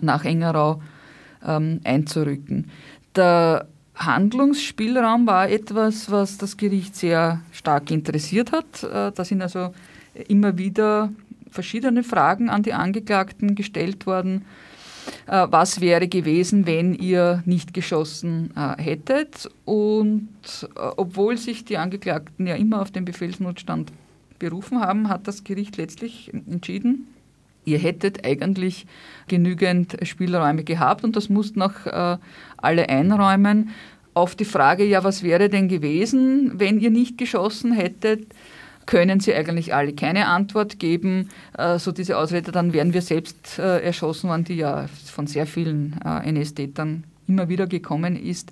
nach 0.00 0.24
Engerau 0.24 0.80
ähm, 1.44 1.80
einzurücken. 1.84 2.70
Der 3.16 3.66
Handlungsspielraum 3.96 5.26
war 5.26 5.50
etwas, 5.50 6.10
was 6.10 6.38
das 6.38 6.56
Gericht 6.56 6.94
sehr 6.94 7.40
stark 7.50 7.90
interessiert 7.90 8.52
hat. 8.52 8.84
Äh, 8.84 9.12
da 9.12 9.24
sind 9.24 9.42
also 9.42 9.74
immer 10.28 10.56
wieder 10.56 11.10
verschiedene 11.50 12.02
Fragen 12.02 12.50
an 12.50 12.62
die 12.62 12.72
Angeklagten 12.72 13.54
gestellt 13.54 14.06
worden. 14.06 14.44
Äh, 15.26 15.46
was 15.50 15.80
wäre 15.80 16.08
gewesen, 16.08 16.66
wenn 16.66 16.94
ihr 16.94 17.42
nicht 17.46 17.74
geschossen 17.74 18.50
äh, 18.56 18.80
hättet? 18.82 19.48
Und 19.64 20.28
äh, 20.62 20.80
obwohl 20.96 21.36
sich 21.36 21.64
die 21.64 21.78
Angeklagten 21.78 22.46
ja 22.46 22.54
immer 22.54 22.80
auf 22.80 22.90
den 22.90 23.04
Befehlsnotstand 23.04 23.92
berufen 24.38 24.80
haben, 24.80 25.08
hat 25.08 25.26
das 25.26 25.44
Gericht 25.44 25.76
letztlich 25.76 26.32
entschieden, 26.32 27.08
ihr 27.64 27.78
hättet 27.78 28.24
eigentlich 28.24 28.86
genügend 29.26 29.96
Spielräume 30.02 30.64
gehabt 30.64 31.04
und 31.04 31.16
das 31.16 31.28
mussten 31.28 31.60
auch 31.60 32.18
alle 32.56 32.88
einräumen. 32.88 33.70
Auf 34.14 34.36
die 34.36 34.44
Frage, 34.44 34.84
ja, 34.84 35.02
was 35.02 35.24
wäre 35.24 35.48
denn 35.48 35.66
gewesen, 35.66 36.52
wenn 36.54 36.78
ihr 36.78 36.90
nicht 36.90 37.18
geschossen 37.18 37.72
hättet, 37.72 38.28
können 38.88 39.20
sie 39.20 39.34
eigentlich 39.34 39.74
alle 39.74 39.92
keine 39.92 40.28
Antwort 40.28 40.78
geben. 40.78 41.28
Äh, 41.58 41.78
so 41.78 41.92
diese 41.92 42.16
Ausrede, 42.16 42.52
dann 42.52 42.72
wären 42.72 42.94
wir 42.94 43.02
selbst 43.02 43.58
äh, 43.58 43.80
erschossen 43.84 44.30
worden, 44.30 44.44
die 44.44 44.54
ja 44.54 44.86
von 45.12 45.26
sehr 45.26 45.46
vielen 45.46 46.00
äh, 46.02 46.26
NS-Tätern 46.26 47.04
immer 47.28 47.50
wieder 47.50 47.66
gekommen 47.66 48.16
ist, 48.16 48.50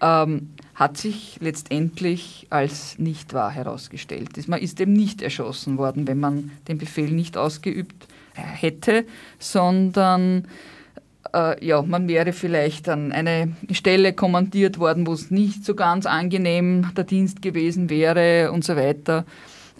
ähm, 0.00 0.50
hat 0.74 0.96
sich 0.96 1.38
letztendlich 1.40 2.48
als 2.50 2.98
nicht 2.98 3.32
wahr 3.32 3.52
herausgestellt. 3.52 4.30
Man 4.48 4.60
ist 4.60 4.80
eben 4.80 4.92
nicht 4.92 5.22
erschossen 5.22 5.78
worden, 5.78 6.08
wenn 6.08 6.18
man 6.18 6.50
den 6.66 6.78
Befehl 6.78 7.12
nicht 7.12 7.36
ausgeübt 7.36 8.08
hätte, 8.34 9.04
sondern 9.38 10.48
ja, 11.60 11.82
man 11.82 12.08
wäre 12.08 12.32
vielleicht 12.32 12.88
an 12.88 13.12
eine 13.12 13.54
Stelle 13.70 14.12
kommandiert 14.14 14.80
worden, 14.80 15.06
wo 15.06 15.12
es 15.12 15.30
nicht 15.30 15.64
so 15.64 15.76
ganz 15.76 16.04
angenehm 16.04 16.90
der 16.96 17.04
Dienst 17.04 17.40
gewesen 17.40 17.88
wäre 17.88 18.50
und 18.50 18.64
so 18.64 18.74
weiter. 18.74 19.24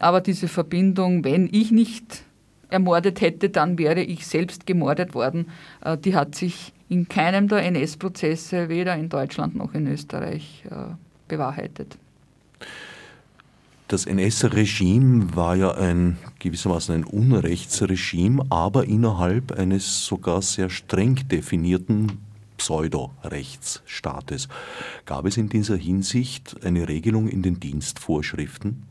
Aber 0.01 0.21
diese 0.21 0.49
Verbindung, 0.49 1.25
wenn 1.25 1.49
ich 1.53 1.71
nicht 1.71 2.25
ermordet 2.71 3.21
hätte, 3.21 3.51
dann 3.51 3.79
wäre 3.79 4.03
ich 4.03 4.27
selbst 4.27 4.67
gemordet 4.67 5.15
worden, 5.15 5.49
äh, 5.85 5.97
die 5.99 6.15
hat 6.17 6.35
sich 6.35 6.73
in 6.89 7.09
keinem 7.09 7.49
der 7.49 7.63
NS-Prozesse, 7.65 8.69
weder 8.69 8.97
in 8.97 9.09
Deutschland 9.09 9.55
noch 9.55 9.75
in 9.75 9.87
Österreich, 9.87 10.65
äh, 10.71 10.95
bewahrheitet. 11.29 11.99
Das 13.89 14.07
NS-Regime 14.07 15.35
war 15.37 15.57
ja 15.57 15.73
ein 15.73 16.17
gewissermaßen 16.39 16.95
ein 16.95 17.05
Unrechtsregime, 17.05 18.45
aber 18.49 18.85
innerhalb 18.87 19.53
eines 19.53 20.07
sogar 20.07 20.43
sehr 20.43 20.71
streng 20.71 21.17
definierten 21.29 22.19
Pseudo-Rechtsstaates. 22.57 24.49
Gab 25.07 25.27
es 25.27 25.37
in 25.37 25.49
dieser 25.49 25.77
Hinsicht 25.77 26.65
eine 26.65 26.89
Regelung 26.89 27.29
in 27.29 27.43
den 27.43 27.59
Dienstvorschriften? 27.59 28.90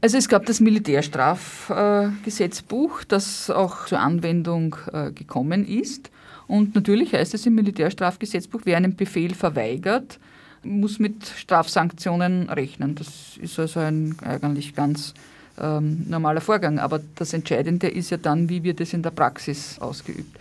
Also 0.00 0.16
es 0.16 0.28
gab 0.28 0.46
das 0.46 0.60
Militärstrafgesetzbuch, 0.60 3.02
das 3.04 3.50
auch 3.50 3.86
zur 3.86 3.98
Anwendung 3.98 4.76
äh, 4.92 5.10
gekommen 5.10 5.66
ist. 5.66 6.12
Und 6.46 6.76
natürlich 6.76 7.12
heißt 7.12 7.34
es 7.34 7.44
im 7.46 7.56
Militärstrafgesetzbuch, 7.56 8.60
wer 8.64 8.76
einen 8.76 8.94
Befehl 8.94 9.34
verweigert, 9.34 10.20
muss 10.62 10.98
mit 10.98 11.26
Strafsanktionen 11.26 12.48
rechnen. 12.48 12.94
Das 12.94 13.36
ist 13.40 13.58
also 13.58 13.80
ein 13.80 14.16
eigentlich 14.22 14.74
ganz 14.74 15.14
ähm, 15.60 16.04
normaler 16.08 16.40
Vorgang. 16.40 16.78
Aber 16.78 17.00
das 17.16 17.32
Entscheidende 17.32 17.88
ist 17.88 18.10
ja 18.10 18.16
dann, 18.16 18.48
wie 18.48 18.62
wird 18.62 18.80
es 18.80 18.92
in 18.92 19.02
der 19.02 19.10
Praxis 19.10 19.78
ausgeübt. 19.80 20.38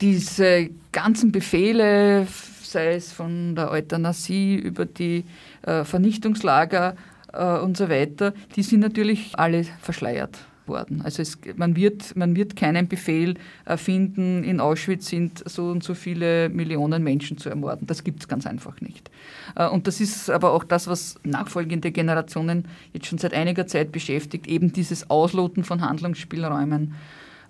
Diese 0.00 0.70
ganzen 0.92 1.32
Befehle, 1.32 2.26
sei 2.62 2.94
es 2.94 3.12
von 3.12 3.54
der 3.54 3.70
Euthanasie 3.70 4.56
über 4.56 4.84
die 4.84 5.24
äh, 5.62 5.84
Vernichtungslager, 5.84 6.96
äh, 7.34 7.58
und 7.58 7.76
so 7.76 7.88
weiter, 7.88 8.32
die 8.56 8.62
sind 8.62 8.80
natürlich 8.80 9.32
alle 9.36 9.64
verschleiert 9.80 10.38
worden. 10.66 11.02
Also 11.02 11.22
es, 11.22 11.38
man, 11.56 11.76
wird, 11.76 12.16
man 12.16 12.36
wird 12.36 12.56
keinen 12.56 12.88
Befehl 12.88 13.34
finden, 13.76 14.44
in 14.44 14.60
Auschwitz 14.60 15.08
sind 15.08 15.42
so 15.48 15.66
und 15.66 15.84
so 15.84 15.94
viele 15.94 16.48
Millionen 16.48 17.02
Menschen 17.02 17.38
zu 17.38 17.50
ermorden. 17.50 17.86
Das 17.86 18.04
gibt 18.04 18.20
es 18.20 18.28
ganz 18.28 18.46
einfach 18.46 18.80
nicht. 18.80 19.10
Äh, 19.56 19.68
und 19.68 19.86
das 19.86 20.00
ist 20.00 20.30
aber 20.30 20.52
auch 20.52 20.64
das, 20.64 20.86
was 20.86 21.16
nachfolgende 21.22 21.92
Generationen 21.92 22.66
jetzt 22.92 23.06
schon 23.06 23.18
seit 23.18 23.34
einiger 23.34 23.66
Zeit 23.66 23.92
beschäftigt, 23.92 24.46
eben 24.46 24.72
dieses 24.72 25.10
Ausloten 25.10 25.64
von 25.64 25.80
Handlungsspielräumen 25.80 26.94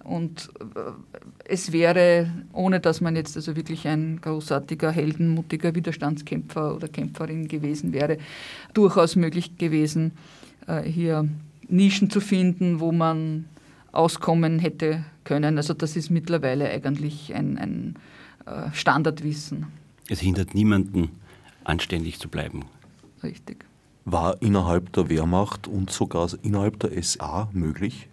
und 0.04 0.50
äh, 0.60 0.92
es 1.46 1.72
wäre, 1.72 2.30
ohne 2.52 2.80
dass 2.80 3.00
man 3.00 3.16
jetzt 3.16 3.36
also 3.36 3.56
wirklich 3.56 3.88
ein 3.88 4.20
großartiger, 4.20 4.90
heldenmutiger 4.90 5.74
Widerstandskämpfer 5.74 6.76
oder 6.76 6.88
Kämpferin 6.88 7.48
gewesen 7.48 7.92
wäre, 7.92 8.18
durchaus 8.74 9.16
möglich 9.16 9.56
gewesen, 9.58 10.12
äh, 10.66 10.82
hier 10.82 11.28
Nischen 11.68 12.10
zu 12.10 12.20
finden, 12.20 12.80
wo 12.80 12.92
man 12.92 13.46
auskommen 13.92 14.58
hätte 14.58 15.04
können. 15.24 15.56
Also 15.56 15.74
das 15.74 15.96
ist 15.96 16.10
mittlerweile 16.10 16.68
eigentlich 16.68 17.34
ein, 17.34 17.58
ein 17.58 17.94
äh, 18.46 18.70
Standardwissen. 18.72 19.66
Es 20.08 20.20
hindert 20.20 20.54
niemanden, 20.54 21.10
anständig 21.64 22.18
zu 22.18 22.28
bleiben. 22.28 22.66
Richtig. 23.22 23.64
War 24.04 24.42
innerhalb 24.42 24.92
der 24.92 25.08
Wehrmacht 25.08 25.66
und 25.66 25.90
sogar 25.90 26.28
innerhalb 26.42 26.78
der 26.80 27.02
SA 27.02 27.48
möglich, 27.52 28.08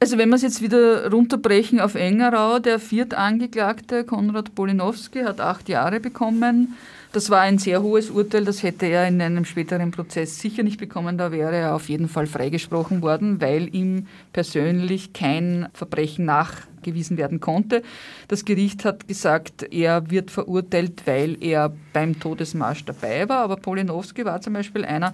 also 0.00 0.16
wenn 0.16 0.30
wir 0.30 0.36
es 0.36 0.42
jetzt 0.42 0.62
wieder 0.62 1.10
runterbrechen 1.10 1.78
auf 1.78 1.94
Engerau, 1.94 2.58
der 2.58 2.78
Viertangeklagte 2.78 4.04
Konrad 4.04 4.54
Polinowski 4.54 5.20
hat 5.20 5.40
acht 5.40 5.68
Jahre 5.68 6.00
bekommen. 6.00 6.74
Das 7.12 7.28
war 7.28 7.40
ein 7.40 7.58
sehr 7.58 7.82
hohes 7.82 8.08
Urteil, 8.08 8.44
das 8.46 8.62
hätte 8.62 8.86
er 8.86 9.06
in 9.06 9.20
einem 9.20 9.44
späteren 9.44 9.90
Prozess 9.90 10.38
sicher 10.38 10.62
nicht 10.62 10.78
bekommen. 10.78 11.18
Da 11.18 11.32
wäre 11.32 11.54
er 11.54 11.74
auf 11.74 11.90
jeden 11.90 12.08
Fall 12.08 12.26
freigesprochen 12.26 13.02
worden, 13.02 13.42
weil 13.42 13.74
ihm 13.74 14.06
persönlich 14.32 15.12
kein 15.12 15.68
Verbrechen 15.74 16.24
nachgewiesen 16.24 17.18
werden 17.18 17.40
konnte. 17.40 17.82
Das 18.28 18.46
Gericht 18.46 18.86
hat 18.86 19.06
gesagt, 19.06 19.64
er 19.70 20.10
wird 20.10 20.30
verurteilt, 20.30 21.02
weil 21.04 21.36
er 21.42 21.74
beim 21.92 22.18
Todesmarsch 22.18 22.86
dabei 22.86 23.28
war. 23.28 23.38
Aber 23.38 23.56
Polinowski 23.56 24.24
war 24.24 24.40
zum 24.40 24.54
Beispiel 24.54 24.84
einer, 24.84 25.12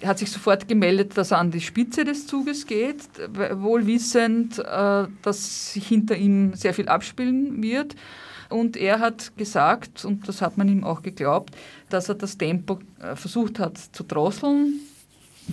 Er 0.00 0.08
hat 0.08 0.18
sich 0.18 0.30
sofort 0.30 0.68
gemeldet, 0.68 1.16
dass 1.16 1.30
er 1.30 1.38
an 1.38 1.50
die 1.50 1.60
Spitze 1.60 2.04
des 2.04 2.26
Zuges 2.26 2.66
geht, 2.66 3.02
wohl 3.54 3.86
wissend, 3.86 4.58
äh, 4.58 5.06
dass 5.22 5.72
sich 5.72 5.86
hinter 5.88 6.16
ihm 6.16 6.54
sehr 6.54 6.74
viel 6.74 6.88
abspielen 6.88 7.62
wird. 7.62 7.94
Und 8.48 8.76
er 8.76 9.00
hat 9.00 9.36
gesagt, 9.36 10.04
und 10.04 10.28
das 10.28 10.42
hat 10.42 10.58
man 10.58 10.68
ihm 10.68 10.84
auch 10.84 11.02
geglaubt, 11.02 11.56
dass 11.88 12.08
er 12.08 12.14
das 12.14 12.38
Tempo 12.38 12.78
äh, 13.00 13.16
versucht 13.16 13.58
hat 13.58 13.78
zu 13.78 14.04
drosseln, 14.04 14.80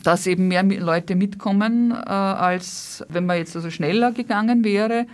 dass 0.03 0.27
eben 0.27 0.47
mehr 0.47 0.63
Leute 0.63 1.15
mitkommen, 1.15 1.91
äh, 1.91 1.95
als 1.95 3.03
wenn 3.09 3.25
man 3.25 3.37
jetzt 3.37 3.55
also 3.55 3.69
schneller 3.69 4.11
gegangen 4.11 4.63
wäre. 4.63 5.07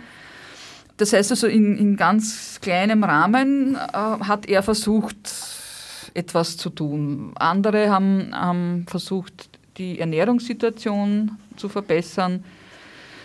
Das 0.96 1.12
heißt 1.12 1.30
also, 1.30 1.46
in, 1.46 1.78
in 1.78 1.96
ganz 1.96 2.58
kleinem 2.60 3.04
Rahmen 3.04 3.78
hat 3.78 4.46
er 4.46 4.62
versucht, 4.62 5.59
etwas 6.14 6.56
zu 6.56 6.70
tun. 6.70 7.32
Andere 7.36 7.90
haben, 7.90 8.30
haben 8.32 8.86
versucht, 8.88 9.58
die 9.76 9.98
Ernährungssituation 9.98 11.38
zu 11.56 11.68
verbessern. 11.68 12.44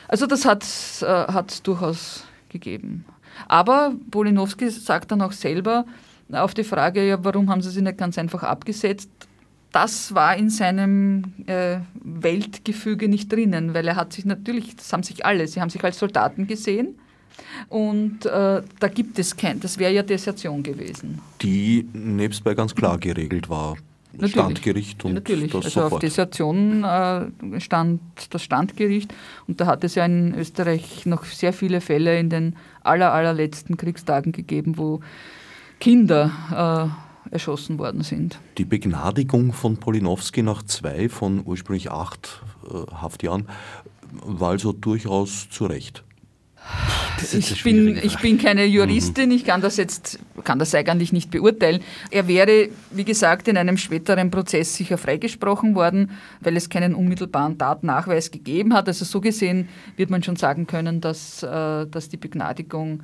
Also 0.08 0.26
das 0.28 0.46
hat 0.46 0.64
es 0.64 1.02
äh, 1.02 1.44
durchaus 1.64 2.26
gegeben. 2.50 3.06
Aber 3.48 3.94
Bolinowski 4.08 4.70
sagt 4.70 5.12
dann 5.12 5.22
auch 5.22 5.32
selber 5.32 5.86
auf 6.32 6.54
die 6.54 6.64
Frage, 6.64 7.08
ja, 7.08 7.24
warum 7.24 7.50
haben 7.50 7.62
sie 7.62 7.72
sie 7.72 7.82
nicht 7.82 7.98
ganz 7.98 8.18
einfach 8.18 8.44
abgesetzt? 8.44 9.10
Das 9.72 10.16
war 10.16 10.38
in 10.38 10.50
seinem 10.50 11.34
äh, 11.48 11.80
Weltgefüge 11.96 13.10
nicht 13.10 13.32
drinnen, 13.32 13.74
weil 13.74 13.88
er 13.88 13.98
hat 13.98 14.14
sich 14.14 14.24
natürlich, 14.24 14.76
das 14.78 14.94
haben 14.94 15.04
sich 15.04 15.26
alle, 15.26 15.48
sie 15.48 15.60
haben 15.60 15.70
sich 15.70 15.84
als 15.84 16.00
Soldaten 16.00 16.48
gesehen 16.48 16.96
und 17.70 18.26
äh, 18.26 18.62
da 18.80 18.88
gibt 18.88 19.20
es 19.20 19.36
kein, 19.36 19.60
das 19.60 19.78
wäre 19.78 19.94
ja 19.94 20.04
Desertion 20.04 20.64
gewesen. 20.64 21.22
Die 21.42 21.88
nebstbei 21.94 22.54
ganz 22.54 22.74
klar 22.76 22.98
geregelt 22.98 23.50
war. 23.50 23.76
Natürlich. 24.14 24.32
Standgericht 24.32 25.06
und 25.06 25.14
Natürlich. 25.16 25.52
das 25.52 25.66
also 25.66 25.82
sofort. 25.82 25.94
auf 25.94 26.00
Desertion 26.00 26.84
äh, 26.84 27.60
stand 27.60 28.00
das 28.30 28.44
Standgericht 28.44 29.14
und 29.48 29.60
da 29.60 29.66
hat 29.66 29.84
es 29.84 29.96
ja 29.96 30.06
in 30.06 30.34
Österreich 30.36 31.06
noch 31.06 31.26
sehr 31.26 31.52
viele 31.52 31.82
Fälle 31.82 32.18
in 32.18 32.30
den 32.30 32.56
aller, 32.82 33.12
allerletzten 33.12 33.76
Kriegstagen 33.76 34.32
gegeben, 34.32 34.78
wo 34.78 35.02
Kinder 35.82 36.92
äh, 37.30 37.34
erschossen 37.34 37.78
worden 37.78 38.04
sind. 38.04 38.40
Die 38.58 38.64
Begnadigung 38.64 39.52
von 39.52 39.78
Polinowski 39.78 40.44
nach 40.44 40.64
zwei 40.64 41.10
von 41.10 41.42
ursprünglich 41.46 41.92
acht 41.92 42.42
äh, 42.70 42.90
Haftjahren 42.94 43.48
war 44.24 44.52
also 44.52 44.72
durchaus 44.72 45.50
zu 45.50 45.66
Recht 45.66 46.06
ich 47.34 47.64
bin, 47.64 47.98
ich 47.98 48.18
bin 48.20 48.38
keine 48.38 48.66
Juristin, 48.66 49.32
ich 49.32 49.46
kann 49.46 49.62
das 49.62 49.78
jetzt, 49.78 50.20
kann 50.44 50.60
das 50.60 50.76
eigentlich 50.76 51.14
nicht 51.14 51.32
beurteilen. 51.32 51.82
Er 52.12 52.28
wäre, 52.28 52.70
wie 52.92 53.06
gesagt, 53.06 53.48
in 53.48 53.58
einem 53.58 53.78
späteren 53.78 54.32
Prozess 54.32 54.76
sicher 54.76 54.98
freigesprochen 54.98 55.76
worden, 55.76 56.12
weil 56.42 56.58
es 56.58 56.70
keinen 56.70 56.94
unmittelbaren 56.94 57.58
Tatnachweis 57.58 58.32
gegeben 58.32 58.74
hat. 58.74 58.88
Also 58.88 59.06
so 59.06 59.22
gesehen 59.22 59.70
wird 59.96 60.10
man 60.10 60.24
schon 60.24 60.36
sagen 60.36 60.68
können, 60.68 61.02
dass, 61.02 61.44
äh, 61.44 61.86
dass 61.88 62.10
die 62.10 62.18
Begnadigung 62.18 63.02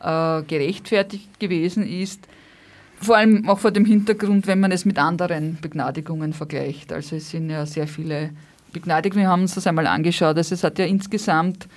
äh, 0.00 0.42
gerechtfertigt 0.42 1.38
gewesen 1.38 1.86
ist. 1.86 2.26
Vor 3.00 3.16
allem 3.16 3.48
auch 3.48 3.58
vor 3.58 3.70
dem 3.70 3.84
Hintergrund, 3.84 4.46
wenn 4.46 4.60
man 4.60 4.72
es 4.72 4.84
mit 4.84 4.98
anderen 4.98 5.58
Begnadigungen 5.60 6.32
vergleicht. 6.32 6.92
Also 6.92 7.16
es 7.16 7.30
sind 7.30 7.50
ja 7.50 7.66
sehr 7.66 7.86
viele 7.86 8.30
Begnadigungen, 8.72 9.24
wir 9.24 9.30
haben 9.30 9.42
uns 9.42 9.54
das 9.54 9.66
einmal 9.66 9.86
angeschaut. 9.86 10.36
Also 10.36 10.54
es 10.54 10.64
hat 10.64 10.78
ja 10.78 10.86
insgesamt 10.86 11.68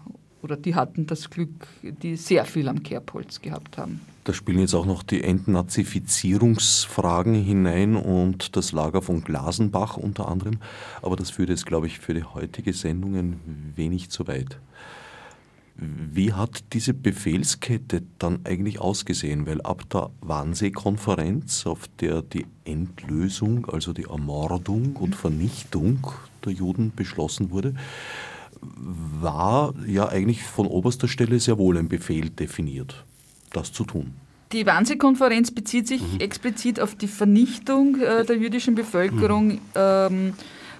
oder 0.41 0.57
die 0.57 0.75
hatten 0.75 1.05
das 1.05 1.29
Glück, 1.29 1.67
die 1.83 2.15
sehr 2.15 2.45
viel 2.45 2.67
am 2.67 2.81
Kerbholz 2.81 3.39
gehabt 3.41 3.77
haben. 3.77 4.01
Da 4.23 4.33
spielen 4.33 4.57
jetzt 4.59 4.73
auch 4.73 4.87
noch 4.87 5.03
die 5.03 5.23
Entnazifizierungsfragen 5.23 7.35
hinein 7.35 7.95
und 7.95 8.57
das 8.57 8.71
Lager 8.71 9.01
von 9.01 9.23
Glasenbach 9.23 9.95
unter 9.95 10.27
anderem. 10.27 10.57
Aber 11.01 11.15
das 11.15 11.29
führt 11.29 11.49
jetzt, 11.49 11.65
glaube 11.65 11.87
ich, 11.87 11.99
für 11.99 12.13
die 12.13 12.25
heutige 12.25 12.73
Sendung 12.73 13.15
ein 13.15 13.71
wenig 13.75 14.09
zu 14.09 14.27
weit. 14.27 14.59
Wie 15.79 16.33
hat 16.33 16.73
diese 16.73 16.93
Befehlskette 16.93 18.01
dann 18.17 18.39
eigentlich 18.45 18.79
ausgesehen? 18.79 19.45
Weil 19.45 19.61
ab 19.61 19.87
der 19.91 20.09
Wannsee-Konferenz, 20.21 21.67
auf 21.67 21.87
der 21.99 22.23
die 22.23 22.45
Endlösung, 22.65 23.67
also 23.69 23.93
die 23.93 24.05
Ermordung 24.05 24.95
und 24.95 25.15
Vernichtung 25.15 26.07
der 26.43 26.53
Juden 26.53 26.93
beschlossen 26.95 27.51
wurde, 27.51 27.75
war 28.61 29.75
ja 29.85 30.09
eigentlich 30.09 30.43
von 30.43 30.65
oberster 30.65 31.07
Stelle 31.07 31.39
sehr 31.39 31.59
wohl 31.59 31.77
ein 31.77 31.89
Befehl 31.89 32.29
definiert, 32.31 33.05
das 33.53 33.71
zu 33.71 33.83
tun. 33.83 34.13
Die 34.53 34.65
Wannsee-Konferenz 34.65 35.51
bezieht 35.51 35.87
sich 35.87 36.01
mhm. 36.01 36.21
explizit 36.21 36.79
auf 36.79 36.95
die 36.95 37.07
Vernichtung 37.07 38.01
äh, 38.01 38.25
der 38.25 38.37
jüdischen 38.37 38.75
Bevölkerung. 38.75 39.47
Mhm. 39.47 39.59
Ähm, 39.75 40.33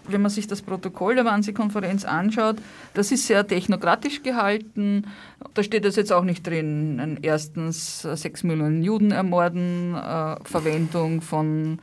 wenn 0.07 0.21
man 0.21 0.31
sich 0.31 0.47
das 0.47 0.61
Protokoll 0.61 1.15
der 1.15 1.25
Wannsee-Konferenz 1.25 2.05
anschaut, 2.05 2.57
das 2.93 3.11
ist 3.11 3.27
sehr 3.27 3.45
technokratisch 3.45 4.23
gehalten. 4.23 5.05
Da 5.53 5.63
steht 5.63 5.85
das 5.85 5.95
jetzt 5.95 6.13
auch 6.13 6.23
nicht 6.23 6.45
drin. 6.45 7.19
Erstens 7.21 8.01
sechs 8.01 8.43
Millionen 8.43 8.83
Juden 8.83 9.11
ermorden, 9.11 9.95
äh, 9.95 10.35
Verwendung 10.43 11.21
von 11.21 11.79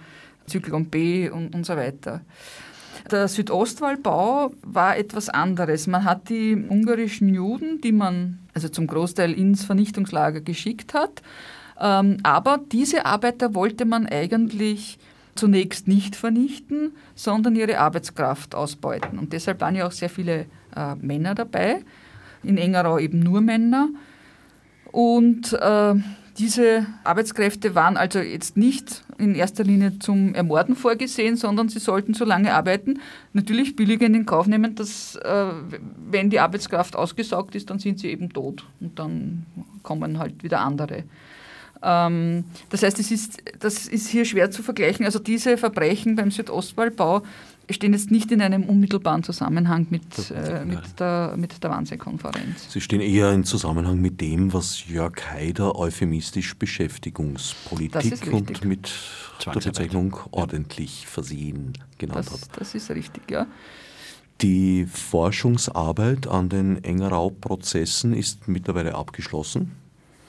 Zyklon 0.46 0.86
B 0.86 1.28
und, 1.28 1.54
und 1.54 1.64
so 1.66 1.76
weiter. 1.76 2.20
Der 3.10 3.28
Südostwallbau 3.28 4.52
war 4.62 4.96
etwas 4.96 5.28
anderes. 5.28 5.86
Man 5.86 6.04
hat 6.04 6.28
die 6.28 6.54
ungarischen 6.54 7.34
Juden, 7.34 7.80
die 7.82 7.92
man 7.92 8.38
also 8.54 8.68
zum 8.68 8.86
Großteil 8.86 9.32
ins 9.32 9.64
Vernichtungslager 9.64 10.40
geschickt 10.40 10.94
hat, 10.94 11.22
ähm, 11.80 12.18
aber 12.22 12.60
diese 12.70 13.04
Arbeiter 13.04 13.54
wollte 13.54 13.84
man 13.84 14.06
eigentlich 14.06 14.98
zunächst 15.34 15.88
nicht 15.88 16.16
vernichten, 16.16 16.92
sondern 17.14 17.56
ihre 17.56 17.78
Arbeitskraft 17.78 18.54
ausbeuten. 18.54 19.18
Und 19.18 19.32
deshalb 19.32 19.60
waren 19.60 19.74
ja 19.74 19.86
auch 19.86 19.92
sehr 19.92 20.10
viele 20.10 20.46
äh, 20.76 20.94
Männer 20.96 21.34
dabei, 21.34 21.82
in 22.42 22.58
Engerau 22.58 22.98
eben 22.98 23.20
nur 23.20 23.40
Männer. 23.40 23.88
Und 24.92 25.52
äh, 25.52 25.94
diese 26.38 26.86
Arbeitskräfte 27.04 27.74
waren 27.74 27.96
also 27.96 28.18
jetzt 28.18 28.56
nicht 28.56 29.04
in 29.18 29.34
erster 29.34 29.62
Linie 29.62 29.98
zum 30.00 30.34
Ermorden 30.34 30.74
vorgesehen, 30.74 31.36
sondern 31.36 31.68
sie 31.68 31.78
sollten 31.78 32.14
so 32.14 32.24
lange 32.24 32.52
arbeiten, 32.54 33.00
natürlich 33.32 33.76
billiger 33.76 34.06
in 34.06 34.12
den 34.12 34.26
Kauf 34.26 34.46
nehmen, 34.46 34.74
dass 34.74 35.16
äh, 35.16 35.46
wenn 36.10 36.30
die 36.30 36.40
Arbeitskraft 36.40 36.96
ausgesaugt 36.96 37.54
ist, 37.54 37.70
dann 37.70 37.78
sind 37.78 38.00
sie 38.00 38.10
eben 38.10 38.30
tot 38.30 38.64
und 38.80 38.98
dann 38.98 39.46
kommen 39.82 40.18
halt 40.18 40.42
wieder 40.42 40.60
andere. 40.60 41.04
Ähm, 41.84 42.44
das 42.70 42.82
heißt, 42.82 42.98
es 42.98 43.10
ist, 43.10 43.42
das 43.60 43.86
ist 43.86 44.08
hier 44.08 44.24
schwer 44.24 44.50
zu 44.50 44.62
vergleichen. 44.62 45.04
Also 45.04 45.18
diese 45.18 45.58
Verbrechen 45.58 46.16
beim 46.16 46.30
Südostwallbau 46.30 47.22
stehen 47.70 47.92
jetzt 47.92 48.10
nicht 48.10 48.30
in 48.32 48.40
einem 48.40 48.64
unmittelbaren 48.64 49.22
Zusammenhang 49.22 49.86
mit, 49.90 50.02
äh, 50.30 50.64
mit 50.64 50.98
der, 50.98 51.34
mit 51.36 51.62
der 51.62 51.70
Wannsee-Konferenz. 51.70 52.70
Sie 52.72 52.80
stehen 52.80 53.00
eher 53.00 53.32
in 53.32 53.44
Zusammenhang 53.44 54.00
mit 54.00 54.20
dem, 54.20 54.52
was 54.52 54.88
Jörg 54.88 55.14
Haider 55.30 55.76
euphemistisch 55.76 56.56
Beschäftigungspolitik 56.56 58.32
und 58.32 58.64
mit 58.64 58.92
der 59.44 59.52
Bezeichnung 59.52 60.16
ordentlich 60.30 61.06
versehen 61.06 61.74
genannt 61.98 62.26
das, 62.26 62.42
hat. 62.42 62.60
Das 62.60 62.74
ist 62.74 62.90
richtig, 62.90 63.30
ja. 63.30 63.46
Die 64.40 64.86
Forschungsarbeit 64.86 66.26
an 66.26 66.48
den 66.48 66.82
Engerau-Prozessen 66.82 68.14
ist 68.14 68.48
mittlerweile 68.48 68.94
abgeschlossen. 68.94 69.72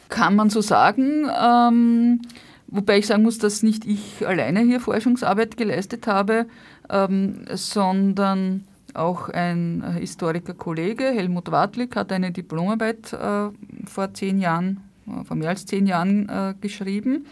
Kann 0.10 0.36
man 0.36 0.49
so 0.49 0.62
sagen. 0.62 1.30
Ähm, 1.41 2.22
wobei 2.68 2.99
ich 2.99 3.08
sagen 3.08 3.24
muss, 3.24 3.38
dass 3.38 3.64
nicht 3.64 3.86
ich 3.86 4.26
alleine 4.26 4.62
hier 4.62 4.80
Forschungsarbeit 4.80 5.58
geleistet 5.58 6.08
habe, 6.08 6.45
ähm, 6.89 7.45
sondern 7.53 8.66
auch 8.93 9.30
ein 9.30 9.84
Historiker-Kollege, 9.99 11.06
Helmut 11.06 11.51
Wartlik, 11.51 11.95
hat 11.95 12.12
eine 12.12 12.32
Diplomarbeit 12.32 13.14
äh, 13.14 13.49
vor 13.86 14.14
zehn 14.14 14.39
Jahren, 14.39 14.82
äh, 15.08 15.24
vor 15.26 15.36
mehr 15.36 15.49
als 15.49 15.66
zehn 15.66 15.86
Jahren 15.86 16.30
äh, 16.30 16.53
geschrieben. 16.60 17.26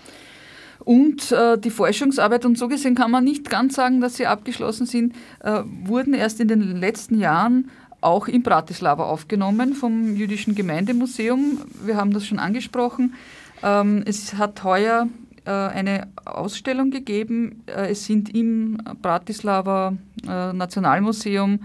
Und 0.83 1.31
äh, 1.31 1.57
die 1.57 1.69
Forschungsarbeit, 1.69 2.45
und 2.45 2.57
so 2.57 2.67
gesehen 2.67 2.95
kann 2.95 3.11
man 3.11 3.23
nicht 3.23 3.49
ganz 3.49 3.75
sagen, 3.75 4.01
dass 4.01 4.17
sie 4.17 4.27
abgeschlossen 4.27 4.85
sind, 4.85 5.15
äh, 5.39 5.61
wurden 5.85 6.13
erst 6.13 6.41
in 6.41 6.49
den 6.49 6.61
letzten 6.61 7.17
Jahren 7.17 7.69
auch 8.03 8.27
in 8.27 8.43
Bratislava 8.43 9.03
aufgenommen 9.05 9.73
vom 9.73 10.15
Jüdischen 10.15 10.55
Gemeindemuseum. 10.55 11.59
Wir 11.85 11.97
haben 11.97 12.11
das 12.11 12.25
schon 12.25 12.39
angesprochen. 12.39 13.15
Ähm, 13.63 14.03
es 14.05 14.35
hat 14.35 14.63
heuer 14.63 15.07
äh, 15.45 15.51
eine 15.51 16.07
Ausstellung 16.23 16.89
gegeben. 16.89 17.63
Äh, 17.65 17.91
es 17.91 18.05
sind 18.05 18.33
im 18.33 18.77
Bratislava 19.01 19.93
äh, 20.25 20.53
Nationalmuseum 20.53 21.59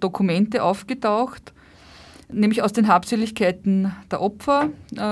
Dokumente 0.00 0.62
aufgetaucht, 0.62 1.52
nämlich 2.30 2.62
aus 2.62 2.72
den 2.72 2.86
Habseligkeiten 2.86 3.92
der 4.12 4.20
Opfer 4.20 4.68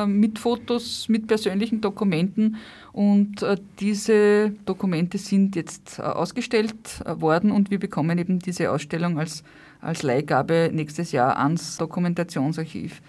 mit 0.06 0.38
Fotos, 0.38 1.08
mit 1.08 1.26
persönlichen 1.26 1.80
Dokumenten. 1.80 2.56
Und 2.92 3.44
diese 3.80 4.50
Dokumente 4.64 5.18
sind 5.18 5.56
jetzt 5.56 6.00
ausgestellt 6.00 7.02
worden 7.04 7.50
und 7.50 7.72
wir 7.72 7.80
bekommen 7.80 8.16
eben 8.16 8.38
diese 8.38 8.70
Ausstellung 8.70 9.18
als, 9.18 9.42
als 9.80 10.02
Leihgabe 10.02 10.70
nächstes 10.72 11.12
Jahr 11.12 11.38
ans 11.38 11.76
Dokumentationsarchiv. 11.76 13.00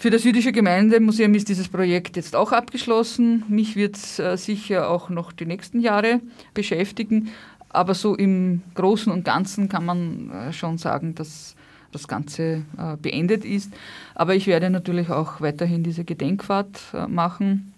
Für 0.00 0.10
das 0.10 0.22
Jüdische 0.22 0.52
Gemeindemuseum 0.52 1.34
ist 1.34 1.48
dieses 1.48 1.68
Projekt 1.68 2.16
jetzt 2.16 2.36
auch 2.36 2.52
abgeschlossen. 2.52 3.42
Mich 3.48 3.74
wird 3.74 3.96
es 3.96 4.20
äh, 4.20 4.36
sicher 4.36 4.88
auch 4.88 5.10
noch 5.10 5.32
die 5.32 5.44
nächsten 5.44 5.80
Jahre 5.80 6.20
beschäftigen. 6.54 7.30
Aber 7.68 7.94
so 7.94 8.14
im 8.14 8.62
Großen 8.76 9.12
und 9.12 9.24
Ganzen 9.24 9.68
kann 9.68 9.84
man 9.84 10.30
äh, 10.30 10.52
schon 10.52 10.78
sagen, 10.78 11.16
dass 11.16 11.56
das 11.90 12.06
Ganze 12.06 12.62
äh, 12.78 12.96
beendet 13.02 13.44
ist. 13.44 13.72
Aber 14.14 14.36
ich 14.36 14.46
werde 14.46 14.70
natürlich 14.70 15.10
auch 15.10 15.40
weiterhin 15.40 15.82
diese 15.82 16.04
Gedenkfahrt 16.04 16.80
machen 17.08 17.72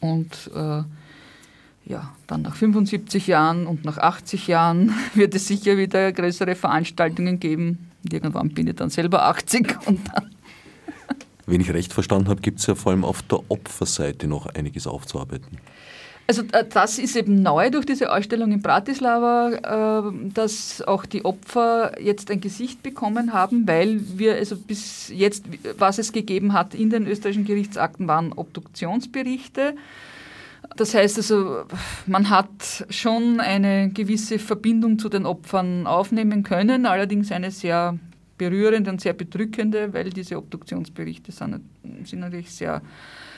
und 0.00 0.50
ja, 1.86 2.12
dann 2.26 2.42
nach 2.42 2.56
75 2.56 3.26
Jahren 3.26 3.66
und 3.66 3.84
nach 3.84 3.98
80 3.98 4.48
Jahren 4.48 4.92
wird 5.14 5.34
es 5.34 5.46
sicher 5.46 5.76
wieder 5.76 6.12
größere 6.12 6.54
Veranstaltungen 6.54 7.40
geben. 7.40 7.90
Und 8.04 8.12
irgendwann 8.12 8.50
bin 8.50 8.66
ich 8.66 8.76
dann 8.76 8.90
selber 8.90 9.24
80 9.24 9.78
und 9.86 10.00
dann 10.12 10.30
wenn 11.46 11.60
ich 11.60 11.72
recht 11.72 11.92
verstanden 11.92 12.28
habe, 12.28 12.40
gibt 12.40 12.58
es 12.58 12.66
ja 12.66 12.74
vor 12.74 12.92
allem 12.92 13.04
auf 13.04 13.22
der 13.22 13.40
Opferseite 13.48 14.26
noch 14.26 14.46
einiges 14.46 14.86
aufzuarbeiten. 14.86 15.58
Also 16.26 16.42
äh, 16.52 16.64
das 16.68 16.98
ist 16.98 17.14
eben 17.14 17.40
neu 17.40 17.70
durch 17.70 17.86
diese 17.86 18.12
Ausstellung 18.12 18.50
in 18.50 18.60
Bratislava, 18.60 20.08
äh, 20.08 20.30
dass 20.34 20.82
auch 20.82 21.06
die 21.06 21.24
Opfer 21.24 22.00
jetzt 22.02 22.30
ein 22.32 22.40
Gesicht 22.40 22.82
bekommen 22.82 23.32
haben, 23.32 23.66
weil 23.68 24.00
wir 24.18 24.34
also 24.34 24.56
bis 24.56 25.08
jetzt, 25.08 25.44
was 25.78 25.98
es 25.98 26.12
gegeben 26.12 26.52
hat 26.52 26.74
in 26.74 26.90
den 26.90 27.06
österreichischen 27.06 27.44
Gerichtsakten, 27.44 28.08
waren 28.08 28.32
Obduktionsberichte. 28.32 29.76
Das 30.76 30.94
heißt 30.94 31.18
also, 31.18 31.64
man 32.06 32.28
hat 32.30 32.86
schon 32.90 33.40
eine 33.40 33.90
gewisse 33.90 34.38
Verbindung 34.38 34.98
zu 34.98 35.08
den 35.08 35.26
Opfern 35.26 35.86
aufnehmen 35.86 36.42
können, 36.42 36.86
allerdings 36.86 37.30
eine 37.30 37.50
sehr 37.50 37.98
berührende 38.36 38.90
und 38.90 39.00
sehr 39.00 39.12
bedrückende, 39.12 39.92
weil 39.94 40.10
diese 40.10 40.36
Obduktionsberichte 40.36 41.32
sind, 41.32 41.60
sind 42.04 42.20
natürlich 42.20 42.50
sehr 42.50 42.82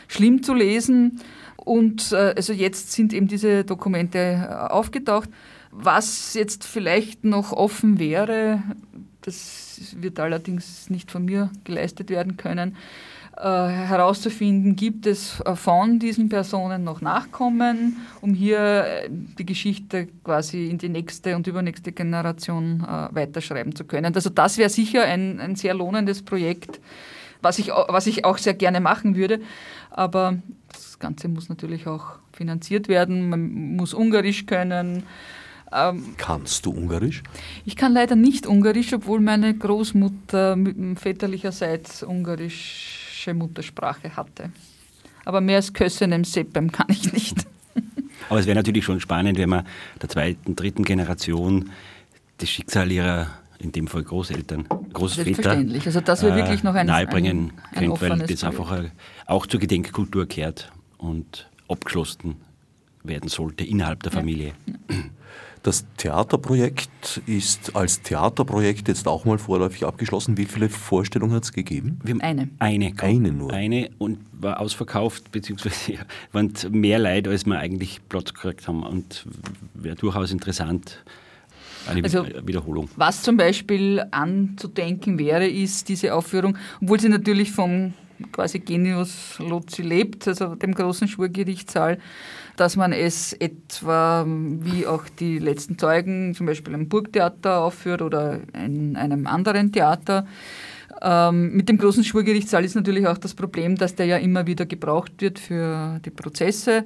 schlimm 0.08 0.42
zu 0.42 0.54
lesen. 0.54 1.20
Und 1.56 2.12
äh, 2.12 2.34
also 2.36 2.52
jetzt 2.52 2.92
sind 2.92 3.12
eben 3.12 3.28
diese 3.28 3.64
Dokumente 3.64 4.18
äh, 4.18 4.54
aufgetaucht. 4.70 5.28
Was 5.70 6.34
jetzt 6.34 6.64
vielleicht 6.64 7.24
noch 7.24 7.52
offen 7.52 7.98
wäre, 7.98 8.62
das 9.20 9.94
wird 9.96 10.18
allerdings 10.18 10.88
nicht 10.88 11.10
von 11.10 11.24
mir 11.24 11.50
geleistet 11.64 12.10
werden 12.10 12.36
können, 12.36 12.76
herauszufinden, 13.44 14.74
gibt 14.76 15.06
es 15.06 15.40
äh, 15.40 15.54
von 15.54 15.98
diesen 15.98 16.28
Personen 16.28 16.84
noch 16.84 17.00
Nachkommen, 17.00 17.96
um 18.20 18.34
hier 18.34 18.58
äh, 18.58 19.08
die 19.10 19.46
Geschichte 19.46 20.08
quasi 20.24 20.66
in 20.68 20.78
die 20.78 20.88
nächste 20.88 21.36
und 21.36 21.46
übernächste 21.46 21.92
Generation 21.92 22.84
weiterschreiben 23.10 23.74
zu 23.74 23.84
können. 23.84 24.14
Also 24.14 24.30
das 24.30 24.58
wäre 24.58 24.70
sicher 24.70 25.04
ein, 25.04 25.40
ein 25.40 25.56
sehr 25.56 25.74
lohnendes 25.74 26.22
Projekt, 26.22 26.80
was 27.40 27.58
ich, 27.58 27.68
was 27.68 28.06
ich 28.06 28.24
auch 28.24 28.38
sehr 28.38 28.54
gerne 28.54 28.80
machen 28.80 29.14
würde. 29.14 29.40
Aber 29.90 30.38
das 30.72 30.98
Ganze 30.98 31.28
muss 31.28 31.48
natürlich 31.48 31.86
auch 31.86 32.18
finanziert 32.32 32.88
werden. 32.88 33.28
Man 33.28 33.76
muss 33.76 33.94
Ungarisch 33.94 34.46
können. 34.46 35.04
Ähm, 35.72 36.14
Kannst 36.16 36.66
du 36.66 36.70
Ungarisch? 36.70 37.22
Ich 37.64 37.76
kann 37.76 37.92
leider 37.92 38.16
nicht 38.16 38.46
Ungarisch, 38.46 38.92
obwohl 38.92 39.20
meine 39.20 39.54
Großmutter 39.54 40.56
väterlicherseits 40.96 42.02
Ungarisch 42.02 42.97
deutsche 43.28 43.34
Muttersprache 43.34 44.16
hatte. 44.16 44.50
Aber 45.24 45.40
mehr 45.40 45.56
als 45.56 45.72
Kössenem 45.72 46.24
Seppem 46.24 46.72
kann 46.72 46.86
ich 46.88 47.12
nicht. 47.12 47.46
Aber 48.28 48.40
es 48.40 48.46
wäre 48.46 48.56
natürlich 48.56 48.84
schon 48.84 49.00
spannend, 49.00 49.38
wenn 49.38 49.48
man 49.48 49.66
der 50.00 50.08
zweiten, 50.08 50.56
dritten 50.56 50.84
Generation 50.84 51.70
das 52.38 52.48
Schicksal 52.48 52.90
ihrer, 52.90 53.28
in 53.58 53.72
dem 53.72 53.86
Fall 53.86 54.02
Großeltern, 54.02 54.66
Großväter, 54.92 55.24
Selbstverständlich. 55.24 55.86
Also 55.86 56.00
das 56.00 56.22
wäre 56.22 56.36
wirklich 56.36 56.62
noch 56.62 56.74
ein 56.74 56.86
nahebringen 56.86 57.52
ein, 57.72 57.90
ein 57.90 57.94
könnte, 57.94 58.20
weil 58.20 58.26
das 58.26 58.44
einfach 58.44 58.84
auch 59.26 59.46
zur 59.46 59.60
Gedenkkultur 59.60 60.26
kehrt 60.26 60.70
und 60.98 61.48
abgeschlossen 61.68 62.36
werden 63.02 63.28
sollte 63.28 63.64
innerhalb 63.64 64.02
der 64.02 64.12
Familie. 64.12 64.52
Ja. 64.88 64.96
Das 65.68 65.84
Theaterprojekt 65.98 67.20
ist 67.26 67.76
als 67.76 68.00
Theaterprojekt 68.00 68.88
jetzt 68.88 69.06
auch 69.06 69.26
mal 69.26 69.36
vorläufig 69.36 69.84
abgeschlossen. 69.84 70.38
Wie 70.38 70.46
viele 70.46 70.70
Vorstellungen 70.70 71.34
hat 71.34 71.44
es 71.44 71.52
gegeben? 71.52 71.98
Wir 72.02 72.14
haben 72.14 72.22
eine. 72.22 72.48
Eine. 72.58 72.94
Eine 72.96 73.32
nur. 73.32 73.52
Eine 73.52 73.90
und 73.98 74.18
war 74.32 74.60
ausverkauft, 74.60 75.30
beziehungsweise 75.30 75.92
ja, 75.92 76.00
waren 76.32 76.54
mehr 76.70 76.98
Leute, 76.98 77.28
als 77.28 77.44
wir 77.44 77.58
eigentlich 77.58 78.00
Platz 78.08 78.32
gekriegt 78.32 78.66
haben. 78.66 78.82
Und 78.82 79.26
wäre 79.74 79.94
durchaus 79.94 80.32
interessant, 80.32 81.04
eine 81.86 82.02
also, 82.02 82.24
Wiederholung. 82.46 82.88
Was 82.96 83.22
zum 83.22 83.36
Beispiel 83.36 84.02
anzudenken 84.10 85.18
wäre, 85.18 85.46
ist 85.46 85.90
diese 85.90 86.14
Aufführung, 86.14 86.56
obwohl 86.80 86.98
sie 86.98 87.10
natürlich 87.10 87.52
vom 87.52 87.92
quasi 88.32 88.60
Genius 88.60 89.38
Lozi 89.38 89.82
lebt, 89.82 90.26
also 90.28 90.54
dem 90.54 90.74
großen 90.74 91.08
Schwurgerichtssaal, 91.08 91.98
dass 92.58 92.74
man 92.76 92.92
es 92.92 93.32
etwa 93.34 94.26
wie 94.26 94.86
auch 94.86 95.04
die 95.20 95.38
letzten 95.38 95.78
Zeugen 95.78 96.34
zum 96.34 96.46
Beispiel 96.46 96.74
im 96.74 96.88
Burgtheater 96.88 97.60
aufführt 97.60 98.02
oder 98.02 98.40
in 98.52 98.96
einem 98.96 99.26
anderen 99.26 99.72
Theater. 99.72 100.26
Ähm, 101.00 101.52
mit 101.52 101.68
dem 101.68 101.78
großen 101.78 102.02
Schwurgerichtssaal 102.02 102.64
ist 102.64 102.74
natürlich 102.74 103.06
auch 103.06 103.18
das 103.18 103.34
Problem, 103.34 103.76
dass 103.76 103.94
der 103.94 104.06
ja 104.06 104.16
immer 104.16 104.46
wieder 104.46 104.66
gebraucht 104.66 105.12
wird 105.20 105.38
für 105.38 106.00
die 106.04 106.10
Prozesse 106.10 106.84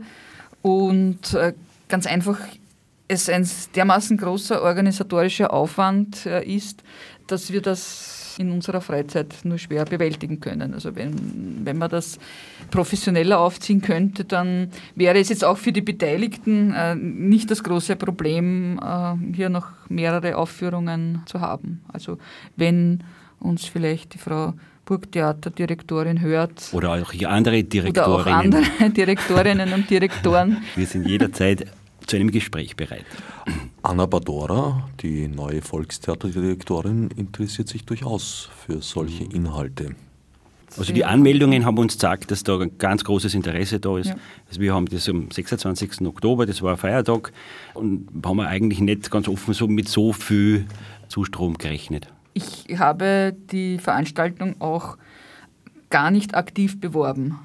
und 0.61 1.33
äh, 1.33 1.55
ganz 1.89 2.07
einfach 2.07 2.39
es 3.09 3.31
ein 3.31 3.49
dermaßen 3.75 4.19
großer 4.19 4.63
organisatorischer 4.63 5.53
Aufwand 5.53 6.27
äh, 6.27 6.45
ist, 6.45 6.83
dass 7.27 7.51
wir 7.51 7.63
das 7.63 8.22
in 8.39 8.51
unserer 8.51 8.81
Freizeit 8.81 9.35
nur 9.45 9.59
schwer 9.59 9.85
bewältigen 9.85 10.41
können. 10.41 10.75
Also 10.75 10.95
wenn, 10.97 11.65
wenn 11.65 11.79
man 11.79 11.91
das 11.91 12.19
professioneller 12.71 13.39
aufziehen 13.39 13.81
könnte, 13.81 14.25
dann 14.25 14.69
wäre 14.95 15.19
es 15.19 15.29
jetzt 15.29 15.45
auch 15.45 15.59
für 15.59 15.73
die 15.73 15.83
Beteiligten 15.83 16.73
äh, 16.73 16.95
nicht 16.95 17.51
das 17.51 17.63
große 17.63 17.97
Problem, 17.97 18.81
äh, 18.83 19.15
hier 19.35 19.49
noch 19.49 19.69
mehrere 19.89 20.37
Aufführungen 20.37 21.23
zu 21.27 21.41
haben. 21.41 21.83
Also 21.93 22.19
wenn 22.57 23.03
uns 23.41 23.65
vielleicht 23.65 24.15
die 24.15 24.19
Frau 24.19 24.55
Burgtheaterdirektorin 24.85 26.21
hört. 26.21 26.71
Oder 26.73 26.93
auch 26.93 27.13
andere 27.27 27.63
Direktorinnen. 27.63 28.15
Oder 28.15 28.15
auch 28.15 28.27
andere 28.27 28.91
Direktorinnen 28.91 29.73
und 29.73 29.89
Direktoren. 29.89 30.63
Wir 30.75 30.87
sind 30.87 31.07
jederzeit 31.07 31.67
zu 32.07 32.17
einem 32.17 32.31
Gespräch 32.31 32.77
bereit. 32.77 33.05
Anna 33.83 34.07
Badora, 34.07 34.89
die 35.01 35.29
neue 35.29 35.63
Volkstheaterdirektorin, 35.63 37.11
interessiert 37.17 37.69
sich 37.69 37.85
durchaus 37.85 38.49
für 38.67 38.81
solche 38.83 39.25
Inhalte. 39.25 39.95
Also 40.79 40.93
die 40.93 41.05
Anmeldungen 41.05 41.67
haben 41.67 41.79
uns 41.79 41.95
gesagt, 41.95 42.31
dass 42.31 42.45
da 42.45 42.59
ein 42.59 42.79
ganz 42.79 43.05
großes 43.05 43.35
Interesse 43.35 43.79
da 43.79 43.99
ist. 43.99 44.09
Ja. 44.09 44.17
Also 44.49 44.61
wir 44.61 44.75
haben 44.75 44.87
das 44.87 45.09
am 45.09 45.31
26. 45.31 46.01
Oktober, 46.07 46.47
das 46.47 46.63
war 46.63 46.73
ein 46.73 46.79
Feiertag, 46.79 47.33
und 47.75 48.09
haben 48.25 48.37
wir 48.39 48.49
eigentlich 48.49 48.81
nicht 48.81 49.11
ganz 49.11 49.29
offen 49.29 49.53
so 49.53 49.69
mit 49.69 49.89
so 49.89 50.13
viel 50.13 50.67
Zustrom 51.09 51.59
gerechnet. 51.59 52.09
Ich 52.35 52.67
habe 52.79 53.37
die 53.51 53.79
Veranstaltung 53.79 54.61
auch 54.61 54.97
gar 55.91 56.11
nicht 56.11 56.35
aktiv 56.35 56.81
beworben 56.81 57.39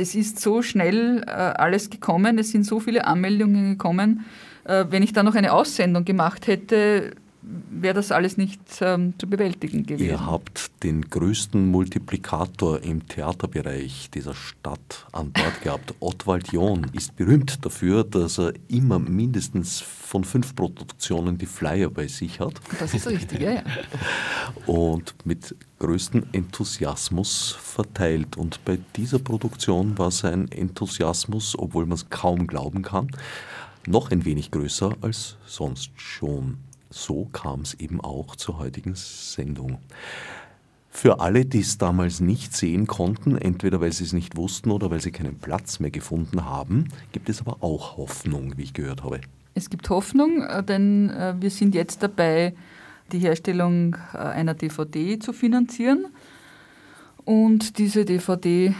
es 0.00 0.14
ist 0.14 0.40
so 0.40 0.62
schnell 0.62 1.22
äh, 1.26 1.30
alles 1.30 1.90
gekommen, 1.90 2.38
es 2.38 2.50
sind 2.50 2.64
so 2.64 2.80
viele 2.80 3.06
Anmeldungen 3.06 3.72
gekommen. 3.72 4.24
Äh, 4.64 4.86
wenn 4.90 5.02
ich 5.02 5.12
da 5.12 5.22
noch 5.22 5.34
eine 5.34 5.52
Aussendung 5.52 6.04
gemacht 6.04 6.46
hätte, 6.46 7.12
wäre 7.42 7.94
das 7.94 8.12
alles 8.12 8.36
nicht 8.36 8.60
ähm, 8.80 9.14
zu 9.18 9.26
bewältigen 9.26 9.84
gewesen. 9.84 10.10
Ihr 10.10 10.26
habt 10.26 10.70
den 10.82 11.02
größten 11.02 11.70
Multiplikator 11.70 12.82
im 12.82 13.06
Theaterbereich 13.08 14.10
dieser 14.12 14.34
Stadt 14.34 15.06
an 15.12 15.32
Bord 15.32 15.62
gehabt. 15.62 15.94
Ottwald 16.00 16.52
John 16.52 16.86
ist 16.92 17.16
berühmt 17.16 17.64
dafür, 17.64 18.04
dass 18.04 18.38
er 18.38 18.52
immer 18.68 18.98
mindestens 18.98 19.80
von 19.80 20.24
fünf 20.24 20.54
Produktionen 20.54 21.38
die 21.38 21.46
Flyer 21.46 21.88
bei 21.88 22.08
sich 22.08 22.40
hat. 22.40 22.54
Das 22.78 22.92
ist 22.92 23.06
richtig, 23.06 23.40
ja, 23.40 23.52
ja. 23.52 23.62
Und 24.66 25.14
mit 25.24 25.54
größtem 25.78 26.24
Enthusiasmus 26.32 27.56
verteilt. 27.60 28.36
Und 28.36 28.64
bei 28.64 28.78
dieser 28.96 29.18
Produktion 29.18 29.96
war 29.96 30.10
sein 30.10 30.50
Enthusiasmus, 30.52 31.58
obwohl 31.58 31.86
man 31.86 31.96
es 31.96 32.10
kaum 32.10 32.46
glauben 32.46 32.82
kann, 32.82 33.10
noch 33.86 34.10
ein 34.10 34.24
wenig 34.26 34.50
größer 34.50 34.94
als 35.00 35.36
sonst 35.46 35.90
schon 35.96 36.58
so 36.90 37.28
kam 37.32 37.60
es 37.60 37.74
eben 37.74 38.00
auch 38.00 38.36
zur 38.36 38.58
heutigen 38.58 38.94
Sendung. 38.94 39.78
Für 40.92 41.20
alle, 41.20 41.46
die 41.46 41.60
es 41.60 41.78
damals 41.78 42.20
nicht 42.20 42.54
sehen 42.54 42.88
konnten, 42.88 43.38
entweder 43.38 43.80
weil 43.80 43.92
sie 43.92 44.04
es 44.04 44.12
nicht 44.12 44.36
wussten 44.36 44.72
oder 44.72 44.90
weil 44.90 45.00
sie 45.00 45.12
keinen 45.12 45.38
Platz 45.38 45.78
mehr 45.78 45.92
gefunden 45.92 46.44
haben, 46.44 46.88
gibt 47.12 47.28
es 47.28 47.40
aber 47.40 47.62
auch 47.62 47.96
Hoffnung, 47.96 48.56
wie 48.56 48.64
ich 48.64 48.74
gehört 48.74 49.04
habe. 49.04 49.20
Es 49.54 49.70
gibt 49.70 49.88
Hoffnung, 49.88 50.42
äh, 50.42 50.62
denn 50.64 51.10
äh, 51.10 51.34
wir 51.38 51.50
sind 51.50 51.74
jetzt 51.74 52.02
dabei, 52.02 52.54
die 53.12 53.18
Herstellung 53.20 53.96
äh, 54.12 54.18
einer 54.18 54.54
DVD 54.54 55.18
zu 55.18 55.32
finanzieren. 55.32 56.06
Und 57.24 57.78
diese 57.78 58.04
DVD 58.04 58.74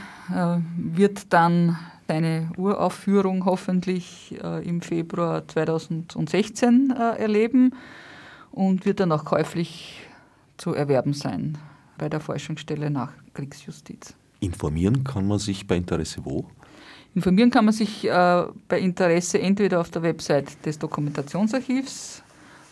wird 0.76 1.32
dann 1.32 1.76
eine 2.10 2.50
Uraufführung 2.56 3.44
hoffentlich 3.44 4.36
im 4.64 4.82
Februar 4.82 5.46
2016 5.46 6.90
erleben 6.90 7.72
und 8.52 8.84
wird 8.84 9.00
dann 9.00 9.10
auch 9.12 9.24
käuflich 9.24 10.06
zu 10.56 10.74
erwerben 10.74 11.14
sein 11.14 11.58
bei 11.98 12.08
der 12.08 12.20
Forschungsstelle 12.20 12.90
nach 12.90 13.12
Kriegsjustiz. 13.34 14.14
Informieren 14.40 15.04
kann 15.04 15.28
man 15.28 15.38
sich 15.38 15.66
bei 15.66 15.76
Interesse 15.76 16.24
wo? 16.24 16.46
Informieren 17.14 17.50
kann 17.50 17.64
man 17.64 17.74
sich 17.74 18.06
äh, 18.06 18.44
bei 18.68 18.80
Interesse 18.80 19.40
entweder 19.40 19.80
auf 19.80 19.90
der 19.90 20.02
Website 20.02 20.64
des 20.64 20.78
Dokumentationsarchivs 20.78 22.22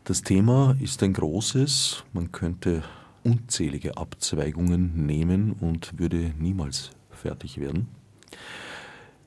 Das 0.05 0.23
Thema 0.23 0.77
ist 0.81 1.03
ein 1.03 1.13
großes, 1.13 2.05
man 2.13 2.33
könnte 2.33 2.83
unzählige 3.25 3.97
Abzweigungen 3.97 5.07
nehmen 5.07 5.53
und 5.53 5.99
würde 5.99 6.33
niemals 6.39 6.91
fertig 7.11 7.59
werden. 7.59 7.89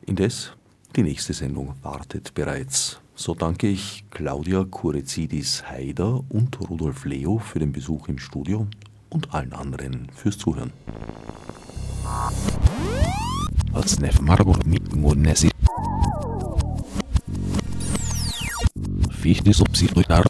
Indes, 0.06 0.54
die 0.96 1.04
nächste 1.04 1.34
Sendung 1.34 1.76
wartet 1.82 2.34
bereits. 2.34 3.00
So 3.16 3.36
danke 3.36 3.68
ich 3.68 4.06
Claudia 4.12 4.64
Kurezidis-Haider 4.64 6.24
und 6.30 6.60
Rudolf 6.70 7.06
Leo 7.06 7.38
für 7.38 7.60
den 7.60 7.72
Besuch 7.72 8.08
im 8.08 8.18
Studio 8.18 8.68
und 9.10 9.34
allen 9.34 9.54
anderen 9.54 10.08
fürs 10.16 10.38
Zuhören. 10.38 10.72
Odsnev 13.74 14.22
Margur 14.22 14.58
Mitmunesi. 14.66 15.50
Fichte 19.12 19.54
subsidiar 19.54 20.24